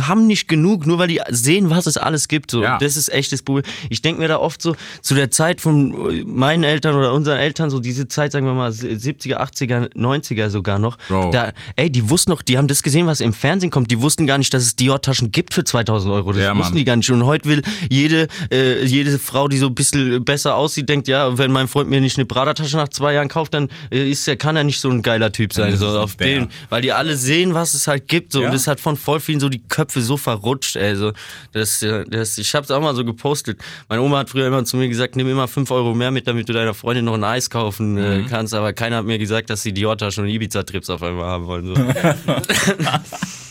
haben 0.00 0.26
nicht 0.26 0.48
genug, 0.48 0.86
nur 0.86 0.98
weil 0.98 1.08
die 1.08 1.20
sehen, 1.30 1.70
was 1.70 1.86
es 1.86 1.96
alles 1.96 2.28
gibt. 2.28 2.50
So, 2.50 2.62
Ja. 2.62 2.78
das 2.78 2.96
ist 2.96 3.12
echt 3.12 3.32
das 3.32 3.42
Problem. 3.42 3.64
Ich 3.88 4.02
denke 4.02 4.20
mir 4.20 4.28
da 4.28 4.38
oft 4.38 4.60
so 4.60 4.74
zu 5.02 5.14
der 5.14 5.30
Zeit 5.30 5.60
von 5.60 5.94
meinen 6.26 6.64
Eltern 6.64 6.94
oder 6.96 7.12
unseren 7.12 7.38
Eltern, 7.38 7.70
so 7.70 7.80
diese 7.80 8.08
Zeit, 8.08 8.32
sagen 8.32 8.46
wir 8.46 8.54
mal 8.54 8.70
70er, 8.72 9.36
80er, 9.40 9.90
90er 9.94 10.50
sogar 10.50 10.78
noch. 10.78 10.98
Bro. 11.08 11.30
Da, 11.30 11.52
ey, 11.76 11.90
die 11.90 12.10
wussten 12.10 12.30
noch, 12.30 12.42
die 12.42 12.58
haben 12.58 12.68
das 12.68 12.82
gesehen, 12.82 13.06
was 13.06 13.20
im 13.20 13.32
Fernsehen 13.32 13.70
kommt. 13.70 13.90
Die 13.90 14.00
wussten 14.00 14.26
gar 14.26 14.38
nicht, 14.38 14.52
dass 14.52 14.62
es 14.64 14.76
Dior-Taschen 14.76 15.30
gibt 15.32 15.45
gelebt 15.46 15.54
für 15.54 15.64
2000 15.64 16.12
Euro. 16.12 16.32
Das 16.32 16.42
Ja, 16.42 16.50
wussten 16.56 16.70
Mann. 16.72 16.74
die 16.78 16.84
gar 16.84 16.96
nicht. 16.96 17.10
Und 17.10 17.24
heute 17.24 17.48
will 17.48 17.62
jede, 17.90 18.28
äh, 18.50 18.84
jede 18.84 19.18
Frau, 19.18 19.48
die 19.48 19.58
so 19.58 19.66
ein 19.66 19.74
bisschen 19.74 20.24
besser 20.24 20.56
aussieht, 20.56 20.88
denkt, 20.88 21.08
ja, 21.08 21.38
wenn 21.38 21.50
mein 21.52 21.68
Freund 21.68 21.88
mir 21.90 22.00
nicht 22.00 22.16
eine 22.18 22.26
Prada-Tasche 22.26 22.76
nach 22.76 22.88
zwei 22.88 23.14
Jahren 23.14 23.28
kauft, 23.28 23.54
dann 23.54 23.68
äh, 23.90 24.10
ist 24.10 24.26
er, 24.28 24.36
kann 24.36 24.56
er 24.56 24.64
nicht 24.64 24.80
so 24.80 24.90
ein 24.90 25.02
geiler 25.02 25.32
Typ 25.32 25.52
sein. 25.52 25.72
ist 25.72 25.80
So, 25.80 25.88
es 25.88 25.94
auf 25.94 26.16
der. 26.16 26.26
den, 26.26 26.48
weil 26.68 26.82
die 26.82 26.92
alle 26.92 27.16
sehen, 27.16 27.54
was 27.54 27.74
es 27.74 27.86
halt 27.86 28.08
gibt. 28.08 28.32
So, 28.32 28.40
Ja. 28.40 28.46
Und 28.48 28.54
das 28.54 28.66
hat 28.66 28.80
von 28.80 28.96
voll 28.96 29.20
vielen 29.20 29.40
so 29.40 29.48
die 29.48 29.62
Köpfe 29.66 30.00
so 30.00 30.16
verrutscht. 30.16 30.76
Ey. 30.76 30.96
So, 30.96 31.12
das, 31.52 31.82
äh, 31.82 32.04
das, 32.08 32.38
ich 32.38 32.54
hab's 32.54 32.70
auch 32.70 32.80
mal 32.80 32.94
so 32.94 33.04
gepostet. 33.04 33.58
Meine 33.88 34.02
Oma 34.02 34.18
hat 34.18 34.30
früher 34.30 34.46
immer 34.46 34.64
zu 34.64 34.76
mir 34.76 34.88
gesagt, 34.88 35.16
nimm 35.16 35.28
immer 35.28 35.48
5 35.48 35.70
Euro 35.70 35.94
mehr 35.94 36.10
mit, 36.10 36.26
damit 36.26 36.48
du 36.48 36.52
deiner 36.52 36.74
Freundin 36.74 37.04
noch 37.04 37.14
ein 37.14 37.24
Eis 37.24 37.50
kaufen 37.50 37.96
äh, 37.96 38.16
Mhm. 38.18 38.26
kannst. 38.28 38.54
Aber 38.54 38.72
keiner 38.72 38.96
hat 38.96 39.04
mir 39.04 39.18
gesagt, 39.18 39.50
dass 39.50 39.62
sie 39.62 39.72
Dior-Taschen 39.72 40.24
und 40.24 40.30
Ibiza-Trips 40.30 40.90
auf 40.90 41.02
einmal 41.02 41.26
haben 41.26 41.46
wollen. 41.46 41.66
So. 41.66 41.74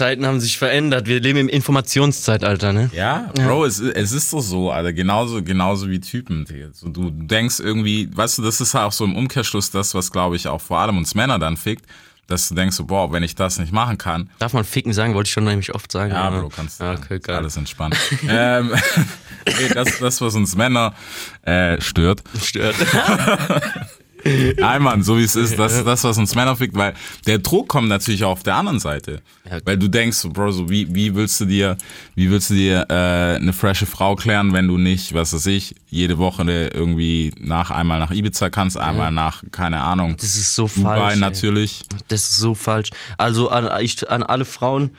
Zeiten 0.00 0.24
haben 0.24 0.40
sich 0.40 0.56
verändert. 0.56 1.06
Wir 1.06 1.20
leben 1.20 1.40
im 1.40 1.48
Informationszeitalter, 1.50 2.72
ne? 2.72 2.90
Ja, 2.94 3.30
Bro, 3.34 3.66
es, 3.66 3.80
es 3.80 4.12
ist 4.12 4.32
doch 4.32 4.40
so, 4.40 4.70
Alter. 4.70 4.94
Genauso, 4.94 5.42
genauso 5.42 5.90
wie 5.90 6.00
Typen. 6.00 6.46
So, 6.72 6.88
du 6.88 7.10
denkst 7.10 7.60
irgendwie, 7.60 8.08
weißt 8.10 8.38
du, 8.38 8.42
das 8.42 8.62
ist 8.62 8.74
auch 8.74 8.92
so 8.92 9.04
im 9.04 9.14
Umkehrschluss 9.14 9.70
das, 9.70 9.94
was 9.94 10.10
glaube 10.10 10.36
ich 10.36 10.48
auch 10.48 10.62
vor 10.62 10.78
allem 10.78 10.96
uns 10.96 11.14
Männer 11.14 11.38
dann 11.38 11.58
fickt, 11.58 11.84
dass 12.28 12.48
du 12.48 12.54
denkst, 12.54 12.76
so, 12.76 12.86
boah, 12.86 13.12
wenn 13.12 13.22
ich 13.22 13.34
das 13.34 13.58
nicht 13.58 13.74
machen 13.74 13.98
kann, 13.98 14.30
Darf 14.38 14.54
man 14.54 14.64
ficken 14.64 14.94
sagen, 14.94 15.12
wollte 15.12 15.28
ich 15.28 15.32
schon 15.34 15.44
nämlich 15.44 15.74
oft 15.74 15.92
sagen. 15.92 16.12
ja, 16.12 16.30
Bro, 16.30 16.48
kannst 16.48 16.80
du. 16.80 16.84
Ja, 16.84 16.92
okay, 16.94 17.18
geil. 17.18 17.36
alles 17.36 17.58
entspannt. 17.58 17.94
ähm, 18.26 18.72
nee, 19.46 19.68
das, 19.74 19.98
das, 19.98 20.18
was 20.22 20.34
uns 20.34 20.56
Männer 20.56 20.94
äh, 21.42 21.78
stört, 21.82 22.22
Stört. 22.42 22.76
Nein, 24.24 24.82
Mann, 24.82 25.02
so 25.02 25.18
wie 25.18 25.22
es 25.24 25.36
ist, 25.36 25.58
das 25.58 25.74
ist 25.74 25.86
das, 25.86 26.04
was 26.04 26.18
uns 26.18 26.34
Männer 26.34 26.56
fickt, 26.56 26.76
weil 26.76 26.94
der 27.26 27.38
Druck 27.38 27.68
kommt 27.68 27.88
natürlich 27.88 28.24
auch 28.24 28.32
auf 28.32 28.42
der 28.42 28.56
anderen 28.56 28.78
Seite. 28.78 29.22
Ja. 29.50 29.58
Weil 29.64 29.78
du 29.78 29.88
denkst, 29.88 30.24
Bro, 30.32 30.52
so 30.52 30.68
wie, 30.68 30.94
wie 30.94 31.14
willst 31.14 31.40
du 31.40 31.44
dir, 31.46 31.76
wie 32.14 32.30
willst 32.30 32.50
du 32.50 32.54
dir 32.54 32.86
äh, 32.88 33.36
eine 33.36 33.52
frische 33.52 33.86
Frau 33.86 34.16
klären, 34.16 34.52
wenn 34.52 34.68
du 34.68 34.76
nicht, 34.78 35.14
was 35.14 35.32
weiß 35.32 35.46
ich, 35.46 35.74
jede 35.88 36.18
Woche 36.18 36.42
irgendwie 36.42 37.32
nach 37.38 37.70
einmal 37.70 37.98
nach 37.98 38.10
Ibiza 38.10 38.50
kannst, 38.50 38.76
einmal 38.76 39.10
nach, 39.12 39.42
keine 39.50 39.80
Ahnung, 39.80 40.16
Das 40.16 40.34
ist 40.36 40.54
so 40.54 40.68
Dubai 40.68 40.96
falsch. 40.96 41.14
ey. 41.14 41.20
natürlich. 41.20 41.82
Das 42.08 42.22
ist 42.22 42.36
so 42.36 42.54
falsch. 42.54 42.90
Also 43.18 43.48
an, 43.48 43.68
ich, 43.82 44.08
an 44.10 44.22
alle 44.22 44.44
Frauen, 44.44 44.90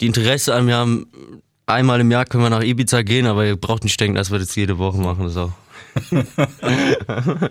die 0.00 0.06
Interesse 0.06 0.54
an 0.54 0.66
mir 0.66 0.76
haben, 0.76 1.06
einmal 1.66 2.00
im 2.00 2.10
Jahr 2.10 2.24
können 2.24 2.42
wir 2.42 2.50
nach 2.50 2.62
Ibiza 2.62 3.02
gehen, 3.02 3.26
aber 3.26 3.46
ihr 3.46 3.56
braucht 3.56 3.84
nicht 3.84 4.00
denken, 4.00 4.16
dass 4.16 4.30
wir 4.30 4.38
das 4.38 4.54
jede 4.54 4.78
Woche 4.78 4.98
machen. 4.98 5.24
Das 5.24 5.36
auch. 5.36 5.52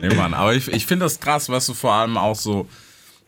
Nee, 0.00 0.14
Mann, 0.14 0.34
aber 0.34 0.54
ich, 0.54 0.68
ich 0.68 0.86
finde 0.86 1.06
das 1.06 1.20
krass, 1.20 1.48
was 1.48 1.66
du 1.66 1.74
vor 1.74 1.92
allem 1.92 2.16
auch 2.16 2.36
so, 2.36 2.68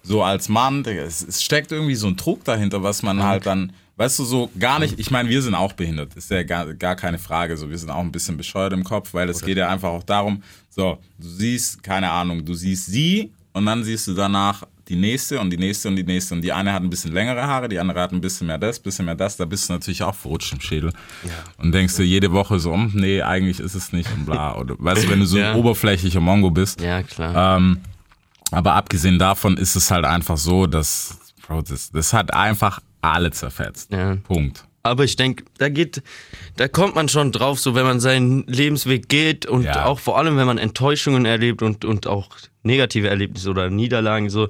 so 0.03 0.23
als 0.23 0.49
Mann, 0.49 0.85
es, 0.85 1.27
es 1.27 1.43
steckt 1.43 1.73
irgendwie 1.73 1.95
so 1.95 2.07
ein 2.07 2.17
Druck 2.17 2.45
dahinter, 2.45 2.83
was 2.83 3.03
man 3.03 3.23
halt 3.23 3.47
dann, 3.47 3.73
weißt 3.97 4.19
du, 4.19 4.25
so 4.25 4.51
gar 4.59 4.79
nicht, 4.79 4.99
ich 4.99 5.11
meine, 5.11 5.29
wir 5.29 5.43
sind 5.43 5.55
auch 5.55 5.73
behindert, 5.73 6.15
ist 6.15 6.31
ja 6.31 6.43
gar, 6.43 6.73
gar 6.75 6.97
keine 6.97 7.19
Frage, 7.19 7.57
so, 7.57 7.71
wir 7.71 7.79
sind 7.79 7.91
auch 7.91 8.01
ein 8.01 8.13
bisschen 8.13 8.37
bescheuert 8.37 8.73
im 8.73 8.85
Kopf, 8.85 9.15
weil 9.15 9.29
es 9.29 9.43
geht 9.43 9.59
ja 9.59 9.69
einfach 9.69 9.91
auch 9.91 10.03
darum, 10.03 10.43
so, 10.71 10.99
du 11.19 11.29
siehst, 11.29 11.83
keine 11.83 12.11
Ahnung, 12.11 12.45
du 12.45 12.55
siehst 12.55 12.87
sie 12.87 13.33
und 13.53 13.67
dann 13.67 13.83
siehst 13.85 14.07
du 14.07 14.15
danach 14.15 14.65
die 14.89 14.97
nächste 14.97 15.41
und 15.41 15.51
die 15.51 15.57
nächste 15.57 15.89
und 15.89 15.97
die 15.97 16.05
nächste 16.05 16.35
und 16.35 16.43
die 16.43 16.53
eine 16.53 16.73
hat 16.73 16.83
ein 16.83 16.91
bisschen 16.91 17.13
längere 17.13 17.43
Haare, 17.47 17.69
die 17.69 17.79
andere 17.79 18.01
hat 18.01 18.13
ein 18.13 18.21
bisschen 18.21 18.47
mehr 18.47 18.59
das, 18.59 18.79
bisschen 18.79 19.05
mehr 19.05 19.15
das, 19.17 19.37
da 19.37 19.45
bist 19.45 19.69
du 19.69 19.73
natürlich 19.73 20.03
auch 20.03 20.15
verrutscht 20.15 20.53
im 20.53 20.61
Schädel 20.61 20.93
und 21.59 21.73
denkst 21.73 21.97
dir 21.97 22.05
jede 22.05 22.33
Woche 22.33 22.59
so, 22.61 22.73
hm, 22.73 22.93
nee, 22.95 23.21
eigentlich 23.23 23.59
ist 23.61 23.75
es 23.75 23.93
nicht 23.93 24.09
und 24.13 24.27
bla, 24.27 24.55
oder, 24.59 24.77
weißt 24.79 25.05
du, 25.05 25.09
wenn 25.11 25.21
du 25.21 25.27
so 25.27 25.39
Ja. 25.39 25.53
ein 25.53 25.59
oberflächlicher 25.59 26.21
Mongo 26.21 26.51
bist, 26.51 26.81
Ja, 26.81 27.03
klar. 27.03 27.57
ähm, 27.57 27.79
aber 28.53 28.75
abgesehen 28.75 29.19
davon 29.19 29.57
ist 29.57 29.75
es 29.75 29.91
halt 29.91 30.05
einfach 30.05 30.37
so, 30.37 30.67
dass, 30.67 31.19
Bro, 31.47 31.63
das, 31.63 31.91
das 31.91 32.13
hat 32.13 32.33
einfach 32.33 32.81
alle 33.03 33.31
zerfetzt. 33.33 33.91
Ja. 33.93 34.17
Punkt. 34.17 34.65
Aber 34.87 35.05
ich 35.05 35.17
denke, 35.17 35.45
da 35.59 35.69
geht, 35.69 36.03
da 36.57 36.69
kommt 36.69 36.95
man 36.95 37.09
schon 37.09 37.33
drauf, 37.33 37.59
so 37.61 37.75
wenn 37.75 37.85
man 37.85 38.01
seinen 38.01 38.45
Lebensweg 38.47 39.09
geht 39.09 39.47
und 39.47 39.65
Ja. 39.65 39.85
auch 39.87 39.99
vor 39.99 40.19
allem, 40.19 40.37
wenn 40.37 40.47
man 40.47 40.59
Enttäuschungen 40.59 41.25
erlebt 41.27 41.63
und, 41.63 41.85
und 41.85 42.07
auch 42.07 42.29
negative 42.63 43.09
Erlebnisse 43.09 43.51
oder 43.51 43.71
Niederlagen, 43.71 44.31
so 44.31 44.49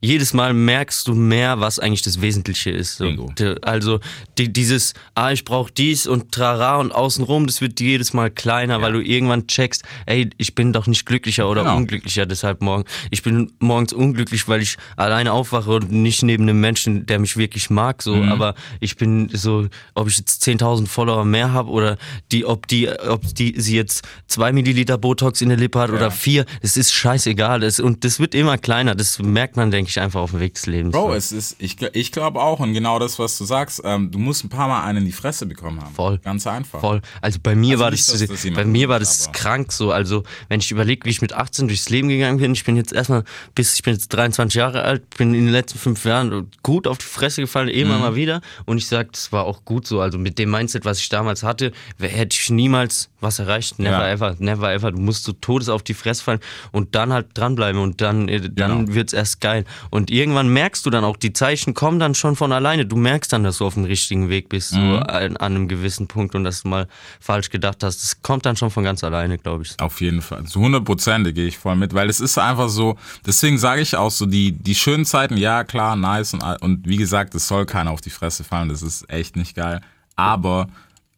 jedes 0.00 0.32
Mal 0.32 0.52
merkst 0.54 1.06
du 1.08 1.14
mehr, 1.14 1.60
was 1.60 1.78
eigentlich 1.78 2.02
das 2.02 2.20
Wesentliche 2.20 2.70
ist. 2.70 2.96
So. 2.98 3.30
Also 3.62 4.00
die, 4.38 4.52
dieses, 4.52 4.94
ah, 5.14 5.32
ich 5.32 5.44
brauche 5.44 5.72
dies 5.72 6.06
und 6.06 6.32
trara 6.32 6.76
und 6.76 6.92
außenrum, 6.92 7.46
das 7.46 7.60
wird 7.60 7.80
jedes 7.80 8.12
Mal 8.12 8.30
kleiner, 8.30 8.80
weil 8.80 8.92
du 8.92 9.00
irgendwann 9.00 9.46
checkst, 9.46 9.82
ey, 10.06 10.30
ich 10.36 10.54
bin 10.54 10.72
doch 10.72 10.86
nicht 10.86 11.04
glücklicher 11.06 11.48
oder 11.48 11.62
Genau. 11.62 11.76
unglücklicher 11.76 12.26
deshalb 12.26 12.62
morgen. 12.62 12.84
Ich 13.10 13.22
bin 13.22 13.52
morgens 13.58 13.92
unglücklich, 13.92 14.46
weil 14.48 14.62
ich 14.62 14.76
alleine 14.96 15.32
aufwache 15.32 15.70
und 15.70 15.90
nicht 15.90 16.22
neben 16.22 16.44
einem 16.44 16.60
Menschen, 16.60 17.06
der 17.06 17.18
mich 17.18 17.36
wirklich 17.36 17.70
mag, 17.70 18.02
so, 18.02 18.14
Mhm. 18.14 18.30
aber 18.32 18.54
ich 18.80 18.96
bin 18.96 19.28
so, 19.32 19.66
ob 19.94 20.08
ich 20.08 20.18
jetzt 20.18 20.42
10.000 20.42 20.86
Follower 20.88 21.24
mehr 21.24 21.52
habe 21.52 21.70
oder 21.70 21.96
die, 22.32 22.44
ob 22.44 22.66
die, 22.68 22.88
ob 22.88 23.22
die, 23.34 23.54
sie 23.60 23.76
jetzt 23.76 24.06
zwei 24.26 24.52
Milliliter 24.52 24.98
Botox 24.98 25.40
in 25.40 25.48
der 25.48 25.58
Lippe 25.58 25.78
hat 25.80 25.90
oder 25.90 26.10
vier, 26.10 26.44
das 26.62 26.76
ist 26.76 26.92
scheißegal. 26.92 27.60
Das, 27.60 27.80
und 27.80 28.04
das 28.04 28.20
wird 28.20 28.34
immer 28.34 28.58
kleiner. 28.58 28.94
Das 28.94 29.18
merkt 29.18 29.56
man, 29.56 29.70
denke 29.70 29.87
ich, 29.88 30.00
einfach 30.00 30.20
auf 30.20 30.30
dem 30.30 30.40
Weg 30.40 30.54
des 30.54 30.66
Lebens. 30.66 30.92
Bro, 30.92 31.08
so. 31.08 31.14
es 31.14 31.32
ist, 31.32 31.56
ich, 31.58 31.76
ich 31.94 32.12
glaube 32.12 32.40
auch, 32.40 32.60
und 32.60 32.72
genau 32.74 32.98
das, 32.98 33.18
was 33.18 33.36
du 33.38 33.44
sagst, 33.44 33.80
ähm, 33.84 34.10
du 34.10 34.18
musst 34.18 34.44
ein 34.44 34.48
paar 34.48 34.68
Mal 34.68 34.82
einen 34.84 34.98
in 34.98 35.04
die 35.06 35.12
Fresse 35.12 35.46
bekommen 35.46 35.80
haben. 35.82 35.94
Voll. 35.94 36.18
Ganz 36.18 36.46
einfach. 36.46 36.80
Voll. 36.80 37.00
Also 37.20 37.38
bei 37.42 37.54
mir 37.54 37.72
Also 37.74 37.84
war 37.84 37.90
nicht, 37.90 38.08
das, 38.12 38.26
das 38.26 38.46
bei 38.54 38.64
mir 38.64 38.88
war 38.88 38.98
das 38.98 39.30
krank 39.32 39.72
so. 39.72 39.92
Also 39.92 40.22
wenn 40.48 40.60
ich 40.60 40.70
überlege, 40.70 41.04
wie 41.06 41.10
ich 41.10 41.20
mit 41.22 41.32
18 41.32 41.68
durchs 41.68 41.88
Leben 41.88 42.08
gegangen 42.08 42.38
bin, 42.38 42.52
ich 42.52 42.64
bin 42.64 42.76
jetzt 42.76 42.92
erstmal 42.92 43.24
bis 43.54 43.74
ich 43.74 43.82
bin 43.82 43.94
jetzt 43.94 44.08
23 44.08 44.56
Jahre 44.58 44.82
alt, 44.82 45.08
bin 45.16 45.34
in 45.34 45.44
den 45.46 45.52
letzten 45.52 45.78
fünf 45.78 46.04
Jahren 46.04 46.50
gut 46.62 46.86
auf 46.86 46.98
die 46.98 47.04
Fresse 47.06 47.40
gefallen, 47.42 47.68
immer 47.68 47.94
Mhm. 47.96 48.00
mal 48.00 48.14
wieder. 48.14 48.40
Und 48.64 48.78
ich 48.78 48.86
sag, 48.86 49.12
das 49.12 49.32
war 49.32 49.44
auch 49.44 49.64
gut 49.64 49.86
so. 49.86 50.00
Also 50.00 50.18
mit 50.18 50.38
dem 50.38 50.50
Mindset, 50.50 50.84
was 50.84 50.98
ich 51.00 51.08
damals 51.08 51.42
hatte, 51.42 51.72
hätte 51.98 52.36
ich 52.38 52.50
niemals 52.50 53.10
was 53.20 53.38
erreicht. 53.38 53.78
Never 53.78 54.06
Ja. 54.06 54.12
ever, 54.12 54.36
never 54.38 54.72
ever. 54.72 54.92
Du 54.92 54.98
musst 54.98 55.24
so 55.24 55.32
todes 55.32 55.68
auf 55.68 55.82
die 55.82 55.94
Fresse 55.94 56.22
fallen 56.22 56.40
und 56.72 56.94
dann 56.94 57.12
halt 57.12 57.26
dranbleiben 57.34 57.80
und 57.80 58.00
dann, 58.00 58.28
äh, 58.28 58.40
dann 58.50 58.84
Genau. 58.86 58.94
wird's 58.94 59.12
erst 59.12 59.40
geil. 59.40 59.64
Und 59.90 60.10
irgendwann 60.10 60.48
merkst 60.48 60.84
du 60.86 60.90
dann 60.90 61.04
auch, 61.04 61.16
die 61.16 61.32
Zeichen 61.32 61.74
kommen 61.74 61.98
dann 61.98 62.14
schon 62.14 62.36
von 62.36 62.52
alleine. 62.52 62.86
Du 62.86 62.96
merkst 62.96 63.32
dann, 63.32 63.44
dass 63.44 63.58
du 63.58 63.66
auf 63.66 63.74
dem 63.74 63.84
richtigen 63.84 64.28
Weg 64.28 64.48
bist, 64.48 64.70
so 64.70 64.78
Mhm. 64.78 65.02
an, 65.02 65.36
an 65.36 65.54
einem 65.54 65.68
gewissen 65.68 66.06
Punkt 66.08 66.34
und 66.34 66.44
dass 66.44 66.62
du 66.62 66.68
mal 66.68 66.88
falsch 67.20 67.50
gedacht 67.50 67.82
hast. 67.82 68.02
Das 68.02 68.22
kommt 68.22 68.46
dann 68.46 68.56
schon 68.56 68.70
von 68.70 68.84
ganz 68.84 69.02
alleine, 69.04 69.38
glaube 69.38 69.64
ich. 69.64 69.78
Auf 69.80 70.00
jeden 70.00 70.22
Fall. 70.22 70.44
Zu 70.44 70.60
100 70.60 70.84
Prozent 70.84 71.34
gehe 71.34 71.46
ich 71.46 71.58
voll 71.58 71.76
mit, 71.76 71.94
weil 71.94 72.08
es 72.08 72.20
ist 72.20 72.38
einfach 72.38 72.68
so, 72.68 72.96
deswegen 73.26 73.58
sage 73.58 73.80
ich 73.82 73.96
auch 73.96 74.10
so, 74.10 74.26
die, 74.26 74.52
die 74.52 74.74
schönen 74.74 75.04
Zeiten, 75.04 75.36
ja 75.36 75.64
klar, 75.64 75.96
nice 75.96 76.34
und, 76.34 76.42
und 76.62 76.86
wie 76.88 76.96
gesagt, 76.96 77.34
es 77.34 77.48
soll 77.48 77.66
keiner 77.66 77.90
auf 77.90 78.00
die 78.00 78.10
Fresse 78.10 78.44
fallen, 78.44 78.68
das 78.68 78.82
ist 78.82 79.08
echt 79.10 79.36
nicht 79.36 79.54
geil. 79.54 79.80
Aber 80.16 80.68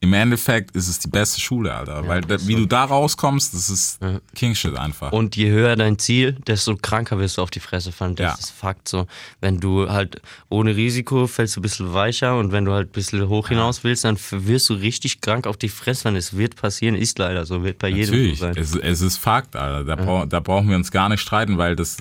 im 0.03 0.15
Endeffekt 0.15 0.75
ist 0.75 0.89
es 0.89 0.99
die 0.99 1.09
beste 1.09 1.41
Schule, 1.43 1.75
Alter, 1.75 2.09
weil 2.09 2.23
da, 2.23 2.37
wie 2.47 2.55
du 2.55 2.65
da 2.65 2.85
rauskommst, 2.85 3.53
das 3.53 3.69
ist 3.69 4.01
Kingshit 4.35 4.75
einfach. 4.75 5.13
Und 5.13 5.37
je 5.37 5.51
höher 5.51 5.77
dein 5.77 5.99
Ziel, 5.99 6.39
desto 6.47 6.75
kranker 6.77 7.19
wirst 7.19 7.37
du 7.37 7.43
auf 7.43 7.51
die 7.51 7.61
Fresse 7.61 7.93
fallen. 7.93 8.15
Das 8.17 8.25
Ja. 8.33 8.39
ist 8.39 8.51
Fakt 8.51 8.89
so. 8.89 9.07
Wenn 9.43 9.61
du 9.61 9.91
halt 9.91 10.23
ohne 10.49 10.75
Risiko 10.75 11.27
fällst 11.27 11.57
du 11.57 11.61
ein 11.61 11.63
bisschen 11.63 11.93
weicher 11.93 12.39
und 12.39 12.51
wenn 12.51 12.65
du 12.65 12.73
halt 12.73 12.89
ein 12.89 12.93
bisschen 12.93 13.29
hoch 13.29 13.49
hinaus 13.49 13.85
willst, 13.85 14.05
dann 14.05 14.17
wirst 14.31 14.71
du 14.71 14.75
richtig 14.75 15.21
krank 15.21 15.47
auf 15.47 15.59
die 15.59 15.69
Fresse 15.69 16.05
fallen. 16.05 16.17
Es 16.17 16.35
wird 16.35 16.57
passieren, 16.57 16.95
ist 16.95 17.19
leider 17.19 17.45
so, 17.45 17.63
wird 17.63 17.79
bei 17.79 17.89
jedem 17.89 18.15
Natürlich, 18.15 18.39
so 18.39 18.47
sein. 18.47 18.55
es, 18.57 18.75
es 18.75 19.03
ist 19.03 19.19
Fakt, 19.19 19.55
Alter. 19.55 19.85
Da, 19.85 19.97
brau- 19.97 20.25
da 20.25 20.41
brauchen 20.41 20.71
wir 20.71 20.77
uns 20.77 20.91
gar 20.91 21.11
nicht 21.11 21.21
streiten, 21.21 21.59
weil 21.59 21.77
das 21.77 21.99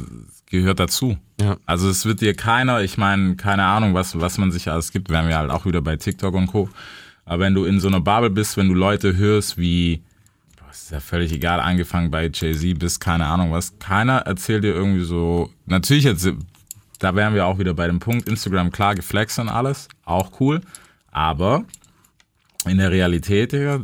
gehört 0.49 0.79
dazu. 0.79 1.17
Ja. 1.41 1.57
Also 1.65 1.89
es 1.89 2.05
wird 2.05 2.21
dir 2.21 2.33
keiner, 2.33 2.79
ich 2.81 2.97
meine, 2.97 3.35
keine 3.35 3.65
Ahnung, 3.65 3.93
was, 3.93 4.17
was 4.17 4.37
man 4.37 4.53
sich 4.53 4.71
alles 4.71 4.93
gibt, 4.93 5.09
wären 5.09 5.27
wir 5.27 5.37
halt 5.37 5.51
auch 5.51 5.65
wieder 5.65 5.81
bei 5.81 5.97
TikTok 5.97 6.33
und 6.33 6.47
Co. 6.47 6.69
Aber 7.29 7.41
wenn 7.41 7.53
du 7.53 7.65
in 7.65 7.79
so 7.79 7.87
einer 7.87 8.01
Bubble 8.01 8.31
bist, 8.31 8.57
wenn 8.57 8.69
du 8.69 8.73
Leute 8.73 9.15
hörst 9.15 9.59
wie, 9.59 10.01
boah, 10.59 10.71
ist 10.71 10.89
ja 10.89 10.99
völlig 10.99 11.31
egal, 11.31 11.59
angefangen 11.59 12.09
bei 12.09 12.27
Jay-Z 12.33 12.79
bis 12.79 12.99
keine 12.99 13.27
Ahnung 13.27 13.51
was, 13.51 13.77
keiner 13.77 14.17
erzählt 14.21 14.63
dir 14.63 14.73
irgendwie 14.73 15.03
so, 15.03 15.51
natürlich 15.67 16.05
jetzt, 16.05 16.27
da 16.97 17.15
wären 17.15 17.35
wir 17.35 17.45
auch 17.45 17.59
wieder 17.59 17.75
bei 17.75 17.85
dem 17.85 17.99
Punkt, 17.99 18.27
Instagram, 18.27 18.71
klar, 18.71 18.95
geflext 18.95 19.37
und 19.37 19.47
alles, 19.47 19.89
auch 20.05 20.39
cool, 20.39 20.61
aber 21.11 21.65
in 22.65 22.79
der 22.79 22.89
Realität, 22.89 23.51
Digga, 23.51 23.83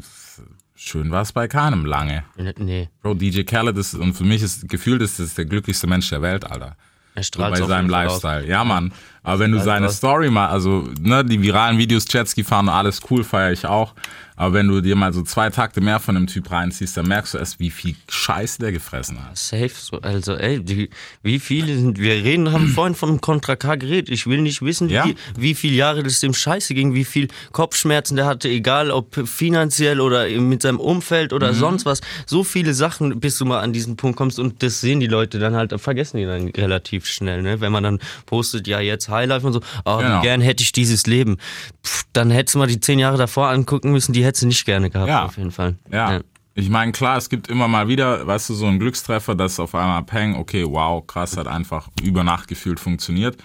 schön 0.74 1.12
war 1.12 1.22
es 1.22 1.32
bei 1.32 1.48
keinem 1.48 1.86
lange. 1.86 2.24
Nee, 2.58 2.90
Bro, 3.04 3.14
DJ 3.14 3.44
Khaled 3.44 3.78
ist, 3.78 3.94
und 3.94 4.16
für 4.16 4.24
mich 4.24 4.42
ist 4.42 4.68
gefühlt, 4.68 5.04
ist 5.04 5.20
das 5.20 5.36
der 5.36 5.46
glücklichste 5.46 5.86
Mensch 5.86 6.10
der 6.10 6.24
Welt, 6.24 6.50
Alter. 6.50 6.78
er 7.14 7.22
So 7.22 7.28
strahlt 7.28 7.54
bei 7.54 7.62
auf 7.62 7.68
seinem 7.68 7.92
Fall 7.92 8.08
aus. 8.08 8.24
Lifestyle. 8.24 8.50
Ja, 8.52 8.64
Mann. 8.64 8.92
Aber 9.26 9.40
wenn 9.40 9.52
du 9.52 9.60
seine 9.60 9.88
aus. 9.88 9.98
Story 9.98 10.30
mal, 10.30 10.48
also, 10.48 10.88
ne, 11.02 11.26
die 11.26 11.42
viralen 11.42 11.78
Videos, 11.78 12.06
Jetski 12.10 12.44
fahren, 12.44 12.70
alles 12.70 13.02
cool, 13.10 13.24
feiere 13.24 13.52
ich 13.52 13.66
auch. 13.66 13.94
Aber 14.38 14.54
wenn 14.54 14.68
du 14.68 14.82
dir 14.82 14.98
mal 14.98 15.14
so 15.14 15.22
zwei 15.22 15.50
Takte 15.50 15.80
mehr 15.80 15.98
von 16.02 16.14
dem 16.16 16.28
Typ 16.28 16.52
reinziehst, 16.52 16.98
dann 16.98 17.08
merkst 17.08 17.34
du 17.34 17.38
erst, 17.38 17.58
wie 17.62 17.70
viel 17.70 17.96
Scheiße 18.10 18.60
der 18.60 18.74
gefressen 18.74 19.18
hat. 19.24 19.38
Safe, 19.38 19.70
so, 19.70 20.02
also 20.02 20.36
ey, 20.36 20.60
die, 20.62 20.90
wie 21.24 21.40
viele 21.40 21.74
sind, 21.78 21.98
wir 22.00 22.16
reden, 22.16 22.52
haben 22.52 22.68
vorhin 22.68 22.96
von 22.96 23.22
Contra 23.22 23.56
K 23.56 23.76
geredet, 23.76 24.10
ich 24.10 24.28
will 24.28 24.42
nicht 24.42 24.62
wissen, 24.62 24.90
Ja. 24.90 25.06
wie, 25.06 25.16
wie 25.38 25.56
viele 25.56 25.76
Jahre 25.78 26.04
das 26.04 26.20
dem 26.20 26.34
Scheiße 26.34 26.74
ging, 26.74 26.94
wie 26.94 27.06
viel 27.06 27.30
Kopfschmerzen 27.54 28.18
der 28.18 28.26
hatte, 28.26 28.50
egal 28.50 28.92
ob 28.92 29.16
finanziell 29.26 30.02
oder 30.02 30.28
mit 30.28 30.64
seinem 30.64 30.82
Umfeld 30.82 31.32
oder 31.32 31.54
Mhm. 31.54 31.58
sonst 31.58 31.86
was, 31.86 32.02
so 32.26 32.44
viele 32.44 32.74
Sachen, 32.74 33.22
bis 33.22 33.38
du 33.38 33.46
mal 33.46 33.62
an 33.62 33.72
diesen 33.72 33.96
Punkt 33.96 34.18
kommst 34.18 34.38
und 34.38 34.62
das 34.62 34.82
sehen 34.82 35.00
die 35.00 35.08
Leute 35.08 35.40
dann 35.40 35.56
halt, 35.56 35.74
vergessen 35.80 36.18
die 36.18 36.26
dann 36.26 36.50
relativ 36.50 37.06
schnell, 37.06 37.42
ne? 37.42 37.62
wenn 37.62 37.72
man 37.72 37.84
dann 37.84 38.00
postet, 38.26 38.68
ja 38.68 38.82
jetzt 38.82 39.08
Highlife 39.16 39.48
und 39.48 39.54
so, 39.54 39.62
oh, 39.86 39.98
Genau. 39.98 40.20
wie 40.20 40.22
gern 40.24 40.42
hätte 40.42 40.62
ich 40.64 40.72
dieses 40.72 41.08
Leben, 41.08 41.38
Pff, 41.84 42.04
dann 42.14 42.30
hättest 42.32 42.56
du 42.56 42.60
mal 42.60 42.68
die 42.68 42.80
zehn 42.80 43.00
Jahre 43.00 43.18
davor 43.18 43.50
angucken 43.50 43.92
müssen, 43.92 44.14
die 44.14 44.24
hättest 44.24 44.44
du 44.44 44.48
nicht 44.48 44.66
gerne 44.66 44.90
gehabt, 44.90 45.10
Ja. 45.10 45.26
auf 45.26 45.38
jeden 45.38 45.52
Fall. 45.52 45.76
Ja. 45.92 46.20
Ich 46.58 46.70
meine, 46.70 46.94
klar, 46.94 47.18
es 47.18 47.28
gibt 47.30 47.50
immer 47.50 47.68
mal 47.68 47.90
wieder, 47.90 48.26
weißt 48.26 48.50
du, 48.50 48.54
so 48.54 48.66
ein 48.68 48.80
Glückstreffer, 48.80 49.36
dass 49.36 49.60
auf 49.60 49.76
einmal 49.76 50.04
Peng, 50.04 50.36
okay, 50.36 50.64
wow, 50.66 51.06
krass, 51.06 51.36
hat 51.36 51.48
einfach 51.48 51.90
über 52.02 52.24
Nacht 52.24 52.48
gefühlt 52.48 52.80
funktioniert. 52.80 53.36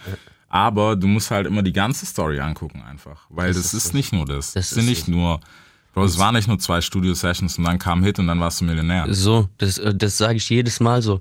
Aber 0.49 0.95
du 0.97 1.07
musst 1.09 1.31
halt 1.31 1.47
immer 1.47 1.63
die 1.63 1.73
ganze 1.73 2.07
Story 2.07 2.41
angucken 2.41 2.83
einfach. 2.89 3.23
Weil 3.29 3.53
das, 3.53 3.73
ist, 3.75 3.95
nicht 3.95 4.13
nur 4.13 4.27
das. 4.27 4.53
das 4.53 4.53
Das 4.53 4.71
sind 4.71 4.85
ist 4.85 4.89
nicht 4.89 5.09
nur, 5.09 5.41
Bro, 5.93 6.05
es 6.05 6.19
waren 6.19 6.35
nicht 6.37 6.47
nur 6.47 6.59
zwei 6.61 6.81
Studio-Sessions 6.81 7.59
und 7.59 7.65
dann 7.65 7.79
kam 7.81 8.03
Hit 8.05 8.21
und 8.21 8.29
dann 8.29 8.39
warst 8.39 8.61
du 8.61 8.65
Millionär. 8.65 9.07
So, 9.13 9.49
das, 9.59 9.79
äh, 9.79 9.93
das 9.93 10.17
sage 10.19 10.37
ich 10.37 10.49
jedes 10.49 10.79
Mal 10.79 11.03
so. 11.03 11.21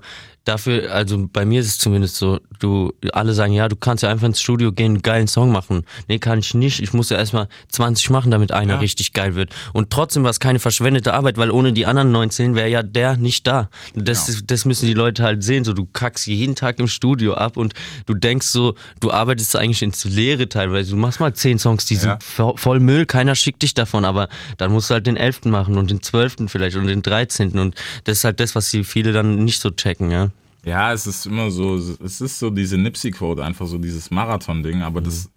Dafür, 0.50 0.90
also 0.92 1.28
bei 1.32 1.44
mir 1.44 1.60
ist 1.60 1.68
es 1.68 1.78
zumindest 1.78 2.16
so, 2.16 2.40
du, 2.58 2.92
alle 3.12 3.34
sagen, 3.34 3.52
ja, 3.52 3.68
du 3.68 3.76
kannst 3.76 4.02
ja 4.02 4.08
einfach 4.10 4.26
ins 4.26 4.40
Studio 4.40 4.72
gehen, 4.72 4.94
einen 4.94 5.02
geilen 5.02 5.28
Song 5.28 5.52
machen. 5.52 5.84
Nee, 6.08 6.18
kann 6.18 6.40
ich 6.40 6.54
nicht. 6.54 6.80
Ich 6.82 6.92
muss 6.92 7.08
ja 7.10 7.18
erstmal 7.18 7.46
20 7.68 8.10
machen, 8.10 8.32
damit 8.32 8.50
einer 8.50 8.74
Ja. 8.74 8.78
richtig 8.80 9.12
geil 9.12 9.36
wird. 9.36 9.50
Und 9.72 9.90
trotzdem 9.90 10.24
war 10.24 10.30
es 10.30 10.40
keine 10.40 10.58
verschwendete 10.58 11.14
Arbeit, 11.14 11.36
weil 11.36 11.52
ohne 11.52 11.72
die 11.72 11.86
anderen 11.86 12.10
19 12.10 12.56
wäre 12.56 12.68
ja 12.68 12.82
der 12.82 13.16
nicht 13.16 13.46
da. 13.46 13.70
Das, 13.94 14.28
ist, 14.28 14.50
das 14.50 14.64
müssen 14.64 14.86
die 14.86 14.94
Leute 14.94 15.22
halt 15.22 15.44
sehen. 15.44 15.62
So, 15.62 15.72
du 15.72 15.86
kackst 15.86 16.26
jeden 16.26 16.56
Tag 16.56 16.80
im 16.80 16.88
Studio 16.88 17.34
ab 17.34 17.56
und 17.56 17.74
du 18.06 18.14
denkst 18.14 18.48
so, 18.48 18.74
du 18.98 19.12
arbeitest 19.12 19.54
eigentlich 19.54 19.82
ins 19.82 20.04
Leere 20.04 20.48
teilweise. 20.48 20.90
Du 20.90 20.96
machst 20.96 21.20
mal 21.20 21.32
10 21.32 21.60
Songs, 21.60 21.84
die 21.84 21.94
Ja. 21.94 22.00
sind 22.00 22.24
vo- 22.24 22.58
voll 22.58 22.80
Müll, 22.80 23.06
keiner 23.06 23.36
schickt 23.36 23.62
dich 23.62 23.74
davon, 23.74 24.04
aber 24.04 24.28
dann 24.56 24.72
musst 24.72 24.90
du 24.90 24.94
halt 24.94 25.06
den 25.06 25.16
11. 25.16 25.48
machen 25.50 25.78
und 25.78 25.90
den 25.92 26.02
12. 26.02 26.48
vielleicht 26.50 26.76
und 26.76 26.88
den 26.88 27.02
13. 27.02 27.56
Und 27.56 27.76
das 28.02 28.18
ist 28.18 28.24
halt 28.24 28.40
das, 28.40 28.56
was 28.56 28.68
die 28.72 28.82
viele 28.82 29.12
dann 29.12 29.44
nicht 29.44 29.60
so 29.60 29.70
checken, 29.70 30.10
ja. 30.10 30.30
Ja, 30.64 30.92
es 30.92 31.06
ist 31.06 31.26
immer 31.26 31.50
so, 31.50 31.76
es 31.76 32.20
ist 32.20 32.38
so 32.38 32.50
diese 32.50 32.76
Nipsey-Quote, 32.76 33.44
einfach 33.44 33.66
so 33.66 33.78
dieses 33.78 34.10
Marathon-Ding, 34.10 34.82
aber 34.82 35.00
das, 35.00 35.30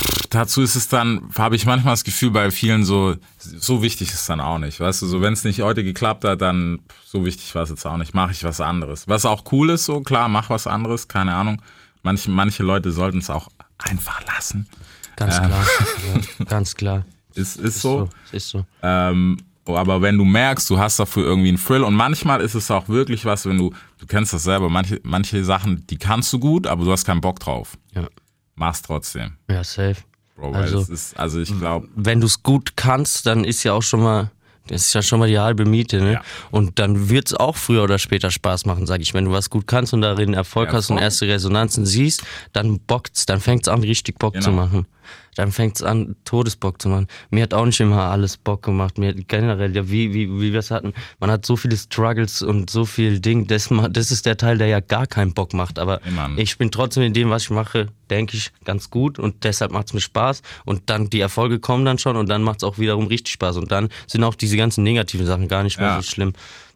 pff, 0.00 0.26
dazu 0.30 0.62
ist 0.62 0.74
es 0.74 0.88
dann, 0.88 1.30
habe 1.38 1.54
ich 1.54 1.64
manchmal 1.64 1.92
das 1.92 2.02
Gefühl 2.02 2.30
bei 2.30 2.50
vielen 2.50 2.84
so, 2.84 3.14
so 3.38 3.82
wichtig 3.82 4.10
ist 4.12 4.28
dann 4.28 4.40
auch 4.40 4.58
nicht, 4.58 4.80
weißt 4.80 5.02
du, 5.02 5.06
so 5.06 5.20
wenn 5.20 5.32
es 5.32 5.44
nicht 5.44 5.60
heute 5.60 5.84
geklappt 5.84 6.24
hat, 6.24 6.40
dann 6.40 6.80
pff, 6.88 6.94
so 7.06 7.24
wichtig 7.24 7.54
war 7.54 7.62
es 7.62 7.70
jetzt 7.70 7.86
auch 7.86 7.96
nicht, 7.96 8.14
mache 8.14 8.32
ich 8.32 8.42
was 8.42 8.60
anderes. 8.60 9.06
Was 9.06 9.24
auch 9.24 9.44
cool 9.52 9.70
ist, 9.70 9.84
so 9.84 10.00
klar, 10.00 10.28
mach 10.28 10.50
was 10.50 10.66
anderes, 10.66 11.06
keine 11.06 11.34
Ahnung. 11.34 11.62
Manche, 12.02 12.30
manche 12.30 12.62
Leute 12.62 12.92
sollten 12.92 13.18
es 13.18 13.30
auch 13.30 13.48
einfach 13.78 14.24
lassen. 14.26 14.68
Ganz 15.16 15.38
klar. 15.38 15.50
ja, 16.14 16.44
ganz 16.44 16.74
klar. 16.74 17.04
Ist, 17.34 17.56
ist 17.56 17.80
so. 17.80 18.08
Ist 18.32 18.48
so. 18.48 18.64
Ähm, 18.82 19.36
aber 19.68 20.02
wenn 20.02 20.16
du 20.18 20.24
merkst, 20.24 20.68
du 20.70 20.78
hast 20.78 20.98
dafür 21.00 21.24
irgendwie 21.24 21.48
einen 21.48 21.58
Thrill 21.58 21.82
und 21.82 21.94
manchmal 21.94 22.40
ist 22.40 22.54
es 22.54 22.70
auch 22.70 22.88
wirklich 22.88 23.24
was, 23.24 23.46
wenn 23.46 23.58
du, 23.58 23.72
du 23.98 24.06
kennst 24.06 24.32
das 24.32 24.44
selber, 24.44 24.68
manche, 24.68 25.00
manche 25.02 25.42
Sachen, 25.44 25.86
die 25.88 25.96
kannst 25.98 26.32
du 26.32 26.38
gut, 26.38 26.66
aber 26.66 26.84
du 26.84 26.92
hast 26.92 27.04
keinen 27.04 27.20
Bock 27.20 27.40
drauf. 27.40 27.76
Ja, 27.94 28.06
Mach's 28.54 28.82
trotzdem. 28.82 29.32
ja 29.50 29.64
safe. 29.64 29.96
Bro, 30.36 30.52
weil 30.52 30.62
Also- 30.62 30.78
es 30.80 30.88
ist, 30.90 31.18
also 31.18 31.40
ich 31.40 31.58
glaube, 31.58 31.88
Wenn 31.96 32.20
du 32.20 32.26
es 32.26 32.42
gut 32.42 32.76
kannst, 32.76 33.26
dann 33.26 33.42
ist 33.44 33.64
ja 33.64 33.72
auch 33.72 33.82
schon 33.82 34.02
mal, 34.02 34.30
das 34.68 34.82
ist 34.82 34.94
ja 34.94 35.00
schon 35.02 35.18
mal 35.20 35.28
die 35.28 35.38
halbe 35.38 35.64
Miete, 35.64 35.98
ne? 36.00 36.12
Ja. 36.14 36.22
Und 36.50 36.78
dann 36.78 37.08
wird 37.08 37.28
es 37.28 37.34
auch 37.34 37.56
früher 37.56 37.84
oder 37.84 37.98
später 37.98 38.30
Spaß 38.30 38.66
machen, 38.66 38.84
sag 38.86 39.00
ich. 39.00 39.14
Wenn 39.14 39.26
du 39.26 39.30
was 39.32 39.48
gut 39.48 39.66
kannst 39.66 39.94
und 39.94 40.00
darin 40.02 40.34
Erfolg 40.34 40.68
Ja, 40.70 40.74
hast 40.74 40.90
und 40.90 40.98
erste 40.98 41.26
Resonanzen 41.28 41.86
siehst, 41.86 42.24
dann 42.52 42.80
bockt's, 42.80 43.26
dann 43.26 43.40
fängt's 43.40 43.68
an, 43.68 43.80
richtig 43.80 44.18
Bock 44.18 44.34
zu 44.42 44.50
Genau. 44.50 44.62
machen. 44.64 44.86
Dann 45.36 45.52
fängt's 45.52 45.82
an, 45.82 46.16
Todesbock 46.24 46.80
zu 46.80 46.88
machen. 46.88 47.06
Mir 47.30 47.42
hat 47.42 47.52
auch 47.54 47.66
nicht 47.66 47.78
immer 47.78 48.04
alles 48.04 48.38
Bock 48.38 48.62
gemacht. 48.62 48.96
Mir 48.96 49.10
hat 49.10 49.28
generell, 49.28 49.76
ja, 49.76 49.88
wie, 49.90 50.12
wie, 50.14 50.28
wie 50.40 50.52
wir 50.52 50.58
es 50.60 50.70
hatten, 50.70 50.94
man 51.20 51.30
hat 51.30 51.44
so 51.44 51.56
viele 51.56 51.76
Struggles 51.76 52.40
und 52.40 52.70
so 52.70 52.86
viel 52.86 53.20
Ding. 53.20 53.46
Das, 53.46 53.68
das 53.90 54.10
ist 54.10 54.24
der 54.24 54.38
Teil, 54.38 54.56
der 54.56 54.66
ja 54.68 54.80
gar 54.80 55.06
keinen 55.06 55.34
Bock 55.34 55.52
macht. 55.52 55.78
Aber 55.78 56.00
Immer. 56.06 56.30
ich 56.36 56.56
bin 56.56 56.70
trotzdem 56.70 57.02
in 57.02 57.12
dem, 57.12 57.28
was 57.28 57.42
ich 57.44 57.50
mache, 57.50 57.88
denke 58.08 58.36
ich, 58.36 58.50
ganz 58.64 58.88
gut 58.88 59.18
und 59.18 59.44
deshalb 59.44 59.72
macht's 59.72 59.92
mir 59.92 60.00
Spaß. 60.00 60.40
Und 60.64 60.88
dann 60.88 61.10
die 61.10 61.20
Erfolge 61.20 61.60
kommen 61.60 61.84
dann 61.84 61.98
schon 61.98 62.16
und 62.16 62.28
dann 62.30 62.42
macht's 62.42 62.64
auch 62.64 62.78
wiederum 62.78 63.06
richtig 63.06 63.34
Spaß. 63.34 63.58
Und 63.58 63.70
dann 63.70 63.90
sind 64.06 64.24
auch 64.24 64.34
diese 64.34 64.56
ganzen 64.56 64.84
negativen 64.84 65.26
Sachen 65.26 65.48
gar 65.48 65.62
nicht 65.62 65.78
mehr 65.78 65.88
Ja. 65.88 65.96
so 66.02 66.08
schlimm. 66.10 66.32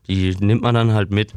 Die 0.06 0.36
nimmt 0.38 0.60
man 0.62 0.74
dann 0.74 0.92
halt 0.92 1.10
mit. 1.10 1.32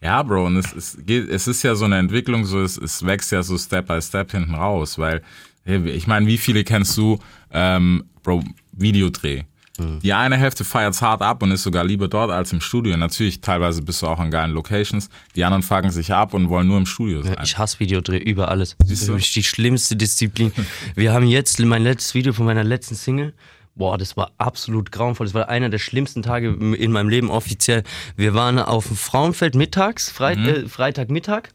ja, 0.00 0.22
Bro, 0.22 0.46
und 0.46 0.56
es, 0.56 0.72
es, 0.74 0.98
geht, 1.06 1.28
es 1.28 1.46
ist 1.46 1.62
ja 1.62 1.74
so 1.76 1.84
eine 1.84 1.98
Entwicklung, 1.98 2.44
so 2.44 2.60
es, 2.60 2.76
es 2.76 3.04
wächst 3.06 3.30
ja 3.30 3.42
so 3.42 3.56
Step 3.56 3.86
by 3.86 4.02
Step 4.02 4.32
hinten 4.32 4.54
raus, 4.54 4.98
weil, 4.98 5.22
ich 5.64 6.06
meine, 6.06 6.26
wie 6.26 6.38
viele 6.38 6.64
kennst 6.64 6.96
du, 6.96 7.18
ähm, 7.52 8.04
Bro, 8.22 8.42
Videodreh? 8.72 9.44
Mhm. 9.78 9.98
Die 10.00 10.12
eine 10.12 10.36
Hälfte 10.36 10.62
feiert's 10.64 11.02
hart 11.02 11.20
ab 11.22 11.42
und 11.42 11.50
ist 11.50 11.62
sogar 11.64 11.84
lieber 11.84 12.06
dort 12.08 12.30
als 12.30 12.52
im 12.52 12.60
Studio. 12.60 12.96
Natürlich, 12.96 13.40
teilweise 13.40 13.82
bist 13.82 14.02
du 14.02 14.06
auch 14.06 14.20
an 14.20 14.30
geilen 14.30 14.52
Locations. 14.52 15.08
Die 15.34 15.42
anderen 15.44 15.62
fucken 15.62 15.90
sich 15.90 16.12
ab 16.12 16.32
und 16.32 16.48
wollen 16.48 16.68
nur 16.68 16.78
im 16.78 16.86
Studio 16.86 17.22
sein. 17.22 17.36
Ich 17.42 17.58
hasse 17.58 17.80
Videodreh 17.80 18.18
über 18.18 18.48
alles. 18.48 18.76
Das 18.78 18.90
ist 18.90 19.08
wirklich 19.08 19.32
die 19.32 19.42
schlimmste 19.42 19.96
Disziplin. 19.96 20.52
Wir 20.94 21.12
haben 21.12 21.26
jetzt 21.26 21.58
mein 21.60 21.82
letztes 21.82 22.14
Video 22.14 22.32
von 22.32 22.46
meiner 22.46 22.62
letzten 22.62 22.94
Single. 22.94 23.34
Boah, 23.74 23.98
das 23.98 24.16
war 24.16 24.30
absolut 24.38 24.92
grauenvoll. 24.92 25.26
Das 25.26 25.34
war 25.34 25.48
einer 25.48 25.68
der 25.68 25.78
schlimmsten 25.80 26.22
Tage 26.22 26.50
in 26.50 26.92
meinem 26.92 27.08
Leben 27.08 27.28
offiziell. 27.28 27.82
Wir 28.14 28.32
waren 28.32 28.60
auf 28.60 28.86
dem 28.86 28.96
Frauenfeld 28.96 29.56
mittags, 29.56 30.08
Freit 30.08 30.38
Mhm. 30.38 30.46
äh, 30.46 30.68
Freitagmittag. 30.68 31.48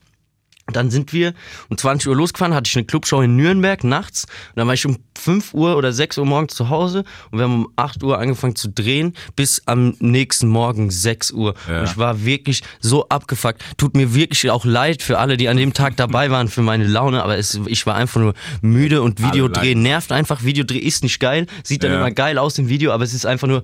Dann 0.72 0.90
sind 0.92 1.14
wir 1.14 1.34
um 1.70 1.78
20 1.78 2.08
Uhr 2.10 2.16
losgefahren, 2.16 2.54
hatte 2.54 2.68
ich 2.68 2.76
eine 2.76 2.86
Clubshow 2.86 3.22
in 3.22 3.36
Nürnberg 3.36 3.84
nachts. 3.84 4.24
Und 4.26 4.58
dann 4.58 4.68
war 4.68 4.74
ich 4.74 4.86
um 4.86 4.98
5 5.18 5.54
Uhr 5.54 5.76
oder 5.76 5.92
6 5.92 6.18
Uhr 6.18 6.26
morgens 6.26 6.56
zu 6.56 6.70
Hause 6.70 7.04
und 7.32 7.40
wir 7.40 7.44
haben 7.44 7.66
um 7.66 7.74
8 7.76 8.04
Uhr 8.04 8.18
angefangen 8.18 8.56
zu 8.56 8.70
drehen 8.70 9.14
bis 9.36 9.62
am 9.66 9.96
nächsten 10.00 10.48
Morgen 10.48 10.90
6 10.92 11.32
Uhr. 11.32 11.56
Ja. 11.68 11.80
Und 11.82 11.86
ich 11.86 11.98
war 11.98 12.24
wirklich 12.24 12.62
so 12.80 13.08
abgefuckt. 13.10 13.62
Tut 13.78 13.96
mir 13.98 14.14
wirklich 14.16 14.50
auch 14.50 14.64
leid 14.64 15.02
für 15.04 15.20
alle, 15.20 15.36
die 15.36 15.50
an 15.50 15.58
dem 15.58 15.74
Tag 15.74 15.98
dabei 15.98 16.32
waren 16.32 16.48
für 16.48 16.62
meine 16.62 16.88
Laune, 16.88 17.22
aber 17.24 17.38
es, 17.38 17.60
ich 17.66 17.86
war 17.86 17.96
einfach 17.96 18.22
nur 18.22 18.34
müde 18.62 19.02
und 19.02 19.22
Videodreh 19.22 19.76
nervt 19.76 20.12
einfach. 20.12 20.44
Videodreh 20.44 20.78
ist 20.80 21.04
nicht 21.04 21.20
geil, 21.20 21.48
sieht 21.64 21.84
dann 21.84 21.92
Ja. 21.92 21.98
immer 21.98 22.12
geil 22.12 22.38
aus 22.38 22.58
im 22.58 22.70
Video, 22.70 22.92
aber 22.92 23.04
es 23.04 23.14
ist 23.14 23.26
einfach 23.26 23.48
nur 23.48 23.64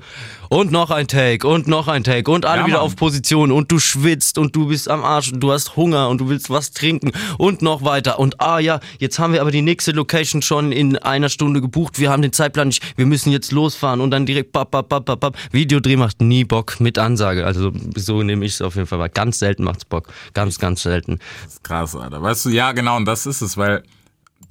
und 0.50 0.72
noch 0.72 0.92
ein 0.92 1.08
Take 1.08 1.48
und 1.48 1.68
noch 1.68 1.88
ein 1.88 2.04
Take 2.04 2.30
und 2.30 2.46
alle 2.46 2.62
Ja, 2.62 2.68
wieder 2.68 2.82
auf 2.82 2.96
Position 2.96 3.52
und 3.52 3.72
du 3.72 3.80
schwitzt 3.80 4.38
und 4.38 4.56
du 4.56 4.68
bist 4.68 4.90
am 4.90 5.04
Arsch 5.04 5.32
und 5.32 5.40
du 5.42 5.52
hast 5.52 5.76
Hunger 5.76 6.10
und 6.10 6.20
du 6.20 6.30
willst 6.30 6.50
was 6.50 6.72
trinken 6.72 6.95
und 7.38 7.62
noch 7.62 7.84
weiter 7.84 8.20
und 8.20 8.42
ah 8.42 8.60
ja, 8.60 8.80
jetzt 9.00 9.20
haben 9.20 9.34
wir 9.34 9.42
aber 9.42 9.52
die 9.52 9.62
nächste 9.62 9.92
Location 9.92 10.42
schon 10.42 10.72
in 10.72 10.98
einer 10.98 11.30
Stunde 11.30 11.62
gebucht, 11.62 12.00
wir 12.00 12.10
haben 12.10 12.22
den 12.22 12.34
Zeitplan 12.34 12.68
nicht, 12.68 12.84
wir 12.98 13.06
müssen 13.06 13.32
jetzt 13.32 13.52
losfahren 13.52 14.02
und 14.02 14.12
dann 14.12 14.26
direkt 14.26 14.52
bap, 14.52 14.72
bap, 14.72 14.90
bap, 14.90 15.06
bap, 15.06 15.20
bap. 15.20 15.38
Videodreh 15.52 15.96
macht 15.96 16.22
nie 16.22 16.44
Bock 16.44 16.80
mit 16.80 16.98
Ansage, 16.98 17.46
also 17.46 17.72
so 17.96 18.24
nehme 18.24 18.46
ich 18.46 18.54
es 18.54 18.62
auf 18.62 18.76
jeden 18.76 18.88
Fall, 18.88 19.00
weil 19.00 19.10
ganz 19.10 19.40
selten 19.40 19.64
macht's 19.64 19.86
Bock, 19.86 20.12
ganz, 20.34 20.60
ganz 20.60 20.84
selten. 20.84 21.20
Krass, 21.64 21.96
Alter. 21.96 22.22
Weißt 22.22 22.46
du, 22.46 22.50
ja, 22.50 22.72
genau, 22.72 22.98
und 22.98 23.06
das 23.06 23.26
ist 23.26 23.42
es, 23.42 23.58
weil 23.58 23.84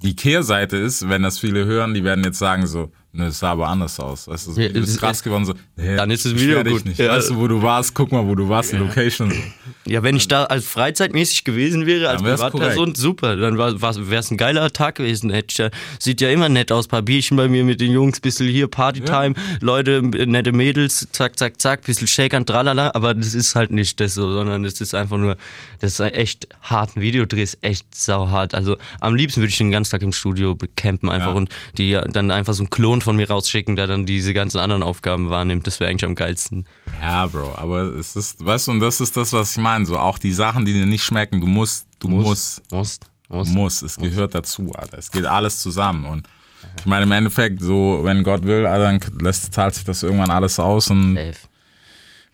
die 0.01 0.15
Kehrseite 0.15 0.77
ist, 0.77 1.09
wenn 1.09 1.23
das 1.23 1.39
viele 1.39 1.65
hören, 1.65 1.93
die 1.93 2.03
werden 2.03 2.23
jetzt 2.23 2.39
sagen 2.39 2.67
so, 2.67 2.91
ne, 3.15 3.27
es 3.27 3.39
sah 3.39 3.51
aber 3.51 3.67
anders 3.67 3.99
aus. 3.99 4.27
Weißt 4.27 4.47
du, 4.47 4.51
so, 4.51 4.61
Ja, 4.61 4.67
du 4.69 4.75
es 4.79 4.81
bist 4.81 4.93
ist- 4.95 4.99
krass 4.99 5.23
geworden, 5.23 5.45
so, 5.45 5.53
nee, 5.75 5.95
Dann 5.95 6.11
ist 6.11 6.25
das 6.25 6.35
Video 6.35 6.63
gut. 6.63 6.85
Nicht. 6.85 6.99
Ja. 6.99 7.11
Weißt 7.11 7.29
du, 7.29 7.37
wo 7.37 7.47
du 7.47 7.61
warst, 7.61 7.93
guck 7.93 8.11
mal, 8.11 8.25
wo 8.25 8.35
du 8.35 8.47
warst, 8.49 8.71
die 8.71 8.77
Location. 8.77 9.31
Ja, 9.85 10.01
wenn 10.03 10.15
ich 10.15 10.27
da 10.27 10.45
als 10.45 10.65
freizeitmäßig 10.65 11.43
gewesen 11.43 11.85
wäre, 11.85 12.09
als 12.09 12.21
Privatperson, 12.21 12.95
super. 12.95 13.35
Dann 13.35 13.57
wäre 13.57 14.19
es 14.19 14.31
ein 14.31 14.37
geiler 14.37 14.71
Tag 14.71 14.95
gewesen. 14.95 15.29
Hätte 15.29 15.63
ja, 15.63 15.69
sieht 15.99 16.21
ja 16.21 16.29
immer 16.29 16.49
nett 16.49 16.71
aus. 16.71 16.87
Paar 16.87 17.01
Bierchen 17.03 17.37
bei 17.37 17.47
mir 17.47 17.63
mit 17.63 17.81
den 17.81 17.91
Jungs, 17.91 18.19
bisschen 18.19 18.47
hier, 18.47 18.67
Partytime, 18.67 19.35
Leute, 19.61 20.01
nette 20.01 20.51
Mädels, 20.51 21.07
zack, 21.11 21.37
zack, 21.37 21.61
zack, 21.61 21.83
bisschen 21.83 22.07
Shakern, 22.07 22.45
tralala. 22.45 22.91
Aber 22.95 23.13
das 23.13 23.33
ist 23.33 23.55
halt 23.55 23.71
nicht 23.71 23.99
das 23.99 24.15
so, 24.15 24.31
sondern 24.31 24.63
das 24.63 24.81
ist 24.81 24.95
einfach 24.95 25.17
nur, 25.17 25.37
das 25.81 25.93
ist 25.93 25.99
echt 25.99 26.47
hart. 26.61 26.95
Ein 26.97 27.01
Videodreh 27.01 27.43
ist 27.43 27.57
echt 27.61 27.93
sauhart. 27.95 28.55
Also 28.55 28.77
am 29.01 29.15
liebsten 29.15 29.41
würde 29.41 29.49
ich 29.49 29.57
den 29.57 29.71
ganzen 29.71 29.91
Tag 29.91 30.01
im 30.01 30.13
Studio 30.13 30.57
campen 30.75 31.09
einfach 31.09 31.27
Ja. 31.29 31.33
und 31.33 31.49
die 31.77 31.99
dann 32.11 32.31
einfach 32.31 32.53
so 32.53 32.63
einen 32.63 32.69
Klon 32.69 33.01
von 33.05 33.15
mir 33.15 33.29
rausschicken, 33.29 33.77
der 33.77 33.87
dann 33.87 34.05
diese 34.05 34.33
ganzen 34.33 34.59
anderen 34.59 34.83
Aufgaben 34.83 35.29
wahrnimmt. 35.29 35.65
Das 35.65 35.79
wäre 35.79 35.89
eigentlich 35.89 36.03
am 36.05 36.15
geilsten. 36.15 36.65
Ja, 37.01 37.25
Bro, 37.27 37.53
aber 37.55 37.83
es 37.95 38.15
ist, 38.17 38.45
weißt 38.45 38.67
du, 38.67 38.71
und 38.71 38.79
das 38.81 38.99
ist 38.99 39.15
das, 39.15 39.31
was 39.31 39.51
ich 39.55 39.57
meine, 39.63 39.85
so 39.85 39.97
auch 39.97 40.17
die 40.17 40.33
Sachen, 40.33 40.65
die 40.65 40.73
dir 40.73 40.85
nicht 40.85 41.03
schmecken, 41.03 41.39
du 41.39 41.47
musst, 41.47 41.87
du 41.99 42.09
musst, 42.09 42.61
Musst, 42.71 43.05
du 43.29 43.35
musst. 43.35 43.53
musst, 43.53 43.83
es 43.83 43.95
gehört 43.97 44.35
dazu, 44.35 44.71
Alter. 44.75 44.97
Es 44.97 45.09
geht 45.11 45.25
alles 45.25 45.59
zusammen 45.61 46.05
und 46.05 46.27
ich 46.79 46.85
meine, 46.85 47.03
im 47.03 47.11
Endeffekt, 47.11 47.61
so, 47.61 48.01
wenn 48.03 48.23
Gott 48.23 48.43
will, 48.43 48.65
Alter, 48.65 48.85
dann 48.85 49.19
lässt, 49.21 49.53
zahlt 49.53 49.75
sich 49.75 49.85
das 49.85 50.03
irgendwann 50.03 50.31
alles 50.31 50.59
aus 50.59 50.89
und 50.89 51.15
Safe. 51.15 51.33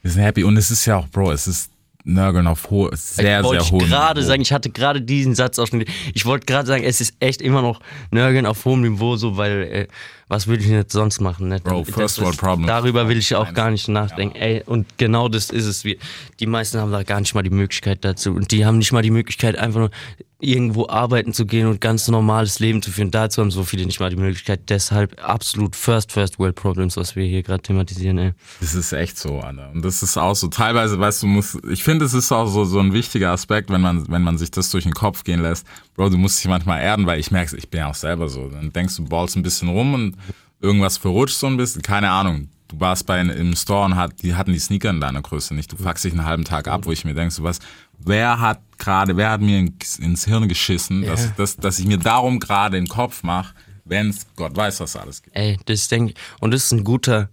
wir 0.01 0.11
sind 0.11 0.21
happy. 0.23 0.43
Und 0.43 0.57
es 0.57 0.71
ist 0.71 0.85
ja 0.85 0.97
auch, 0.97 1.07
Bro, 1.09 1.33
es 1.33 1.47
ist, 1.47 1.69
Nörgeln 2.03 2.47
auf 2.47 2.71
hohe, 2.71 2.89
sehr, 2.95 3.41
ich 3.41 3.45
wollte 3.45 3.63
sehr 3.63 3.71
hohem 3.73 3.87
gerade 3.87 4.19
Niveau. 4.21 4.27
sagen, 4.29 4.41
ich 4.41 4.51
hatte 4.51 4.71
gerade 4.71 5.01
diesen 5.03 5.35
Satz 5.35 5.59
auch 5.59 5.67
schon. 5.67 5.85
Ich 6.15 6.25
wollte 6.25 6.47
gerade 6.47 6.65
sagen, 6.65 6.83
es 6.83 6.99
ist 6.99 7.13
echt 7.19 7.43
immer 7.43 7.61
noch 7.61 7.79
Nörgeln 8.09 8.47
auf 8.47 8.65
hohem 8.65 8.81
Niveau, 8.81 9.17
so, 9.17 9.37
weil, 9.37 9.61
äh, 9.71 9.87
was 10.31 10.47
würde 10.47 10.61
ich 10.61 10.69
denn 10.69 10.77
jetzt 10.77 10.93
sonst 10.93 11.19
machen? 11.19 11.49
Ne? 11.49 11.59
Bro, 11.59 11.83
Das 11.83 11.93
first 11.93 12.21
world 12.21 12.37
problem. 12.37 12.65
Darüber 12.65 13.09
will 13.09 13.17
ich 13.17 13.35
auch 13.35 13.53
gar 13.53 13.69
nicht 13.69 13.89
nachdenken. 13.89 14.37
Ey, 14.37 14.63
und 14.65 14.97
genau 14.97 15.27
das 15.27 15.49
ist 15.49 15.65
es. 15.65 15.83
Wir, 15.83 15.97
die 16.39 16.45
meisten 16.45 16.79
haben 16.79 16.89
da 16.89 17.03
gar 17.03 17.19
nicht 17.19 17.35
mal 17.35 17.43
die 17.43 17.49
Möglichkeit 17.49 18.05
dazu. 18.05 18.31
Und 18.31 18.51
die 18.51 18.65
haben 18.65 18.77
nicht 18.77 18.93
mal 18.93 19.01
die 19.01 19.11
Möglichkeit, 19.11 19.57
einfach 19.57 19.79
nur 19.81 19.91
irgendwo 20.39 20.87
arbeiten 20.87 21.33
zu 21.33 21.45
gehen 21.45 21.67
und 21.67 21.81
ganz 21.81 22.07
normales 22.07 22.59
Leben 22.59 22.81
zu 22.81 22.91
führen. 22.91 23.11
Dazu 23.11 23.41
haben 23.41 23.51
so 23.51 23.63
viele 23.63 23.85
nicht 23.85 23.99
mal 23.99 24.09
die 24.09 24.15
Möglichkeit. 24.15 24.69
Deshalb 24.69 25.21
absolut 25.21 25.75
first, 25.75 26.11
first 26.11 26.39
world 26.39 26.55
problems, 26.55 26.97
was 26.97 27.15
wir 27.15 27.25
hier 27.25 27.43
gerade 27.43 27.61
thematisieren, 27.61 28.17
ey. 28.17 28.33
Das 28.59 28.73
ist 28.73 28.91
echt 28.93 29.17
so, 29.17 29.39
Alter. 29.39 29.69
Und 29.71 29.83
das 29.83 30.01
ist 30.01 30.17
auch 30.17 30.35
so, 30.35 30.47
teilweise, 30.47 30.97
weißt 30.97 31.23
du, 31.23 31.27
musst, 31.27 31.59
ich 31.69 31.83
finde, 31.83 32.05
es 32.05 32.13
ist 32.13 32.31
auch 32.31 32.47
so, 32.47 32.63
so 32.65 32.79
ein 32.79 32.93
wichtiger 32.93 33.31
Aspekt, 33.31 33.69
wenn 33.69 33.81
man, 33.81 34.07
wenn 34.09 34.23
man 34.23 34.37
sich 34.37 34.49
das 34.49 34.71
durch 34.71 34.85
den 34.85 34.93
Kopf 34.93 35.23
gehen 35.23 35.41
lässt. 35.41 35.67
Bro, 35.95 36.09
du 36.09 36.17
musst 36.17 36.39
dich 36.39 36.49
manchmal 36.49 36.81
erden, 36.81 37.05
weil 37.05 37.19
ich 37.19 37.31
merke, 37.31 37.55
ich 37.57 37.69
bin 37.69 37.79
ja 37.79 37.89
auch 37.89 37.95
selber 37.95 38.29
so. 38.29 38.49
Dann 38.49 38.71
denkst 38.71 38.95
du, 38.95 39.05
ballst 39.05 39.35
ein 39.35 39.43
bisschen 39.43 39.69
rum 39.69 39.93
und 39.93 40.15
irgendwas 40.59 40.97
verrutscht 40.97 41.37
so 41.37 41.47
ein 41.47 41.57
bisschen, 41.57 41.81
keine 41.81 42.09
Ahnung. 42.09 42.49
Du 42.67 42.79
warst 42.79 43.05
bei 43.05 43.19
im 43.19 43.55
Store 43.55 43.85
und 43.85 43.95
hat, 43.97 44.21
die 44.23 44.35
hatten 44.35 44.53
die 44.53 44.59
Sneaker 44.59 44.91
in 44.91 45.01
deiner 45.01 45.21
Größe 45.21 45.53
nicht. 45.53 45.71
Du 45.71 45.75
fuckst 45.75 46.05
dich 46.05 46.13
einen 46.13 46.25
halben 46.25 46.45
Tag 46.45 46.69
ab, 46.69 46.85
wo 46.85 46.91
ich 46.93 47.03
mir 47.03 47.13
denke, 47.13 47.33
so 47.33 47.43
was, 47.43 47.59
wer 47.97 48.39
hat 48.39 48.61
gerade, 48.77 49.17
wer 49.17 49.31
hat 49.31 49.41
mir 49.41 49.59
ins, 49.99 50.25
Hirn 50.25 50.47
geschissen, 50.47 51.03
dass, 51.05 51.35
dass, 51.35 51.57
dass 51.57 51.79
ich 51.79 51.85
mir 51.85 51.97
darum 51.97 52.39
gerade 52.39 52.77
den 52.77 52.87
Kopf 52.87 53.23
mache, 53.23 53.53
wenn 53.83 54.09
es 54.09 54.25
Gott 54.37 54.55
weiß, 54.55 54.79
was 54.79 54.95
alles 54.95 55.21
gibt. 55.21 55.35
Ey, 55.35 55.57
das 55.65 55.89
denke 55.89 56.13
und 56.39 56.51
das 56.53 56.65
ist 56.65 56.71
ein 56.71 56.85
guter 56.85 57.29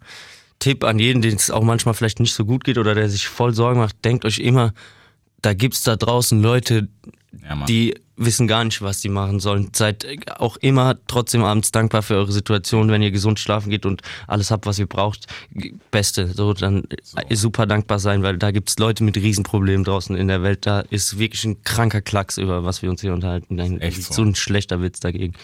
Tipp 0.59 0.83
an 0.83 0.99
jeden, 0.99 1.23
den 1.23 1.37
es 1.37 1.51
auch 1.51 1.63
manchmal 1.63 1.95
vielleicht 1.95 2.19
nicht 2.19 2.35
so 2.35 2.45
gut 2.45 2.65
geht 2.65 2.79
oder 2.79 2.95
der 2.95 3.09
sich 3.09 3.29
voll 3.29 3.55
Sorgen 3.55 3.79
macht. 3.79 4.05
Denkt 4.05 4.25
euch 4.25 4.41
immer, 4.41 4.73
da 5.41 5.55
gibt's 5.55 5.85
da 5.85 5.95
draußen 5.95 6.43
Leute, 6.43 6.89
Ja, 7.49 7.65
die 7.67 7.95
wissen 8.19 8.47
gar 8.47 8.65
nicht, 8.65 8.83
was 8.83 9.01
die 9.01 9.09
machen 9.09 9.41
sollen. 9.41 9.71
Seid 9.73 10.07
auch 10.39 10.57
immer 10.59 10.97
trotzdem 11.07 11.45
abends 11.45 11.71
dankbar 11.71 12.03
für 12.03 12.17
eure 12.17 12.33
Situation, 12.33 12.91
wenn 12.91 13.03
ihr 13.03 13.11
gesund 13.11 13.39
schlafen 13.39 13.71
geht 13.71 13.87
und 13.87 14.03
alles 14.27 14.51
habt, 14.51 14.67
was 14.67 14.79
ihr 14.79 14.87
braucht. 14.87 15.27
Beste, 15.91 16.29
so 16.29 16.53
dann 16.53 16.85
super 17.31 17.67
dankbar 17.67 17.99
sein, 17.99 18.23
weil 18.23 18.37
da 18.37 18.51
gibt's 18.51 18.79
Leute 18.79 19.05
mit 19.05 19.17
Riesenproblemen 19.17 19.85
draußen 19.85 20.17
in 20.17 20.29
der 20.29 20.43
Welt. 20.43 20.67
Da 20.67 20.81
ist 20.81 21.19
wirklich 21.19 21.45
ein 21.45 21.63
kranker 21.63 22.03
Klacks 22.03 22.37
über 22.37 22.65
was 22.65 22.83
wir 22.83 22.91
uns 22.91 23.01
hier 23.01 23.13
unterhalten. 23.13 23.61
Ein, 23.61 23.81
Echt 23.81 24.03
so. 24.03 24.15
so 24.15 24.23
ein 24.23 24.35
schlechter 24.35 24.83
Witz 24.83 25.01
dagegen. 25.01 25.35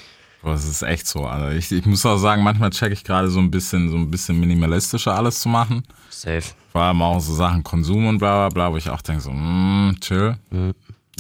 Boah, 0.43 0.53
das 0.53 0.68
ist 0.68 0.83
echt 0.83 1.07
so, 1.07 1.25
Alter. 1.25 1.57
Ich, 1.57 1.72
ich 1.72 1.87
muss 1.87 2.05
auch 2.05 2.18
sagen, 2.18 2.43
manchmal 2.43 2.68
checke 2.68 2.93
ich 2.93 3.03
gerade 3.03 3.31
so 3.31 3.39
ein 3.41 3.51
bisschen, 3.51 3.89
so 3.89 3.97
ein 3.97 4.11
bisschen 4.11 4.39
minimalistischer 4.39 5.14
alles 5.14 5.41
zu 5.41 5.49
machen. 5.49 5.85
Safe. 6.11 6.43
Vor 6.70 6.83
allem 6.83 7.01
auch 7.01 7.20
so 7.20 7.35
Sachen 7.35 7.64
Konsum 7.64 8.07
und 8.09 8.18
bla 8.18 8.49
bla 8.49 8.68
bla, 8.68 8.72
wo 8.72 8.77
ich 8.77 8.91
auch 8.91 9.01
denke 9.01 9.22
so, 9.22 9.31
mm, 9.31 9.97
chill. 10.01 10.37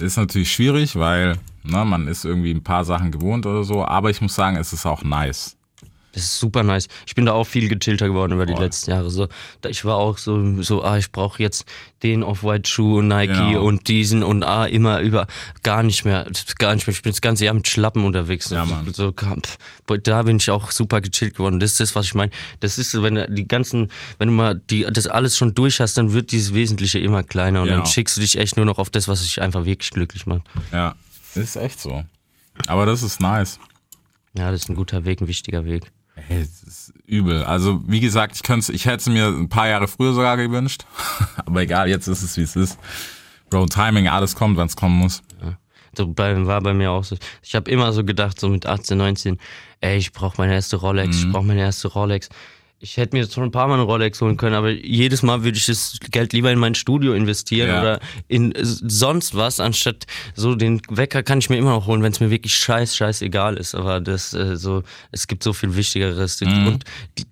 Ist 0.00 0.16
natürlich 0.16 0.52
schwierig, 0.52 0.96
weil 0.96 1.38
ne, 1.62 1.84
man 1.84 2.08
ist 2.08 2.24
irgendwie 2.24 2.52
ein 2.52 2.64
paar 2.64 2.84
Sachen 2.84 3.12
gewohnt 3.12 3.46
oder 3.46 3.64
so, 3.64 3.84
aber 3.84 4.10
ich 4.10 4.20
muss 4.20 4.34
sagen, 4.34 4.56
es 4.56 4.72
ist 4.72 4.86
auch 4.86 5.04
nice. 5.04 5.56
Das 6.14 6.22
ist 6.22 6.38
super 6.38 6.62
nice. 6.62 6.86
Ich 7.06 7.14
bin 7.16 7.26
da 7.26 7.32
auch 7.32 7.44
viel 7.44 7.68
gechillter 7.68 8.06
geworden 8.06 8.32
über 8.32 8.46
die 8.46 8.52
Voll. 8.54 8.62
letzten 8.62 8.92
Jahre. 8.92 9.10
So, 9.10 9.26
ich 9.66 9.84
war 9.84 9.96
auch 9.96 10.16
so, 10.16 10.62
so 10.62 10.82
ah, 10.84 10.96
ich 10.96 11.10
brauche 11.10 11.42
jetzt 11.42 11.64
den 12.04 12.22
Off-White-Schuh 12.22 12.98
und 12.98 13.08
Nike 13.08 13.32
Genau. 13.32 13.64
und 13.64 13.88
diesen 13.88 14.22
und 14.22 14.44
ah, 14.44 14.64
immer 14.66 15.00
über 15.00 15.26
gar 15.64 15.82
nicht 15.82 16.04
mehr, 16.04 16.26
gar 16.58 16.74
nicht 16.74 16.86
mehr. 16.86 16.94
Ich 16.94 17.02
bin 17.02 17.10
das 17.12 17.20
ganze 17.20 17.44
Jahr 17.46 17.54
mit 17.54 17.66
Schlappen 17.66 18.04
unterwegs. 18.04 18.50
Ja, 18.50 18.64
Mann. 18.64 18.92
so, 18.94 19.12
da 20.02 20.22
bin 20.22 20.36
ich 20.36 20.50
auch 20.50 20.70
super 20.70 21.00
gechillt 21.00 21.34
geworden. 21.34 21.58
Das 21.60 21.72
ist 21.72 21.80
das, 21.80 21.94
was 21.96 22.06
ich 22.06 22.14
meine. 22.14 22.30
Das 22.60 22.78
ist 22.78 22.92
so, 22.92 23.02
wenn 23.02 23.16
du 23.16 23.28
die 23.30 23.48
ganzen, 23.48 23.90
wenn 24.18 24.28
du 24.28 24.34
mal 24.34 24.54
die, 24.70 24.86
das 24.90 25.06
alles 25.08 25.36
schon 25.36 25.54
durch 25.54 25.80
hast, 25.80 25.94
dann 25.96 26.12
wird 26.12 26.30
dieses 26.30 26.54
Wesentliche 26.54 26.98
immer 27.00 27.22
kleiner 27.24 27.62
und 27.62 27.68
Ja. 27.68 27.76
dann 27.76 27.86
schickst 27.86 28.16
du 28.16 28.20
dich 28.20 28.38
echt 28.38 28.56
nur 28.56 28.66
noch 28.66 28.78
auf 28.78 28.90
das, 28.90 29.08
was 29.08 29.22
dich 29.22 29.42
einfach 29.42 29.64
wirklich 29.64 29.90
glücklich 29.90 30.26
macht. 30.26 30.42
Ja, 30.72 30.94
ist 31.34 31.56
echt 31.56 31.80
so. 31.80 32.04
Aber 32.68 32.86
das 32.86 33.02
ist 33.02 33.20
nice. 33.20 33.58
Ja, 34.36 34.50
das 34.50 34.62
ist 34.62 34.68
ein 34.68 34.74
guter 34.76 35.04
Weg, 35.04 35.20
ein 35.20 35.28
wichtiger 35.28 35.64
Weg. 35.64 35.90
Ey, 36.28 36.40
das 36.40 36.62
ist 36.62 36.92
übel. 37.06 37.44
Also, 37.44 37.82
wie 37.86 38.00
gesagt, 38.00 38.36
ich 38.36 38.42
könnte, 38.42 38.72
ich 38.72 38.86
hätte 38.86 38.96
es 38.98 39.06
mir 39.08 39.26
ein 39.28 39.48
paar 39.48 39.68
Jahre 39.68 39.88
früher 39.88 40.12
sogar 40.14 40.36
gewünscht. 40.36 40.84
Aber 41.44 41.62
egal, 41.62 41.88
jetzt 41.88 42.06
ist 42.06 42.22
es, 42.22 42.36
wie 42.36 42.42
es 42.42 42.56
ist. 42.56 42.78
Bro, 43.50 43.66
Timing, 43.66 44.08
alles 44.08 44.34
kommt, 44.34 44.56
wenn 44.56 44.66
es 44.66 44.76
kommen 44.76 44.96
muss. 44.96 45.22
So 45.96 46.08
bei, 46.08 46.44
war 46.46 46.60
bei 46.60 46.74
mir 46.74 46.90
auch 46.90 47.04
so. 47.04 47.16
Ich 47.42 47.54
habe 47.54 47.70
immer 47.70 47.92
so 47.92 48.04
gedacht, 48.04 48.40
so 48.40 48.48
mit 48.48 48.66
18, 48.66 48.98
19, 48.98 49.38
ey, 49.80 49.96
ich 49.96 50.12
brauche 50.12 50.34
meine 50.38 50.54
erste 50.54 50.76
Rolex, 50.76 51.18
Mhm. 51.18 51.22
ich 51.26 51.32
brauche 51.32 51.44
meine 51.44 51.60
erste 51.60 51.86
Rolex. 51.88 52.28
Ich 52.84 52.98
hätte 52.98 53.16
mir 53.16 53.22
jetzt 53.22 53.32
schon 53.32 53.44
ein 53.44 53.50
paar 53.50 53.66
Mal 53.66 53.74
eine 53.74 53.84
Rolex 53.84 54.20
holen 54.20 54.36
können, 54.36 54.54
aber 54.54 54.68
jedes 54.70 55.22
Mal 55.22 55.42
würde 55.42 55.56
ich 55.56 55.64
das 55.64 55.96
Geld 56.10 56.34
lieber 56.34 56.52
in 56.52 56.58
mein 56.58 56.74
Studio 56.74 57.14
investieren 57.14 57.68
Ja. 57.70 57.80
oder 57.80 58.00
in 58.28 58.52
äh, 58.54 58.60
sonst 58.62 59.34
was, 59.34 59.58
anstatt 59.58 60.04
so 60.34 60.54
den 60.54 60.82
Wecker 60.90 61.22
kann 61.22 61.38
ich 61.38 61.48
mir 61.48 61.56
immer 61.56 61.70
noch 61.70 61.86
holen, 61.86 62.02
wenn 62.02 62.12
es 62.12 62.20
mir 62.20 62.28
wirklich 62.28 62.54
scheiß, 62.54 62.94
scheiß 62.94 63.22
egal 63.22 63.56
ist. 63.56 63.74
Aber 63.74 64.02
das 64.02 64.34
äh, 64.34 64.56
so, 64.58 64.82
es 65.12 65.26
gibt 65.26 65.42
so 65.44 65.54
viel 65.54 65.74
Wichtigeres. 65.74 66.38
Mhm. 66.42 66.66
Und 66.66 66.84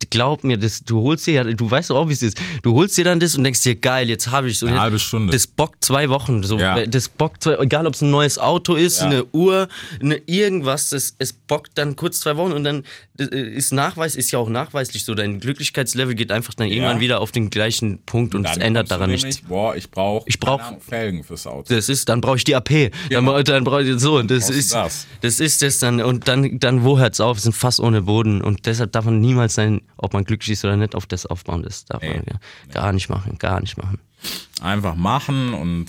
glaub 0.08 0.42
mir, 0.42 0.56
das, 0.56 0.84
du 0.84 1.02
holst 1.02 1.26
dir 1.26 1.34
ja, 1.34 1.44
du 1.44 1.70
weißt 1.70 1.90
doch 1.90 1.96
auch, 1.96 2.08
wie 2.08 2.14
es 2.14 2.22
ist. 2.22 2.40
Du 2.62 2.72
holst 2.74 2.96
dir 2.96 3.04
dann 3.04 3.20
das 3.20 3.36
und 3.36 3.44
denkst 3.44 3.60
dir, 3.62 3.74
geil, 3.74 4.08
jetzt 4.08 4.30
habe 4.30 4.48
ich 4.48 4.58
so. 4.58 4.66
Eine 4.66 4.80
halbe 4.80 4.98
Stunde. 4.98 5.32
Das 5.34 5.46
bockt 5.46 5.84
zwei 5.84 6.08
Wochen. 6.08 6.42
So, 6.44 6.58
Ja. 6.58 6.86
Das 6.86 7.10
bockt 7.10 7.42
zwei, 7.42 7.56
egal 7.58 7.86
ob 7.86 7.92
es 7.92 8.00
ein 8.00 8.10
neues 8.10 8.38
Auto 8.38 8.74
ist, 8.74 9.00
Ja. 9.00 9.06
eine 9.06 9.24
Uhr, 9.32 9.68
eine 10.00 10.16
irgendwas, 10.24 10.88
das, 10.88 11.14
es 11.18 11.34
bockt 11.34 11.72
dann 11.76 11.94
kurz 11.94 12.20
zwei 12.20 12.38
Wochen 12.38 12.52
und 12.52 12.64
dann 12.64 12.84
äh, 13.11 13.11
ist 13.18 13.72
Nachweis, 13.72 14.16
ist 14.16 14.30
ja 14.30 14.38
auch 14.38 14.48
nachweislich 14.48 15.04
so, 15.04 15.14
dein 15.14 15.38
Glücklichkeitslevel 15.38 16.14
geht 16.14 16.32
einfach 16.32 16.54
dann 16.54 16.68
irgendwann 16.68 17.00
wieder 17.00 17.20
auf 17.20 17.30
den 17.30 17.50
gleichen 17.50 17.98
Punkt 18.04 18.34
und 18.34 18.46
es 18.46 18.56
ändert 18.56 18.90
daran 18.90 19.10
nichts. 19.10 19.42
Boah, 19.42 19.76
ich 19.76 19.90
brauche 19.90 20.24
Ich 20.26 20.40
brauch- 20.40 20.60
Felgen 20.80 21.22
fürs 21.22 21.46
Auto. 21.46 21.74
Das 21.74 21.88
ist, 21.88 22.08
dann 22.08 22.20
brauche 22.22 22.36
ich 22.38 22.44
die 22.44 22.56
AP. 22.56 22.90
Genau. 23.10 23.32
Dann, 23.34 23.44
dann 23.44 23.64
brauche 23.64 23.82
ich 23.82 24.00
so. 24.00 24.16
Und 24.18 24.30
das 24.30 24.48
ist, 24.50 24.72
das? 24.74 25.06
das 25.20 25.40
ist 25.40 25.60
das 25.62 25.78
dann. 25.78 26.00
Und 26.00 26.26
dann, 26.26 26.58
dann 26.58 26.84
wo 26.84 26.98
hört's 26.98 27.20
auf? 27.20 27.36
Es 27.36 27.42
sind 27.42 27.54
fast 27.54 27.80
ohne 27.80 28.02
Boden. 28.02 28.40
Und 28.40 28.64
deshalb 28.66 28.92
darf 28.92 29.04
man 29.04 29.20
niemals 29.20 29.54
sein, 29.54 29.82
ob 29.98 30.14
man 30.14 30.24
glücklich 30.24 30.52
ist 30.52 30.64
oder 30.64 30.76
nicht, 30.76 30.94
auf 30.94 31.06
das 31.06 31.26
aufbauen. 31.26 31.62
Das 31.62 31.84
darf 31.84 32.02
man 32.02 32.10
Nee. 32.12 32.22
ja 32.32 32.38
gar 32.72 32.92
nicht 32.92 33.08
machen, 33.10 33.36
gar 33.38 33.60
nicht 33.60 33.76
machen. 33.76 33.98
Einfach 34.62 34.94
machen 34.94 35.52
und 35.54 35.86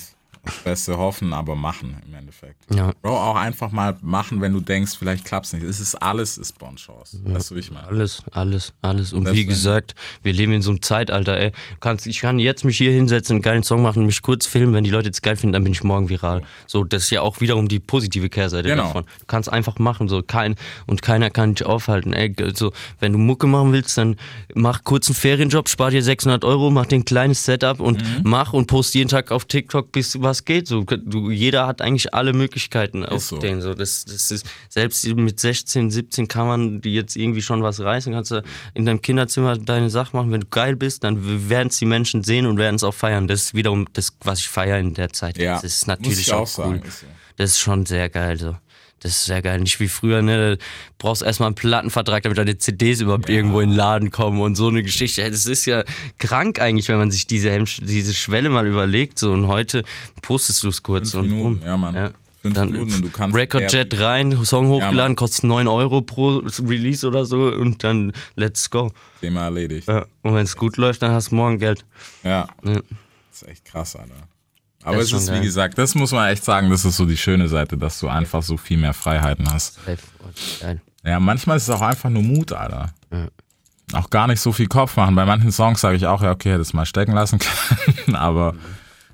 Beste 0.66 0.98
hoffen, 0.98 1.32
aber 1.34 1.56
machen 1.56 1.96
im 2.06 2.14
Endeffekt. 2.16 2.58
Ja. 2.74 2.92
Bro, 3.02 3.18
auch 3.18 3.36
einfach 3.36 3.72
mal 3.72 3.96
machen, 4.02 4.42
wenn 4.42 4.52
du 4.52 4.60
denkst, 4.60 4.94
vielleicht 4.98 5.24
klappt's 5.24 5.54
nicht. 5.54 5.64
Es 5.64 5.80
ist 5.80 5.96
alles, 5.96 6.38
ist 6.38 6.60
Bonchance. 6.60 7.18
Weißt 7.24 7.52
du, 7.52 7.56
wie 7.56 7.60
ich 7.60 7.72
meine? 7.72 7.88
Alles, 7.88 8.24
alles, 8.32 8.74
alles. 8.82 9.14
Und 9.14 9.24
Selbst 9.24 9.38
wie 9.40 9.46
gesagt, 9.46 9.96
wir 10.22 10.34
leben 10.34 10.52
in 10.52 10.62
so 10.62 10.72
einem 10.72 10.82
Zeitalter, 10.82 11.38
ey. 11.38 11.52
Kannst, 11.80 12.08
ich 12.08 12.20
kann 12.20 12.40
jetzt 12.40 12.66
mich 12.66 12.78
hier 12.78 12.92
hinsetzen, 12.92 13.36
einen 13.36 13.42
geilen 13.42 13.64
Song 13.64 13.82
machen, 13.82 14.06
mich 14.06 14.22
kurz 14.22 14.46
filmen, 14.46 14.74
wenn 14.74 14.84
die 14.84 14.90
Leute 14.90 15.10
es 15.10 15.22
geil 15.22 15.38
finden, 15.38 15.54
dann 15.54 15.64
bin 15.64 15.72
ich 15.72 15.84
morgen 15.84 16.10
viral. 16.10 16.42
So, 16.68 16.84
das 16.84 17.04
ist 17.04 17.10
ja 17.12 17.22
auch 17.22 17.40
wiederum 17.40 17.70
die 17.70 17.80
positive 17.80 18.30
Kehrseite 18.30 18.68
Genau. 18.68 18.84
davon. 18.84 19.04
Du 19.20 19.26
kannst 19.28 19.48
einfach 19.52 19.80
machen, 19.80 20.10
so 20.10 20.22
kein 20.24 20.56
und 20.88 21.02
keiner 21.02 21.30
kann 21.30 21.56
dich 21.56 21.66
aufhalten. 21.66 22.12
Ey, 22.12 22.36
so, 22.54 22.74
wenn 23.00 23.14
du 23.14 23.18
Mucke 23.18 23.48
machen 23.48 23.72
willst, 23.72 23.98
dann 23.98 24.18
mach 24.56 24.84
kurz 24.84 25.08
einen 25.08 25.16
Ferienjob, 25.16 25.70
spar 25.70 25.92
dir 25.92 26.04
600 26.04 26.44
Euro, 26.44 26.70
mach 26.70 26.86
dir 26.86 26.96
ein 26.98 27.06
kleines 27.06 27.46
Setup 27.46 27.80
und 27.80 28.02
Mhm. 28.02 28.22
mach 28.24 28.52
und 28.54 28.68
post 28.68 28.94
jeden 28.96 29.10
Tag 29.10 29.32
auf 29.32 29.46
TikTok, 29.46 29.92
bis 29.92 30.22
was 30.22 30.33
geht. 30.46 30.68
So, 30.68 30.84
du, 30.84 31.32
jeder 31.32 31.68
hat 31.68 31.82
eigentlich 31.82 32.14
alle 32.14 32.34
Möglichkeiten 32.34 33.06
auf 33.06 33.24
so. 33.24 33.38
den. 33.38 33.62
So, 33.62 33.74
das, 33.74 34.06
das 34.06 34.32
ist, 34.32 34.46
selbst 34.70 35.06
mit 35.06 35.40
16, 35.40 35.92
17 35.92 36.28
kann 36.28 36.48
man 36.48 36.82
die 36.82 36.94
jetzt 36.94 37.16
irgendwie 37.16 37.42
schon 37.42 37.64
was 37.64 37.80
reißen. 37.80 38.14
Kannst 38.14 38.32
du 38.32 38.44
in 38.74 38.86
deinem 38.86 39.02
Kinderzimmer 39.02 39.58
deine 39.58 39.90
Sache 39.90 40.16
machen. 40.16 40.32
Wenn 40.32 40.42
du 40.42 40.48
geil 40.48 40.76
bist, 40.76 41.04
dann 41.04 41.50
werden 41.50 41.70
es 41.70 41.78
die 41.78 41.86
Menschen 41.86 42.24
sehen 42.24 42.46
und 42.46 42.58
werden 42.58 42.76
es 42.76 42.84
auch 42.84 42.94
feiern. 42.94 43.28
Das 43.28 43.44
ist 43.44 43.54
wiederum 43.54 43.88
das, 43.94 44.14
was 44.22 44.40
ich 44.40 44.50
feiere 44.50 44.80
in 44.80 44.94
der 44.94 45.14
Zeit. 45.14 45.38
Ja, 45.38 45.56
das 45.56 45.64
ist 45.64 45.88
natürlich 45.88 46.20
ich 46.20 46.34
auch, 46.34 46.42
auch 46.42 46.48
sagen, 46.48 46.80
cool. 46.82 46.88
ist 46.88 47.00
so. 47.02 47.08
Das 47.36 47.50
ist 47.52 47.60
schon 47.60 47.86
sehr 47.86 48.10
geil. 48.10 48.38
So. 48.38 48.56
Das 49.04 49.12
ist 49.12 49.26
sehr 49.26 49.42
geil. 49.42 49.60
Nicht 49.60 49.80
wie 49.82 49.90
früher, 49.90 50.22
ne? 50.22 50.56
Du 50.56 50.64
brauchst 50.98 51.22
erstmal 51.22 51.48
einen 51.48 51.56
Plattenvertrag, 51.56 52.24
damit 52.24 52.38
deine 52.38 52.58
CDs 52.58 53.02
überhaupt 53.02 53.30
irgendwo 53.30 53.60
in 53.60 53.72
den 53.72 53.76
Laden 53.76 54.12
kommen 54.12 54.40
und 54.40 54.56
so 54.56 54.70
eine 54.70 54.82
Geschichte. 54.82 55.30
Das 55.30 55.46
ist 55.46 55.66
ja 55.66 55.84
krank 56.20 56.60
eigentlich, 56.62 56.88
wenn 56.88 56.98
man 56.98 57.12
sich 57.12 57.28
diese, 57.28 57.52
Hemmsch 57.52 57.82
diese 57.84 58.14
Schwelle 58.14 58.50
mal 58.50 58.66
überlegt. 58.66 59.20
So. 59.20 59.34
Und 59.34 59.48
heute 59.48 59.84
postest 60.22 60.64
du 60.64 60.70
es 60.70 60.82
kurz 60.84 61.12
Fünf 61.12 61.24
und 61.24 61.30
Minuten, 61.30 61.66
ja, 61.66 61.76
Mann. 61.76 62.14
Fünf 62.42 62.56
Dann 62.56 62.72
Minuten 62.72 62.94
und 62.94 63.02
du 63.06 63.10
kannst 63.10 63.36
Recordjet 63.36 64.00
rein, 64.00 64.46
Song 64.46 64.68
hochgeladen, 64.68 64.98
Mann. 64.98 65.16
kostet 65.16 65.46
9 65.46 65.68
Euro 65.68 66.02
pro 66.02 66.42
Release 66.60 67.08
oder 67.08 67.26
so 67.26 67.48
und 67.48 67.84
dann 67.84 68.12
let's 68.36 68.70
go. 68.70 68.92
Thema 69.22 69.46
erledigt. 69.46 69.88
Ja. 69.88 70.06
Und 70.24 70.36
wenn 70.36 70.44
es 70.44 70.56
gut 70.56 70.78
läuft, 70.78 71.02
dann 71.02 71.12
hast 71.12 71.32
du 71.32 71.36
morgen 71.36 71.60
Geld. 71.60 71.86
Ja. 72.24 72.48
Ja. 72.64 72.82
Das 73.32 73.42
ist 73.42 73.48
echt 73.48 73.66
krass, 73.66 73.96
Alter. 73.96 74.16
Aber 74.84 74.98
Das 74.98 75.08
es 75.08 75.14
ist 75.14 75.22
ist, 75.24 75.28
wie 75.30 75.34
geil. 75.36 75.42
gesagt, 75.44 75.78
das 75.78 75.96
muss 75.96 76.12
man 76.12 76.30
echt 76.30 76.44
sagen, 76.44 76.70
das 76.70 76.86
ist 76.86 76.98
so 76.98 77.06
die 77.06 77.18
schöne 77.18 77.48
Seite, 77.48 77.78
dass 77.78 78.00
du 78.00 78.08
einfach 78.08 78.44
so 78.44 78.58
viel 78.58 78.78
mehr 78.78 78.94
Freiheiten 78.94 79.52
hast. 79.52 79.80
Geil. 80.62 80.82
Ja, 81.06 81.20
manchmal 81.20 81.58
ist 81.58 81.64
es 81.64 81.70
auch 81.70 81.82
einfach 81.82 82.10
nur 82.10 82.24
Mut, 82.24 82.52
Alter. 82.54 82.94
Auch 83.94 84.10
gar 84.10 84.28
nicht 84.28 84.40
so 84.40 84.52
viel 84.52 84.68
Kopf 84.68 84.96
machen. 84.98 85.16
Bei 85.16 85.26
manchen 85.26 85.52
Songs 85.52 85.82
sage 85.82 85.98
ich 85.98 86.06
auch, 86.08 86.22
ja, 86.22 86.32
okay, 86.32 86.52
hätte 86.52 86.62
es 86.62 86.74
mal 86.74 86.86
stecken 86.86 87.14
lassen 87.14 87.40
können. 87.40 88.16
Aber 88.16 88.56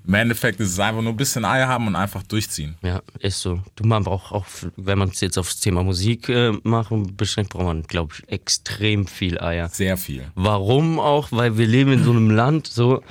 im 0.07 0.13
Endeffekt 0.13 0.59
ist 0.59 0.71
es 0.71 0.79
einfach 0.79 1.01
nur 1.01 1.11
ein 1.13 1.17
bisschen 1.17 1.43
Eier 1.45 1.67
haben 1.67 1.85
und 1.87 1.95
einfach 1.95 2.23
durchziehen. 2.23 2.75
Ja, 2.81 3.01
ist 3.19 3.41
so. 3.41 3.61
Du, 3.75 3.83
man 3.85 4.03
braucht 4.03 4.31
auch, 4.31 4.45
wenn 4.77 4.97
man 4.97 5.09
es 5.09 5.19
jetzt 5.21 5.37
aufs 5.37 5.59
Thema 5.59 5.83
Musik 5.83 6.29
äh, 6.29 6.51
machen 6.63 7.15
beschränkt, 7.17 7.51
braucht 7.51 7.65
man, 7.65 7.83
glaube 7.83 8.13
ich, 8.17 8.29
extrem 8.31 9.05
viel 9.05 9.39
Eier. 9.39 9.67
Sehr 9.69 9.97
viel. 9.97 10.23
Warum 10.35 10.99
auch? 10.99 11.27
Weil 11.31 11.57
wir 11.57 11.67
leben 11.67 11.91
in 11.91 12.03
so 12.03 12.11
einem 12.11 12.29
Land, 12.31 12.67
so 12.67 13.03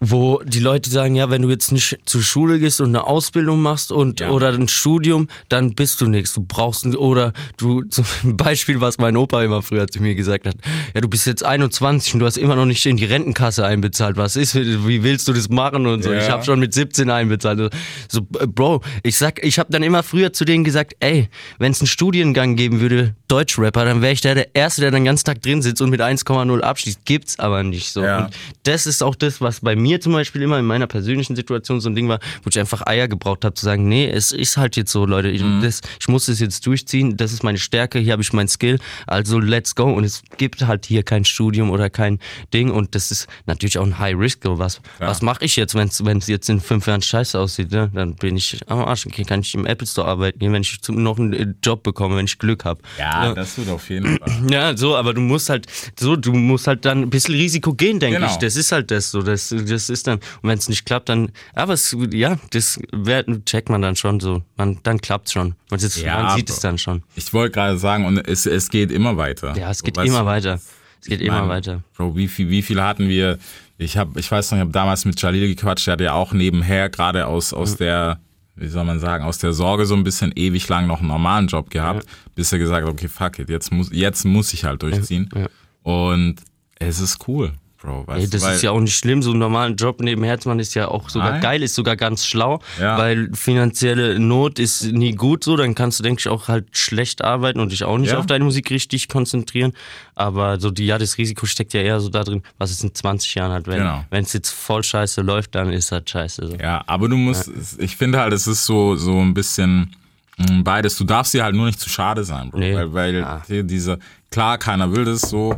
wo 0.00 0.40
die 0.44 0.60
Leute 0.60 0.88
sagen, 0.90 1.16
ja, 1.16 1.28
wenn 1.30 1.42
du 1.42 1.50
jetzt 1.50 1.72
nicht 1.72 1.98
zur 2.04 2.22
Schule 2.22 2.58
gehst 2.60 2.80
und 2.80 2.88
eine 2.88 3.04
Ausbildung 3.06 3.60
machst 3.60 3.90
und 3.90 4.20
Ja. 4.20 4.30
oder 4.30 4.52
ein 4.52 4.68
Studium, 4.68 5.28
dann 5.48 5.74
bist 5.74 6.00
du 6.00 6.06
nichts. 6.06 6.34
Du 6.34 6.44
brauchst 6.46 6.84
ein, 6.84 6.94
oder 6.94 7.32
du 7.56 7.82
zum 7.90 8.04
Beispiel, 8.36 8.80
was 8.80 8.98
mein 8.98 9.16
Opa 9.16 9.42
immer 9.42 9.60
früher 9.62 9.88
zu 9.88 10.00
mir 10.00 10.14
gesagt 10.14 10.46
hat, 10.46 10.54
ja, 10.94 11.00
du 11.00 11.08
bist 11.08 11.26
jetzt 11.26 11.44
21 11.44 12.14
und 12.14 12.20
du 12.20 12.26
hast 12.26 12.36
immer 12.38 12.54
noch 12.54 12.66
nicht 12.66 12.84
in 12.86 12.96
die 12.96 13.06
Rentenkasse 13.06 13.64
einbezahlt. 13.66 14.16
Was 14.16 14.36
ist, 14.36 14.54
wie 14.54 15.02
willst 15.02 15.26
du 15.26 15.32
das 15.32 15.48
machen 15.48 15.86
und 15.86 16.02
so? 16.04 16.12
Ja. 16.12 16.20
Ich 16.22 16.30
habe 16.30 16.44
schon 16.44 16.60
mit 16.60 16.72
17 16.74 17.10
einbezahlt. 17.10 17.74
So, 18.08 18.20
äh, 18.38 18.46
Bro, 18.46 18.82
ich 19.02 19.16
sag, 19.16 19.44
ich 19.44 19.58
habe 19.58 19.72
dann 19.72 19.82
immer 19.82 20.02
früher 20.04 20.32
zu 20.32 20.44
denen 20.44 20.62
gesagt, 20.62 20.94
ey, 21.00 21.28
wenn 21.58 21.72
es 21.72 21.80
einen 21.80 21.88
Studiengang 21.88 22.54
geben 22.54 22.80
würde, 22.80 23.14
Deutschrapper, 23.26 23.84
dann 23.84 24.00
wäre 24.00 24.12
ich 24.12 24.20
der, 24.20 24.34
der 24.36 24.54
Erste, 24.54 24.80
der 24.82 24.90
den 24.92 25.04
ganzen 25.04 25.24
Tag 25.24 25.42
drin 25.42 25.60
sitzt 25.60 25.82
und 25.82 25.90
mit 25.90 26.00
1,0 26.00 26.60
abschließt. 26.60 27.04
Gibt's 27.04 27.38
aber 27.38 27.62
nicht 27.64 27.90
so. 27.90 28.02
Ja. 28.02 28.26
Und 28.26 28.34
das 28.62 28.86
ist 28.86 29.02
auch 29.02 29.14
das, 29.16 29.40
was 29.40 29.60
bei 29.60 29.74
mir 29.76 29.87
zum 29.98 30.12
Beispiel 30.12 30.42
immer 30.42 30.58
in 30.58 30.66
meiner 30.66 30.86
persönlichen 30.86 31.34
Situation 31.36 31.80
so 31.80 31.88
ein 31.88 31.94
Ding 31.94 32.08
war, 32.08 32.18
wo 32.42 32.50
ich 32.50 32.58
einfach 32.58 32.86
Eier 32.86 33.08
gebraucht 33.08 33.44
habe, 33.44 33.54
zu 33.54 33.64
sagen, 33.64 33.88
nee, 33.88 34.08
es 34.08 34.32
ist 34.32 34.56
halt 34.56 34.76
jetzt 34.76 34.92
so, 34.92 35.06
Leute, 35.06 35.28
ich, 35.30 35.42
Mhm. 35.42 35.62
das, 35.62 35.80
ich 36.00 36.08
muss 36.08 36.26
das 36.26 36.40
jetzt 36.40 36.66
durchziehen, 36.66 37.16
das 37.16 37.32
ist 37.32 37.42
meine 37.42 37.58
Stärke, 37.58 37.98
hier 37.98 38.12
habe 38.12 38.22
ich 38.22 38.32
mein 38.32 38.48
Skill, 38.48 38.78
also 39.06 39.38
let's 39.38 39.74
go. 39.74 39.84
Und 39.92 40.04
es 40.04 40.22
gibt 40.36 40.66
halt 40.66 40.86
hier 40.86 41.02
kein 41.02 41.24
Studium 41.24 41.70
oder 41.70 41.88
kein 41.90 42.18
Ding 42.52 42.70
und 42.70 42.94
das 42.94 43.10
ist 43.10 43.26
natürlich 43.46 43.78
auch 43.78 43.86
ein 43.86 43.98
High 43.98 44.16
Risk. 44.18 44.40
Was, 44.44 44.80
was 44.98 45.22
mache 45.22 45.44
ich 45.44 45.56
jetzt, 45.56 45.74
wenn 45.74 45.88
es 46.18 46.26
jetzt 46.26 46.48
in 46.50 46.60
fünf 46.60 46.86
Jahren 46.86 47.02
scheiße 47.02 47.38
aussieht? 47.38 47.70
Ne? 47.72 47.90
Dann 47.94 48.14
bin 48.16 48.36
ich 48.36 48.60
am 48.68 48.80
Arsch, 48.80 49.06
kann 49.26 49.40
ich 49.40 49.54
im 49.54 49.66
Apple 49.66 49.86
Store 49.86 50.06
arbeiten 50.08 50.38
gehen, 50.38 50.52
wenn 50.52 50.62
ich 50.62 50.78
noch 50.88 51.18
einen 51.18 51.32
äh, 51.32 51.46
Job 51.64 51.82
bekomme, 51.82 52.16
wenn 52.16 52.24
ich 52.26 52.38
Glück 52.38 52.64
habe. 52.64 52.80
Ja, 52.98 53.32
das 53.34 53.56
wird 53.58 53.68
auf 53.70 53.88
jeden 53.90 54.18
Fall. 54.18 54.28
Ja, 54.50 54.76
so, 54.76 54.96
aber 54.96 55.14
du 55.14 55.20
musst 55.20 55.48
halt, 55.50 55.66
so, 55.98 56.16
du 56.16 56.32
musst 56.32 56.66
halt 56.66 56.84
dann 56.84 57.02
ein 57.02 57.10
bisschen 57.10 57.34
Risiko 57.34 57.74
gehen, 57.74 58.00
denke 58.00 58.18
Genau. 58.18 58.30
ich. 58.30 58.36
Das 58.38 58.56
ist 58.56 58.72
halt 58.72 58.90
das 58.90 59.10
so. 59.10 59.22
Das, 59.22 59.48
das 59.48 59.77
ist 59.88 60.06
dann, 60.06 60.18
und 60.42 60.48
wenn 60.48 60.58
es 60.58 60.68
nicht 60.68 60.84
klappt, 60.84 61.08
dann, 61.08 61.30
aber 61.54 61.72
es, 61.74 61.96
ja, 62.12 62.38
das 62.50 62.78
wär, 62.92 63.24
checkt 63.44 63.70
man 63.70 63.82
dann 63.82 63.96
schon 63.96 64.20
so. 64.20 64.42
Man, 64.56 64.78
dann 64.82 65.00
klappt's 65.00 65.32
schon. 65.32 65.54
Man, 65.70 65.80
sitzt, 65.80 65.98
Ja, 65.98 66.22
man 66.22 66.36
sieht 66.36 66.50
es 66.50 66.60
dann 66.60 66.78
schon. 66.78 67.02
Ich 67.14 67.32
wollte 67.32 67.52
gerade 67.54 67.78
sagen, 67.78 68.04
und 68.04 68.18
es, 68.18 68.46
es 68.46 68.68
geht 68.68 68.90
immer 68.90 69.16
weiter. 69.16 69.56
Ja, 69.56 69.70
es 69.70 69.82
geht 69.82 69.96
Weißt 69.96 70.08
immer 70.08 70.20
du, 70.20 70.26
weiter. 70.26 70.60
Es 71.00 71.06
geht 71.06 71.20
ich 71.20 71.28
immer 71.28 71.40
meine, 71.42 71.50
weiter. 71.50 71.82
Bro, 71.96 72.16
wie 72.16 72.28
viel, 72.28 72.48
wie 72.50 72.62
viel 72.62 72.82
hatten 72.82 73.08
wir? 73.08 73.38
Ich 73.76 73.96
habe, 73.96 74.18
ich 74.18 74.30
weiß 74.30 74.50
noch, 74.50 74.58
ich 74.58 74.62
habe 74.62 74.72
damals 74.72 75.04
mit 75.04 75.20
Jalil 75.20 75.54
gequatscht, 75.54 75.86
der 75.86 75.92
hat 75.92 76.00
ja 76.00 76.12
auch 76.14 76.32
nebenher 76.32 76.88
gerade 76.88 77.26
aus, 77.26 77.52
aus 77.52 77.76
der, 77.76 78.18
wie 78.56 78.66
soll 78.66 78.84
man 78.84 78.98
sagen, 78.98 79.24
aus 79.24 79.38
der 79.38 79.52
Sorge 79.52 79.86
so 79.86 79.94
ein 79.94 80.02
bisschen 80.02 80.32
ewig 80.34 80.68
lang 80.68 80.88
noch 80.88 80.98
einen 80.98 81.08
normalen 81.08 81.46
Job 81.46 81.70
gehabt, 81.70 82.04
bis 82.34 82.52
er 82.52 82.58
gesagt 82.58 82.84
hat, 82.84 82.92
okay, 82.92 83.08
fuck 83.08 83.38
it, 83.38 83.48
jetzt 83.48 83.70
muss, 83.70 83.90
jetzt 83.92 84.24
muss 84.24 84.52
ich 84.52 84.64
halt 84.64 84.82
durchziehen. 84.82 85.28
Ja. 85.34 85.46
Und 85.84 86.36
es 86.80 86.98
ist 86.98 87.28
cool, 87.28 87.52
Bro. 87.80 88.06
Weißt 88.08 88.24
Ey, 88.24 88.30
das 88.30 88.42
weil, 88.42 88.54
ist 88.56 88.62
ja 88.62 88.72
auch 88.72 88.80
nicht 88.80 88.96
schlimm, 88.96 89.22
so 89.22 89.30
einen 89.30 89.38
normalen 89.38 89.76
Job 89.76 90.00
neben 90.00 90.24
Herzmann 90.24 90.58
ist 90.58 90.74
ja 90.74 90.88
auch 90.88 91.08
sogar 91.10 91.30
Nein. 91.32 91.40
geil, 91.40 91.62
ist 91.62 91.74
sogar 91.76 91.94
ganz 91.96 92.26
schlau, 92.26 92.60
Ja. 92.80 92.98
weil 92.98 93.30
finanzielle 93.34 94.18
Not 94.18 94.58
ist 94.58 94.84
nie 94.92 95.12
gut 95.12 95.44
so, 95.44 95.56
dann 95.56 95.74
kannst 95.76 95.98
du, 95.98 96.02
denke 96.02 96.18
ich, 96.20 96.28
auch 96.28 96.48
halt 96.48 96.76
schlecht 96.76 97.22
arbeiten 97.22 97.60
und 97.60 97.70
dich 97.70 97.84
auch 97.84 97.96
nicht 97.98 98.10
Ja. 98.10 98.18
auf 98.18 98.26
deine 98.26 98.44
Musik 98.44 98.70
richtig 98.70 99.08
konzentrieren, 99.08 99.72
aber 100.16 100.58
so 100.58 100.70
die, 100.72 100.86
ja, 100.86 100.98
das 100.98 101.18
Risiko 101.18 101.46
steckt 101.46 101.72
ja 101.72 101.80
eher 101.80 102.00
so 102.00 102.08
da 102.08 102.24
drin, 102.24 102.42
was 102.58 102.70
es 102.72 102.82
in 102.82 102.94
20 102.94 103.34
Jahren 103.36 103.52
hat, 103.52 103.66
wenn 103.68 103.78
Genau. 103.78 104.04
es 104.10 104.32
jetzt 104.32 104.50
voll 104.50 104.82
scheiße 104.82 105.22
läuft, 105.22 105.54
dann 105.54 105.72
ist 105.72 105.92
das 105.92 106.02
scheiße 106.06 106.46
so. 106.48 106.56
Ja, 106.56 106.82
aber 106.88 107.08
du 107.08 107.16
musst, 107.16 107.50
ich 107.78 107.96
finde 107.96 108.18
halt, 108.18 108.32
es 108.32 108.46
ist 108.48 108.66
so, 108.66 108.96
so 108.96 109.18
ein 109.20 109.34
bisschen 109.34 109.94
mh, 110.38 110.62
beides. 110.64 110.96
Du 110.96 111.04
darfst 111.04 111.32
dir 111.34 111.44
halt 111.44 111.54
nur 111.54 111.66
nicht 111.66 111.78
zu 111.80 111.88
schade 111.88 112.24
sein, 112.24 112.50
Bro. 112.50 112.58
Nee. 112.58 112.74
Weil, 112.74 112.92
weil 112.92 113.14
Ja. 113.16 113.42
hier 113.46 113.62
diese, 113.62 113.98
klar, 114.30 114.58
keiner 114.58 114.92
will 114.94 115.04
das 115.04 115.22
so, 115.22 115.54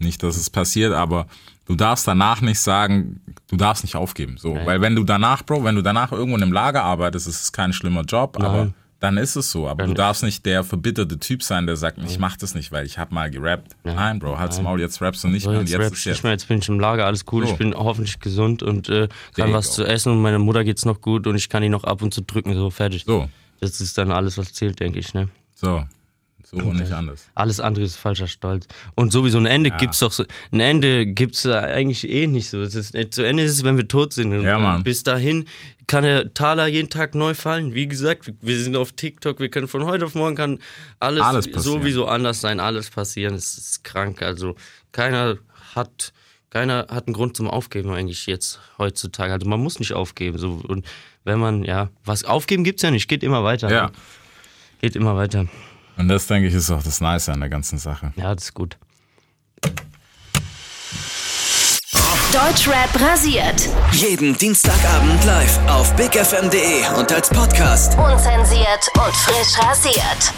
nicht, 0.00 0.22
dass 0.22 0.36
es 0.36 0.50
passiert, 0.50 0.92
aber 0.92 1.26
du 1.66 1.74
darfst 1.74 2.06
danach 2.06 2.40
nicht 2.40 2.60
sagen, 2.60 3.20
du 3.48 3.56
darfst 3.56 3.84
nicht 3.84 3.96
aufgeben. 3.96 4.36
So, 4.38 4.54
weil 4.64 4.80
wenn 4.80 4.94
du 4.94 5.04
danach, 5.04 5.42
Bro, 5.44 5.64
wenn 5.64 5.74
du 5.76 5.82
danach 5.82 6.12
irgendwo 6.12 6.36
in 6.36 6.42
einem 6.42 6.52
Lager 6.52 6.82
arbeitest, 6.84 7.26
ist 7.28 7.42
es 7.42 7.52
kein 7.52 7.72
schlimmer 7.72 8.02
Job, 8.02 8.36
aber 8.40 8.56
Nein. 8.56 8.74
dann 9.00 9.16
ist 9.18 9.36
es 9.36 9.50
so. 9.50 9.68
Aber 9.68 9.86
du 9.86 9.94
darfst 9.94 10.22
nicht 10.22 10.44
der 10.46 10.64
verbitterte 10.64 11.18
Typ 11.18 11.42
sein, 11.42 11.66
der 11.66 11.76
sagt, 11.76 11.98
ich 12.06 12.18
mach 12.18 12.36
das 12.36 12.54
nicht, 12.54 12.72
weil 12.72 12.86
ich 12.86 12.98
hab 12.98 13.12
mal 13.12 13.30
gerappt. 13.30 13.76
Nein, 13.84 14.18
Bro, 14.18 14.38
halt's 14.38 14.60
Maul, 14.60 14.80
jetzt 14.80 15.00
rappst 15.00 15.24
du 15.24 15.28
nicht 15.28 15.44
So, 15.44 15.50
mehr 15.50 15.60
und 15.60 15.68
jetzt, 15.68 15.80
jetzt 15.80 15.92
jetzt. 16.04 16.06
nicht 16.06 16.22
mehr, 16.24 16.32
jetzt 16.32 16.48
bin 16.48 16.58
ich 16.58 16.68
im 16.68 16.78
Lager, 16.80 17.06
alles 17.06 17.24
cool, 17.32 17.46
So. 17.46 17.52
ich 17.52 17.58
bin 17.58 17.74
hoffentlich 17.74 18.20
gesund 18.20 18.62
und 18.62 18.88
äh, 18.88 19.08
kann 19.34 19.52
was 19.52 19.66
you 19.68 19.72
zu 19.82 19.84
essen 19.86 20.12
und 20.12 20.22
meiner 20.22 20.38
Mutter 20.38 20.64
geht's 20.64 20.84
noch 20.84 21.00
gut 21.00 21.26
und 21.26 21.36
ich 21.36 21.48
kann 21.48 21.62
die 21.62 21.68
noch 21.68 21.84
ab 21.84 22.02
und 22.02 22.12
zu 22.14 22.22
drücken, 22.22 22.54
so 22.54 22.70
fertig. 22.70 23.04
So, 23.06 23.28
Das 23.60 23.80
ist 23.80 23.96
dann 23.98 24.10
alles, 24.12 24.38
was 24.38 24.52
zählt, 24.52 24.78
denke 24.80 24.98
ich, 24.98 25.14
ne? 25.14 25.28
so. 25.54 25.82
So 26.48 26.58
und 26.58 26.76
nicht 26.78 26.92
anders. 26.92 27.28
Alles 27.34 27.58
andere 27.58 27.84
ist 27.84 27.96
falscher 27.96 28.28
Stolz. 28.28 28.68
Und 28.94 29.10
sowieso 29.10 29.38
ein 29.38 29.46
Ende 29.46 29.72
gibt's 29.72 29.98
doch 29.98 30.12
so. 30.12 30.24
Ein 30.52 30.60
Ende 30.60 31.04
gibt's 31.04 31.44
eigentlich 31.44 32.08
eh 32.08 32.28
nicht 32.28 32.50
so. 32.50 32.60
Es 32.60 32.76
ist, 32.76 32.94
zu 33.12 33.24
Ende 33.24 33.42
ist 33.42 33.50
es, 33.50 33.64
wenn 33.64 33.76
wir 33.76 33.88
tot 33.88 34.12
sind. 34.12 34.30
Ja, 34.42 34.56
Mann. 34.56 34.84
Bis 34.84 35.02
dahin 35.02 35.46
kann 35.88 36.04
der 36.04 36.32
Taler 36.34 36.68
jeden 36.68 36.88
Tag 36.88 37.16
neu 37.16 37.34
fallen. 37.34 37.74
Wie 37.74 37.88
gesagt, 37.88 38.32
wir 38.40 38.60
sind 38.60 38.76
auf 38.76 38.92
TikTok, 38.92 39.40
wir 39.40 39.48
können 39.48 39.66
von 39.66 39.86
heute 39.86 40.04
auf 40.04 40.14
morgen 40.14 40.36
kann 40.36 40.58
alles, 41.00 41.22
Alles 41.22 41.46
sowieso 41.46 42.06
anders 42.06 42.40
sein, 42.40 42.60
alles 42.60 42.90
passieren. 42.90 43.34
Es 43.34 43.58
ist 43.58 43.82
krank. 43.82 44.22
Also 44.22 44.54
keiner 44.92 45.38
hat. 45.74 46.12
Keiner 46.50 46.86
hat 46.88 47.08
einen 47.08 47.12
Grund 47.12 47.36
zum 47.36 47.50
Aufgeben 47.50 47.90
eigentlich 47.90 48.26
jetzt 48.26 48.60
heutzutage. 48.78 49.32
Also 49.32 49.48
man 49.48 49.60
muss 49.60 49.80
nicht 49.80 49.94
aufgeben. 49.94 50.38
So. 50.38 50.62
Und 50.66 50.86
wenn 51.24 51.40
man, 51.40 51.64
ja, 51.64 51.90
was 52.04 52.24
aufgeben 52.24 52.62
gibt's 52.62 52.82
ja 52.82 52.92
nicht, 52.92 53.08
geht 53.08 53.24
immer 53.24 53.42
weiter. 53.42 53.68
Ja. 53.68 53.90
Geht 54.80 54.94
immer 54.94 55.16
weiter. 55.16 55.48
Und 55.96 56.08
das, 56.08 56.26
denke 56.26 56.48
ich, 56.48 56.54
ist 56.54 56.70
auch 56.70 56.82
das 56.82 57.00
Nice 57.00 57.28
an 57.28 57.40
der 57.40 57.48
ganzen 57.48 57.78
Sache. 57.78 58.12
Ja, 58.16 58.34
das 58.34 58.44
ist 58.44 58.54
gut. 58.54 58.76
Deutschrap 62.32 63.00
rasiert. 63.00 63.68
Jeden 63.92 64.36
Dienstagabend 64.36 65.24
live 65.24 65.58
auf 65.68 65.94
bigfm.de 65.96 66.86
und 66.98 67.10
als 67.10 67.30
Podcast. 67.30 67.96
Unzensiert 67.96 68.90
und 68.94 69.14
frisch 69.14 69.58
rasiert. 69.58 70.34